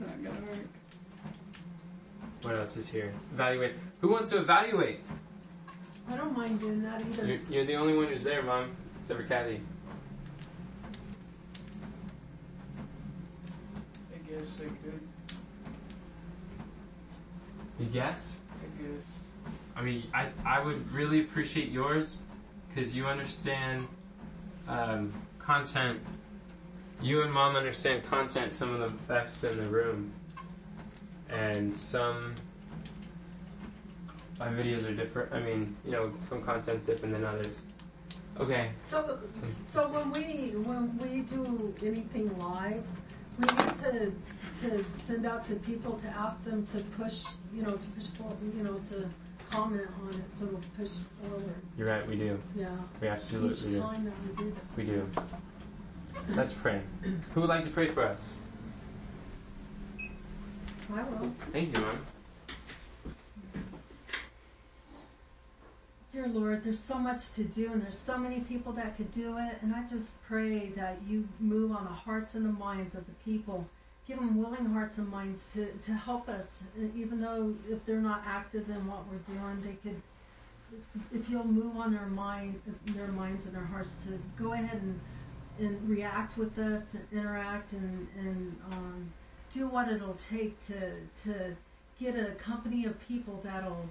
not 0.00 0.24
gonna 0.24 0.46
work. 0.46 0.58
What 2.42 2.54
else 2.56 2.76
is 2.76 2.86
here? 2.88 3.12
Evaluate. 3.32 3.74
Who 4.00 4.08
wants 4.08 4.30
to 4.30 4.38
evaluate? 4.38 5.00
I 6.08 6.16
don't 6.16 6.36
mind 6.36 6.60
doing 6.60 6.82
that 6.82 7.00
either. 7.00 7.26
You're, 7.26 7.40
you're 7.50 7.64
the 7.64 7.76
only 7.76 7.96
one 7.96 8.08
who's 8.08 8.24
there, 8.24 8.42
Mom, 8.42 8.76
except 9.00 9.20
for 9.20 9.26
Kathy. 9.26 9.60
Guess 14.36 14.52
I 14.60 14.64
could. 14.64 15.00
You 17.78 17.86
guess? 17.86 18.38
I 18.52 18.82
guess. 18.82 19.04
I 19.74 19.82
mean, 19.82 20.04
I, 20.14 20.28
I 20.44 20.64
would 20.64 20.90
really 20.92 21.20
appreciate 21.20 21.70
yours 21.70 22.20
because 22.68 22.94
you 22.94 23.06
understand 23.06 23.86
um, 24.68 25.12
content. 25.38 26.00
You 27.02 27.22
and 27.22 27.32
mom 27.32 27.56
understand 27.56 28.04
content 28.04 28.52
some 28.54 28.72
of 28.72 28.78
the 28.78 28.88
best 28.88 29.44
in 29.44 29.56
the 29.58 29.68
room. 29.68 30.12
And 31.28 31.76
some 31.76 32.34
my 34.38 34.48
videos 34.48 34.86
are 34.86 34.94
different. 34.94 35.32
I 35.32 35.40
mean, 35.40 35.76
you 35.84 35.92
know, 35.92 36.12
some 36.22 36.42
content's 36.42 36.86
different 36.86 37.14
than 37.14 37.24
others. 37.24 37.62
Okay. 38.38 38.70
So, 38.80 39.18
so 39.42 39.88
when 39.88 40.12
we 40.12 40.50
when 40.64 40.98
we 40.98 41.22
do 41.22 41.74
anything 41.82 42.38
live, 42.38 42.84
we 43.38 43.46
need 43.46 43.72
to 43.74 44.12
to 44.60 44.84
send 45.02 45.26
out 45.26 45.44
to 45.44 45.56
people 45.56 45.92
to 45.94 46.08
ask 46.08 46.44
them 46.44 46.64
to 46.66 46.78
push, 47.00 47.24
you 47.54 47.62
know, 47.62 47.76
to 47.76 47.88
push 47.88 48.06
forward, 48.06 48.36
you 48.56 48.62
know, 48.62 48.78
to 48.90 49.08
comment 49.50 49.88
on 50.02 50.14
it, 50.14 50.24
so 50.34 50.46
we'll 50.46 50.60
push 50.76 50.92
forward. 51.20 51.54
You're 51.76 51.88
right, 51.88 52.06
we 52.06 52.16
do. 52.16 52.40
Yeah. 52.56 52.68
We 53.00 53.08
absolutely 53.08 53.50
Each 53.50 53.74
do. 53.74 53.80
time 53.80 54.04
that 54.04 54.14
we 54.26 54.44
do 54.44 54.50
that. 54.50 54.76
We 54.76 54.84
do. 54.84 55.08
Let's 56.34 56.52
pray. 56.52 56.80
Who 57.34 57.42
would 57.42 57.50
like 57.50 57.64
to 57.66 57.70
pray 57.70 57.88
for 57.88 58.04
us? 58.04 58.34
I 60.94 61.02
will. 61.02 61.34
Thank 61.52 61.76
you, 61.76 61.82
Mom. 61.84 61.98
Dear 66.16 66.28
Lord, 66.28 66.64
there's 66.64 66.82
so 66.82 66.94
much 66.94 67.34
to 67.34 67.44
do 67.44 67.70
and 67.74 67.82
there's 67.82 67.98
so 67.98 68.16
many 68.16 68.40
people 68.40 68.72
that 68.72 68.96
could 68.96 69.12
do 69.12 69.36
it. 69.36 69.58
And 69.60 69.74
I 69.74 69.86
just 69.86 70.24
pray 70.24 70.70
that 70.70 71.00
you 71.06 71.28
move 71.38 71.72
on 71.72 71.84
the 71.84 71.90
hearts 71.90 72.34
and 72.34 72.46
the 72.46 72.52
minds 72.52 72.94
of 72.94 73.04
the 73.04 73.12
people. 73.22 73.68
Give 74.08 74.16
them 74.16 74.38
willing 74.38 74.64
hearts 74.64 74.96
and 74.96 75.10
minds 75.10 75.46
to, 75.52 75.66
to 75.66 75.92
help 75.92 76.26
us, 76.30 76.64
even 76.96 77.20
though 77.20 77.54
if 77.68 77.84
they're 77.84 78.00
not 78.00 78.22
active 78.24 78.70
in 78.70 78.86
what 78.86 79.00
we're 79.08 79.18
doing, 79.30 79.60
they 79.62 79.74
could, 79.74 80.00
if 81.12 81.28
you'll 81.28 81.46
move 81.46 81.76
on 81.76 81.92
their 81.92 82.06
mind, 82.06 82.62
their 82.86 83.08
minds 83.08 83.44
and 83.44 83.54
their 83.54 83.66
hearts 83.66 83.98
to 84.06 84.18
go 84.42 84.54
ahead 84.54 84.80
and, 84.80 85.00
and 85.58 85.86
react 85.86 86.38
with 86.38 86.58
us 86.58 86.94
and 86.94 87.06
interact 87.12 87.74
and, 87.74 88.08
and, 88.18 88.56
um, 88.72 89.12
do 89.52 89.68
what 89.68 89.88
it'll 89.88 90.14
take 90.14 90.58
to, 90.60 90.92
to 91.24 91.56
get 92.00 92.16
a 92.16 92.30
company 92.36 92.86
of 92.86 92.98
people 93.06 93.38
that'll 93.44 93.90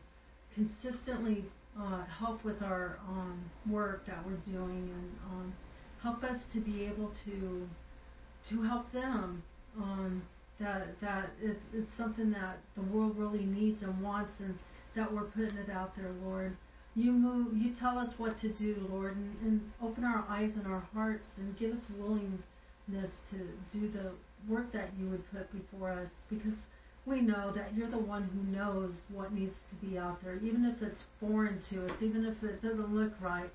consistently 0.56 1.46
uh, 1.80 2.04
help 2.20 2.44
with 2.44 2.62
our 2.62 3.00
um, 3.08 3.50
work 3.70 4.06
that 4.06 4.26
we're 4.26 4.34
doing, 4.54 4.90
and 4.94 5.18
um, 5.30 5.54
help 6.02 6.24
us 6.24 6.46
to 6.54 6.60
be 6.60 6.86
able 6.86 7.10
to 7.10 7.68
to 8.46 8.62
help 8.64 8.92
them. 8.92 9.44
Um, 9.78 10.24
that 10.60 11.00
that 11.02 11.32
it, 11.42 11.62
it's 11.74 11.92
something 11.92 12.32
that 12.32 12.60
the 12.76 12.82
world 12.82 13.18
really 13.18 13.46
needs 13.46 13.84
and 13.84 14.02
wants, 14.02 14.40
and 14.40 14.58
that 14.96 15.12
we're 15.12 15.24
putting 15.24 15.58
it 15.58 15.70
out 15.70 15.96
there, 15.98 16.12
Lord. 16.24 16.56
You 16.96 17.12
move. 17.12 17.58
You 17.58 17.72
tell 17.72 18.00
us 18.00 18.18
what 18.18 18.38
to 18.38 18.48
do, 18.48 18.88
Lord, 18.90 19.18
and, 19.18 19.36
and 19.42 19.72
open 19.82 20.06
our 20.06 20.24
eyes 20.30 20.56
and 20.58 20.66
our 20.66 20.88
hearts, 20.94 21.38
and 21.38 21.58
give 21.58 21.74
us 21.74 21.88
willingness 21.98 23.26
to 23.32 23.38
do 23.78 23.90
the 23.90 24.12
work 24.48 24.72
that 24.72 24.92
you 24.98 25.08
would 25.08 25.30
put 25.30 25.52
before 25.52 25.92
us, 25.92 26.24
because 26.30 26.68
we 27.06 27.22
know 27.22 27.52
that 27.52 27.74
you're 27.76 27.90
the 27.90 27.98
one 27.98 28.30
who 28.34 28.58
knows 28.58 29.06
what 29.10 29.32
needs 29.32 29.64
to 29.64 29.76
be 29.76 29.98
out 29.98 30.24
there, 30.24 30.40
even 30.44 30.66
if 30.66 30.82
it's 30.82 31.06
foreign 31.20 31.60
to 31.62 31.86
us, 31.86 32.02
even 32.02 32.26
if 32.26 32.44
it 32.44 32.62
doesn't 32.62 32.96
look 32.96 33.14
right. 33.22 33.50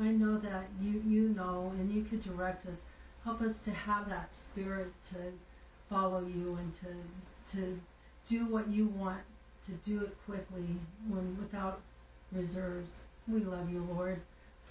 I 0.00 0.08
know 0.08 0.38
that 0.38 0.68
you 0.80 1.02
you 1.06 1.28
know, 1.28 1.72
and 1.78 1.92
you 1.92 2.04
could 2.04 2.22
direct 2.22 2.66
us. 2.66 2.84
Help 3.24 3.42
us 3.42 3.64
to 3.64 3.72
have 3.72 4.08
that 4.08 4.34
spirit 4.34 4.92
to 5.10 5.32
follow 5.90 6.20
you 6.20 6.56
and 6.58 6.72
to 6.74 6.86
to 7.56 7.80
do 8.26 8.46
what 8.46 8.68
you 8.68 8.86
want 8.86 9.20
to 9.66 9.72
do 9.72 10.02
it 10.02 10.16
quickly 10.24 10.76
when 11.08 11.36
without 11.38 11.80
reserves. 12.30 13.04
We 13.28 13.40
love 13.40 13.70
you, 13.70 13.86
Lord. 13.92 14.20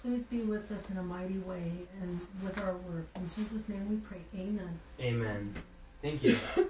Please 0.02 0.26
be 0.26 0.40
with 0.40 0.70
us 0.72 0.90
in 0.90 0.96
a 0.96 1.02
mighty 1.02 1.38
way 1.38 1.72
and 2.00 2.20
with 2.42 2.58
our 2.58 2.74
work. 2.74 3.06
In 3.16 3.28
Jesus' 3.28 3.68
name 3.68 3.88
we 3.88 3.96
pray. 3.96 4.18
Amen. 4.34 4.80
Amen. 5.00 5.54
Thank 6.02 6.24
you. 6.24 6.36
You're 6.56 6.66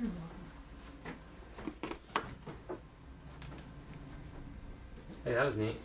welcome. 0.00 0.34
Hey, 5.24 5.32
that 5.32 5.46
was 5.46 5.56
neat. 5.56 5.76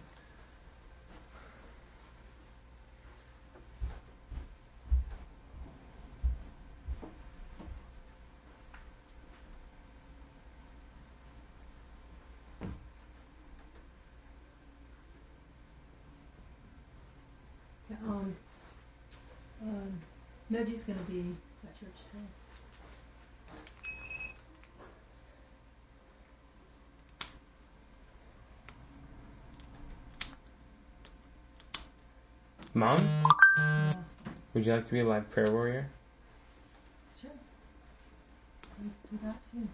Um, 18.06 18.36
um, 19.62 20.02
Meggie's 20.50 20.84
gonna 20.84 21.00
be 21.08 21.36
at 21.64 21.80
church 21.80 21.90
today. 22.12 22.49
Mom, 32.80 33.06
would 34.54 34.66
you 34.66 34.72
like 34.72 34.86
to 34.86 34.92
be 34.94 35.02
a 35.02 35.04
live 35.04 35.30
prayer 35.30 35.52
warrior? 35.52 35.90
sure. 37.22 37.30
We 38.82 38.90
do 39.12 39.20
that 39.22 39.36
too. 39.52 39.68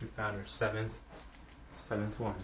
We 0.00 0.06
found 0.06 0.36
our 0.36 0.46
seventh, 0.46 1.00
seventh 1.74 2.20
one. 2.20 2.36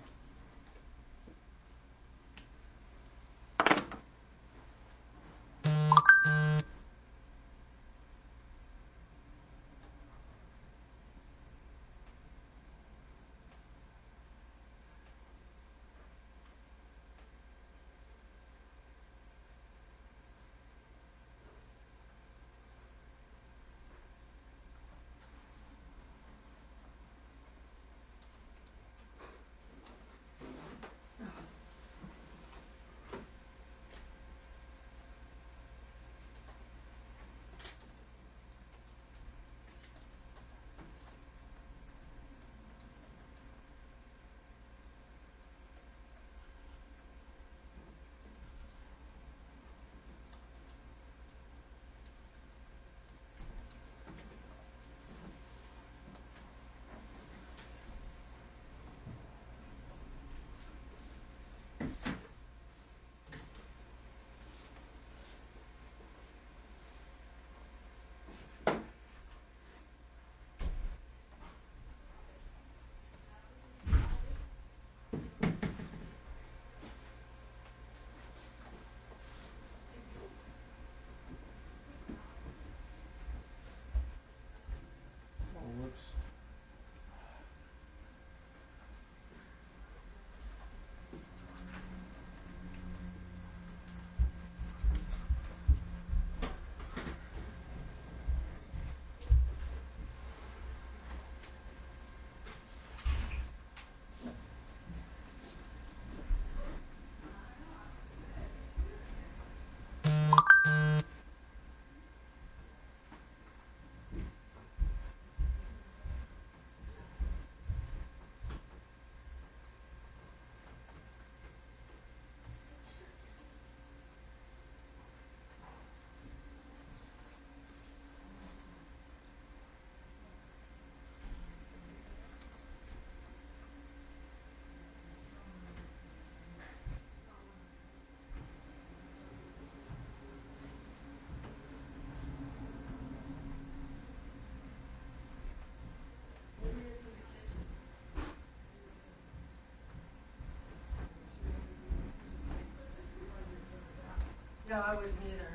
Yeah, 154.69 154.81
I 154.81 154.95
wouldn't 154.97 155.15
either. 155.27 155.49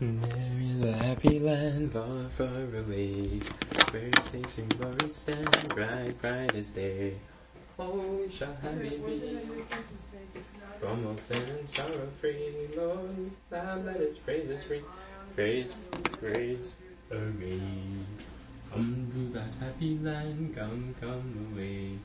There 0.00 0.58
is 0.74 0.82
a 0.82 0.92
happy 0.92 1.38
land 1.38 1.92
far, 1.92 2.28
far 2.30 2.46
away, 2.76 3.40
where 3.92 4.10
saints 4.20 4.58
and 4.58 4.76
glory 4.78 5.10
stand, 5.10 5.68
bright, 5.68 6.20
bright 6.20 6.54
as 6.56 6.70
day. 6.70 7.14
Oh, 7.78 7.92
we 8.00 8.30
shall 8.30 8.54
have 8.56 8.78
it 8.84 9.06
be. 9.06 9.12
I 9.12 9.16
hear 9.18 9.56
the 9.56 9.62
person 9.62 9.98
say? 10.10 10.18
It's 10.34 10.60
not 10.60 10.74
From 10.80 11.06
all 11.06 11.16
sin 11.16 11.48
and 11.50 11.68
sorrow 11.68 12.08
free, 12.20 12.68
Lord, 12.76 13.30
thou 13.50 13.76
let 13.78 13.96
us 14.00 14.18
praise 14.18 14.50
us 14.50 14.64
free. 14.64 14.82
praise, 15.36 15.74
praise, 16.20 16.74
hooray. 17.10 17.60
Come 18.72 19.10
to 19.12 19.38
that 19.38 19.54
happy 19.60 19.98
land, 19.98 20.56
come, 20.56 20.94
come 20.98 21.52
away. 21.52 21.98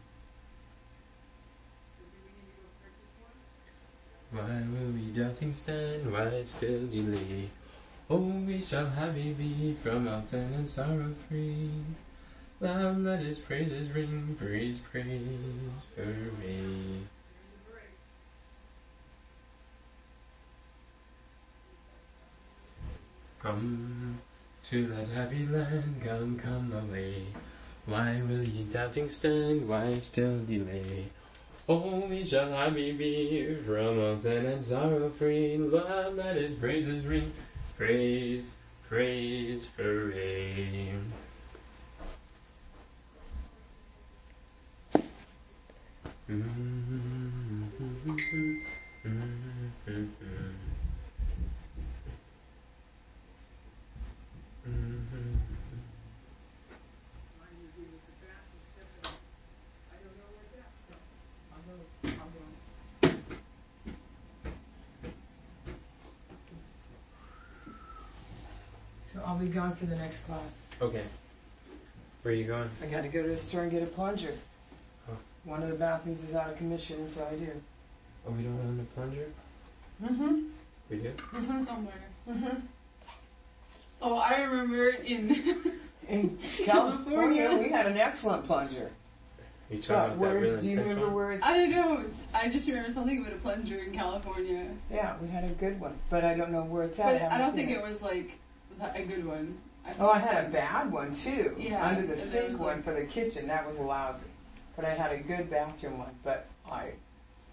Why 4.32 4.66
will 4.70 4.92
we 4.92 5.12
doubting 5.12 5.54
stand? 5.54 6.12
Why 6.12 6.44
still 6.44 6.86
delay? 6.88 7.50
Oh, 8.10 8.18
we 8.18 8.62
shall 8.62 8.90
happy 8.90 9.32
be 9.32 9.78
from 9.82 10.10
our 10.10 10.22
sin 10.22 10.54
and 10.56 10.70
sorrow 10.70 11.16
free. 11.30 11.70
Loud 12.60 13.00
let 13.00 13.22
his 13.22 13.40
praises 13.40 13.90
ring, 13.92 14.36
praise, 14.38 14.80
praise, 14.80 15.86
hooray. 15.96 17.04
Come 23.40 24.20
to 24.70 24.86
that 24.88 25.08
happy 25.10 25.46
land, 25.46 26.02
come, 26.04 26.38
come 26.38 26.74
away. 26.74 27.28
Why 27.86 28.22
will 28.28 28.44
ye 28.44 28.64
doubting 28.66 29.10
stand? 29.10 29.68
Why 29.68 29.98
still 30.00 30.44
delay? 30.44 31.08
Oh, 31.70 32.06
we 32.10 32.26
shall 32.26 32.52
happy 32.52 32.92
be 32.92 33.56
from 33.66 33.98
all 34.00 34.18
sin 34.18 34.46
and 34.46 34.64
sorrow 34.64 35.10
free. 35.10 35.58
Love, 35.58 36.16
let 36.16 36.36
his 36.36 36.56
praises 36.56 37.06
ring, 37.06 37.32
praise, 37.78 38.52
praise, 38.90 39.70
hooray. 39.78 40.94
Mm-hmm. 46.30 46.88
Mm-hmm. 48.06 48.58
Mm-hmm. 49.88 50.27
So 69.18 69.24
I'll 69.26 69.38
be 69.38 69.48
gone 69.48 69.76
for 69.76 69.86
the 69.88 69.96
next 69.96 70.26
class. 70.26 70.62
Okay. 70.82 71.04
Where 72.22 72.34
are 72.34 72.38
you 72.38 72.44
going? 72.46 72.70
I 72.84 72.86
got 72.86 73.02
to 73.02 73.08
go 73.08 73.24
to 73.24 73.30
the 73.30 73.38
store 73.38 73.64
and 73.64 73.72
get 73.72 73.82
a 73.82 73.88
plunger. 73.88 74.34
Oh. 75.10 75.14
One 75.46 75.64
of 75.64 75.70
the 75.70 75.76
bathrooms 75.76 76.24
is 76.24 76.36
out 76.36 76.50
of 76.52 76.58
commission, 76.58 77.10
so 77.12 77.26
I 77.30 77.36
do. 77.36 77.50
Oh, 78.28 78.32
we 78.32 78.44
don't 78.44 78.60
own 78.60 78.80
a 78.80 78.94
plunger? 78.96 79.26
Mm-hmm. 80.04 80.40
We 80.90 80.98
do? 80.98 81.14
Somewhere. 81.34 81.94
Mm-hmm. 82.30 82.58
Oh, 84.02 84.16
I 84.18 84.42
remember 84.44 84.90
in 84.90 85.30
In 86.10 86.38
California. 86.64 86.66
California, 87.48 87.58
we 87.58 87.70
had 87.70 87.88
an 87.88 87.98
excellent 87.98 88.46
plunger. 88.46 88.92
You 89.72 89.80
talking 89.82 90.18
But 90.18 90.28
about 90.28 90.34
that 90.36 90.42
where, 90.52 90.58
do 90.62 90.70
you 90.70 90.80
remember 90.80 91.06
one? 91.08 91.14
where 91.16 91.32
it's? 91.34 91.44
I 91.44 91.58
don't 91.58 91.72
know. 91.72 92.06
I 92.34 92.48
just 92.48 92.68
remember 92.68 92.90
something 92.92 93.20
about 93.20 93.34
a 93.34 93.38
plunger 93.38 93.80
in 93.80 93.92
California, 93.94 94.68
Yeah, 94.92 95.16
we 95.22 95.28
had 95.28 95.44
a 95.44 95.50
good 95.50 95.80
one, 95.82 95.98
but 96.10 96.24
I 96.24 96.36
don't 96.36 96.52
know 96.52 96.62
where 96.64 96.84
it's 96.84 96.98
at. 97.00 97.06
but 97.06 97.22
haven't 97.22 97.38
I 97.38 97.42
don't 97.42 97.54
think 97.54 97.72
it 97.72 97.82
was 97.82 98.02
like 98.02 98.28
th- 98.28 98.38
a 98.82 99.02
good 99.04 99.26
one. 99.26 99.58
I 99.86 99.94
Oh, 100.00 100.10
I 100.10 100.20
had 100.20 100.46
a 100.46 100.50
bad 100.50 100.92
one 100.92 101.14
too. 101.14 101.56
Yeah, 101.58 101.86
Under 101.86 102.02
the 102.02 102.08
and 102.14 102.18
there 102.22 102.26
sink 102.26 102.52
was, 102.52 102.60
one 102.60 102.76
like- 102.78 102.84
for 102.84 102.94
the 102.94 103.04
kitchen. 103.06 103.48
That 103.48 103.66
was 103.68 103.80
lousy. 103.80 104.28
But 104.76 104.86
I 104.86 104.94
had 104.94 105.12
a 105.12 105.18
good 105.18 105.50
bathroom 105.50 105.98
one. 106.00 106.14
But 106.24 106.46
I, 106.70 106.92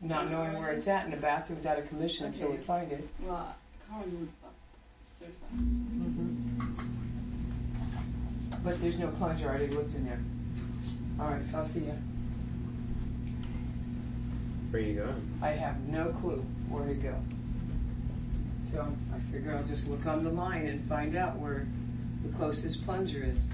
not 0.00 0.30
knowing 0.30 0.58
where 0.58 0.70
it's 0.72 0.86
at, 0.88 1.04
and 1.04 1.12
the 1.12 1.16
bathroom's 1.16 1.64
out 1.64 1.78
of 1.78 1.88
commission 1.88 2.26
until 2.26 2.48
we 2.48 2.54
Okay. 2.54 2.64
find 2.64 2.92
it. 2.92 3.08
Well, 3.20 3.54
Collins 3.88 4.12
would 4.14 4.28
certified. 5.18 5.50
Mm-hmm. 5.54 6.60
But 8.64 8.80
there's 8.82 8.98
no 8.98 9.08
plunger. 9.08 9.46
I 9.46 9.50
already 9.50 9.68
looked 9.68 9.94
in 9.94 10.04
there. 10.04 10.20
All 11.20 11.30
right, 11.32 11.44
so 11.44 11.58
I'll 11.58 11.64
see 11.64 11.80
you. 11.80 11.94
Where 14.70 14.82
are 14.82 14.84
you 14.84 14.94
going? 14.96 15.38
I 15.42 15.50
have 15.50 15.78
no 15.88 16.08
clue 16.20 16.44
where 16.68 16.86
to 16.88 16.94
go. 16.94 17.14
So 18.74 18.84
I 19.14 19.18
figure 19.30 19.54
I'll 19.54 19.62
just 19.62 19.88
look 19.88 20.04
on 20.04 20.24
the 20.24 20.30
line 20.30 20.66
and 20.66 20.84
find 20.88 21.14
out 21.14 21.38
where 21.38 21.68
the 22.24 22.36
closest 22.36 22.84
plunger 22.84 23.22
is. 23.22 23.48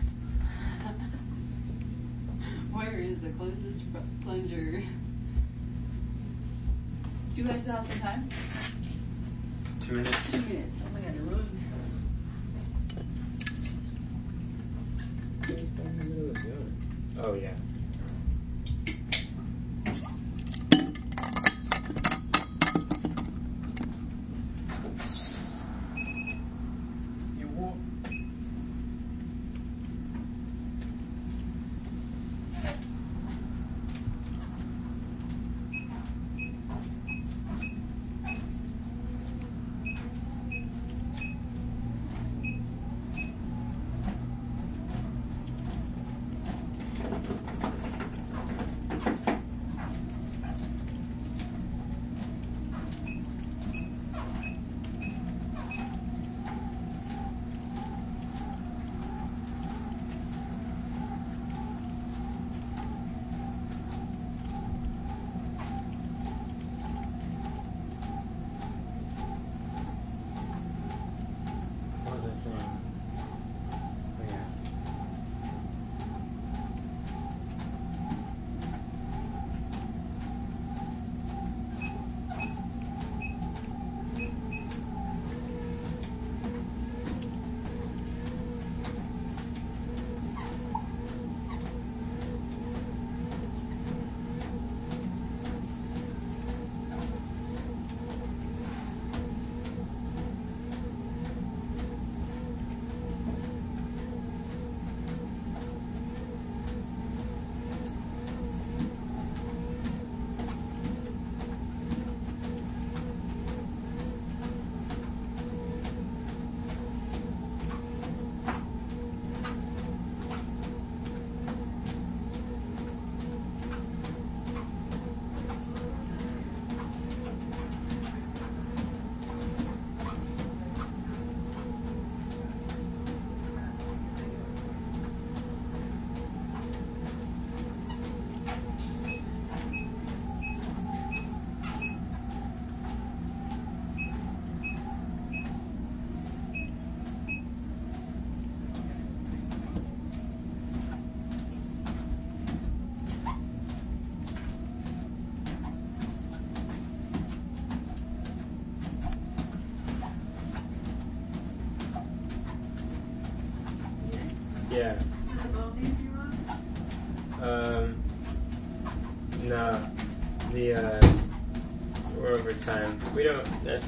Where 2.72 2.98
is 2.98 3.20
the 3.20 3.28
closest 3.30 3.92
pr- 3.92 3.98
plunger? 4.22 4.82
Do 7.34 7.42
you 7.42 7.44
guys 7.44 7.66
have 7.66 7.84
some 7.86 8.00
time? 8.00 8.30
Two 9.82 9.96
minutes. 9.96 10.30
Two 10.30 10.40
minutes. 10.40 10.80
Oh 10.86 10.90
my 10.94 11.00
god, 11.00 11.14
the 11.18 11.22
road. 11.24 11.46
Oh 17.22 17.34
yeah. 17.34 17.52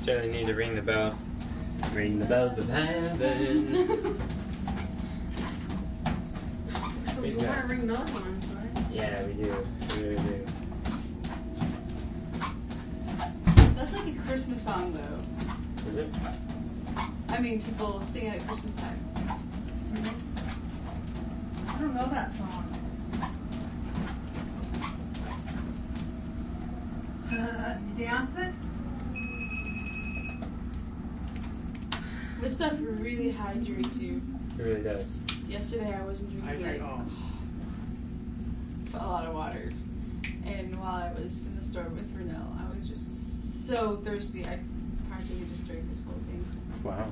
Necessarily 0.04 0.36
need 0.36 0.48
to 0.48 0.54
ring 0.54 0.74
the 0.74 0.82
bell. 0.82 1.16
Ring 1.92 2.18
the 2.18 2.24
bells 2.24 2.58
of 2.58 2.68
heaven. 2.68 4.18
We 7.20 7.28
Who's 7.28 7.36
want 7.36 7.50
that? 7.50 7.62
to 7.62 7.68
ring 7.68 7.86
those 7.86 8.10
ones, 8.10 8.48
right? 8.48 8.84
yeah, 8.90 9.22
we 9.22 9.34
do. 9.34 9.56
We 9.94 10.02
really 10.02 10.16
do. 10.16 10.44
That's 13.76 13.92
like 13.92 14.08
a 14.08 14.18
Christmas 14.26 14.64
song, 14.64 14.92
though. 14.92 15.86
Is 15.88 15.98
it? 15.98 16.08
I 17.28 17.38
mean, 17.38 17.62
people 17.62 18.00
sing 18.00 18.26
it 18.26 18.42
at 18.42 18.48
Christmas 18.48 18.74
time. 18.74 18.98
I 21.68 21.78
don't 21.80 21.94
know 21.94 22.08
that 22.08 22.32
song. 22.32 22.76
Uh, 27.30 27.78
dance 27.96 28.36
it? 28.36 28.52
This 32.42 32.56
stuff 32.56 32.72
really 32.80 33.30
hydrates 33.30 33.98
you. 33.98 34.20
It 35.02 35.08
really 35.08 35.26
does. 35.26 35.48
Yesterday, 35.48 35.94
I 35.94 36.04
wasn't 36.04 36.30
drinking 36.30 36.64
Hydrate 36.64 36.80
like 36.80 36.90
all. 36.90 37.06
a 38.94 39.06
lot 39.06 39.26
of 39.26 39.34
water, 39.34 39.72
and 40.46 40.78
while 40.78 41.02
I 41.02 41.12
was 41.20 41.46
in 41.46 41.56
the 41.56 41.62
store 41.62 41.84
with 41.84 42.16
Renelle, 42.16 42.56
I 42.58 42.78
was 42.78 42.88
just 42.88 43.66
so 43.66 43.96
thirsty. 44.04 44.44
I 44.44 44.58
practically 45.08 45.46
just 45.50 45.66
drank 45.66 45.88
this 45.90 46.04
whole 46.04 46.14
thing. 46.26 46.44
Wow. 46.84 47.10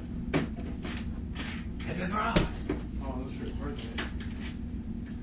Oh, 3.03 3.15
let's 3.17 3.51
record 3.51 3.77
that. 3.77 4.07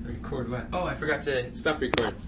Record 0.04 0.50
what? 0.50 0.66
Oh, 0.72 0.84
I 0.84 0.94
forgot 0.94 1.22
to 1.22 1.54
stop 1.54 1.80
recording. 1.80 2.18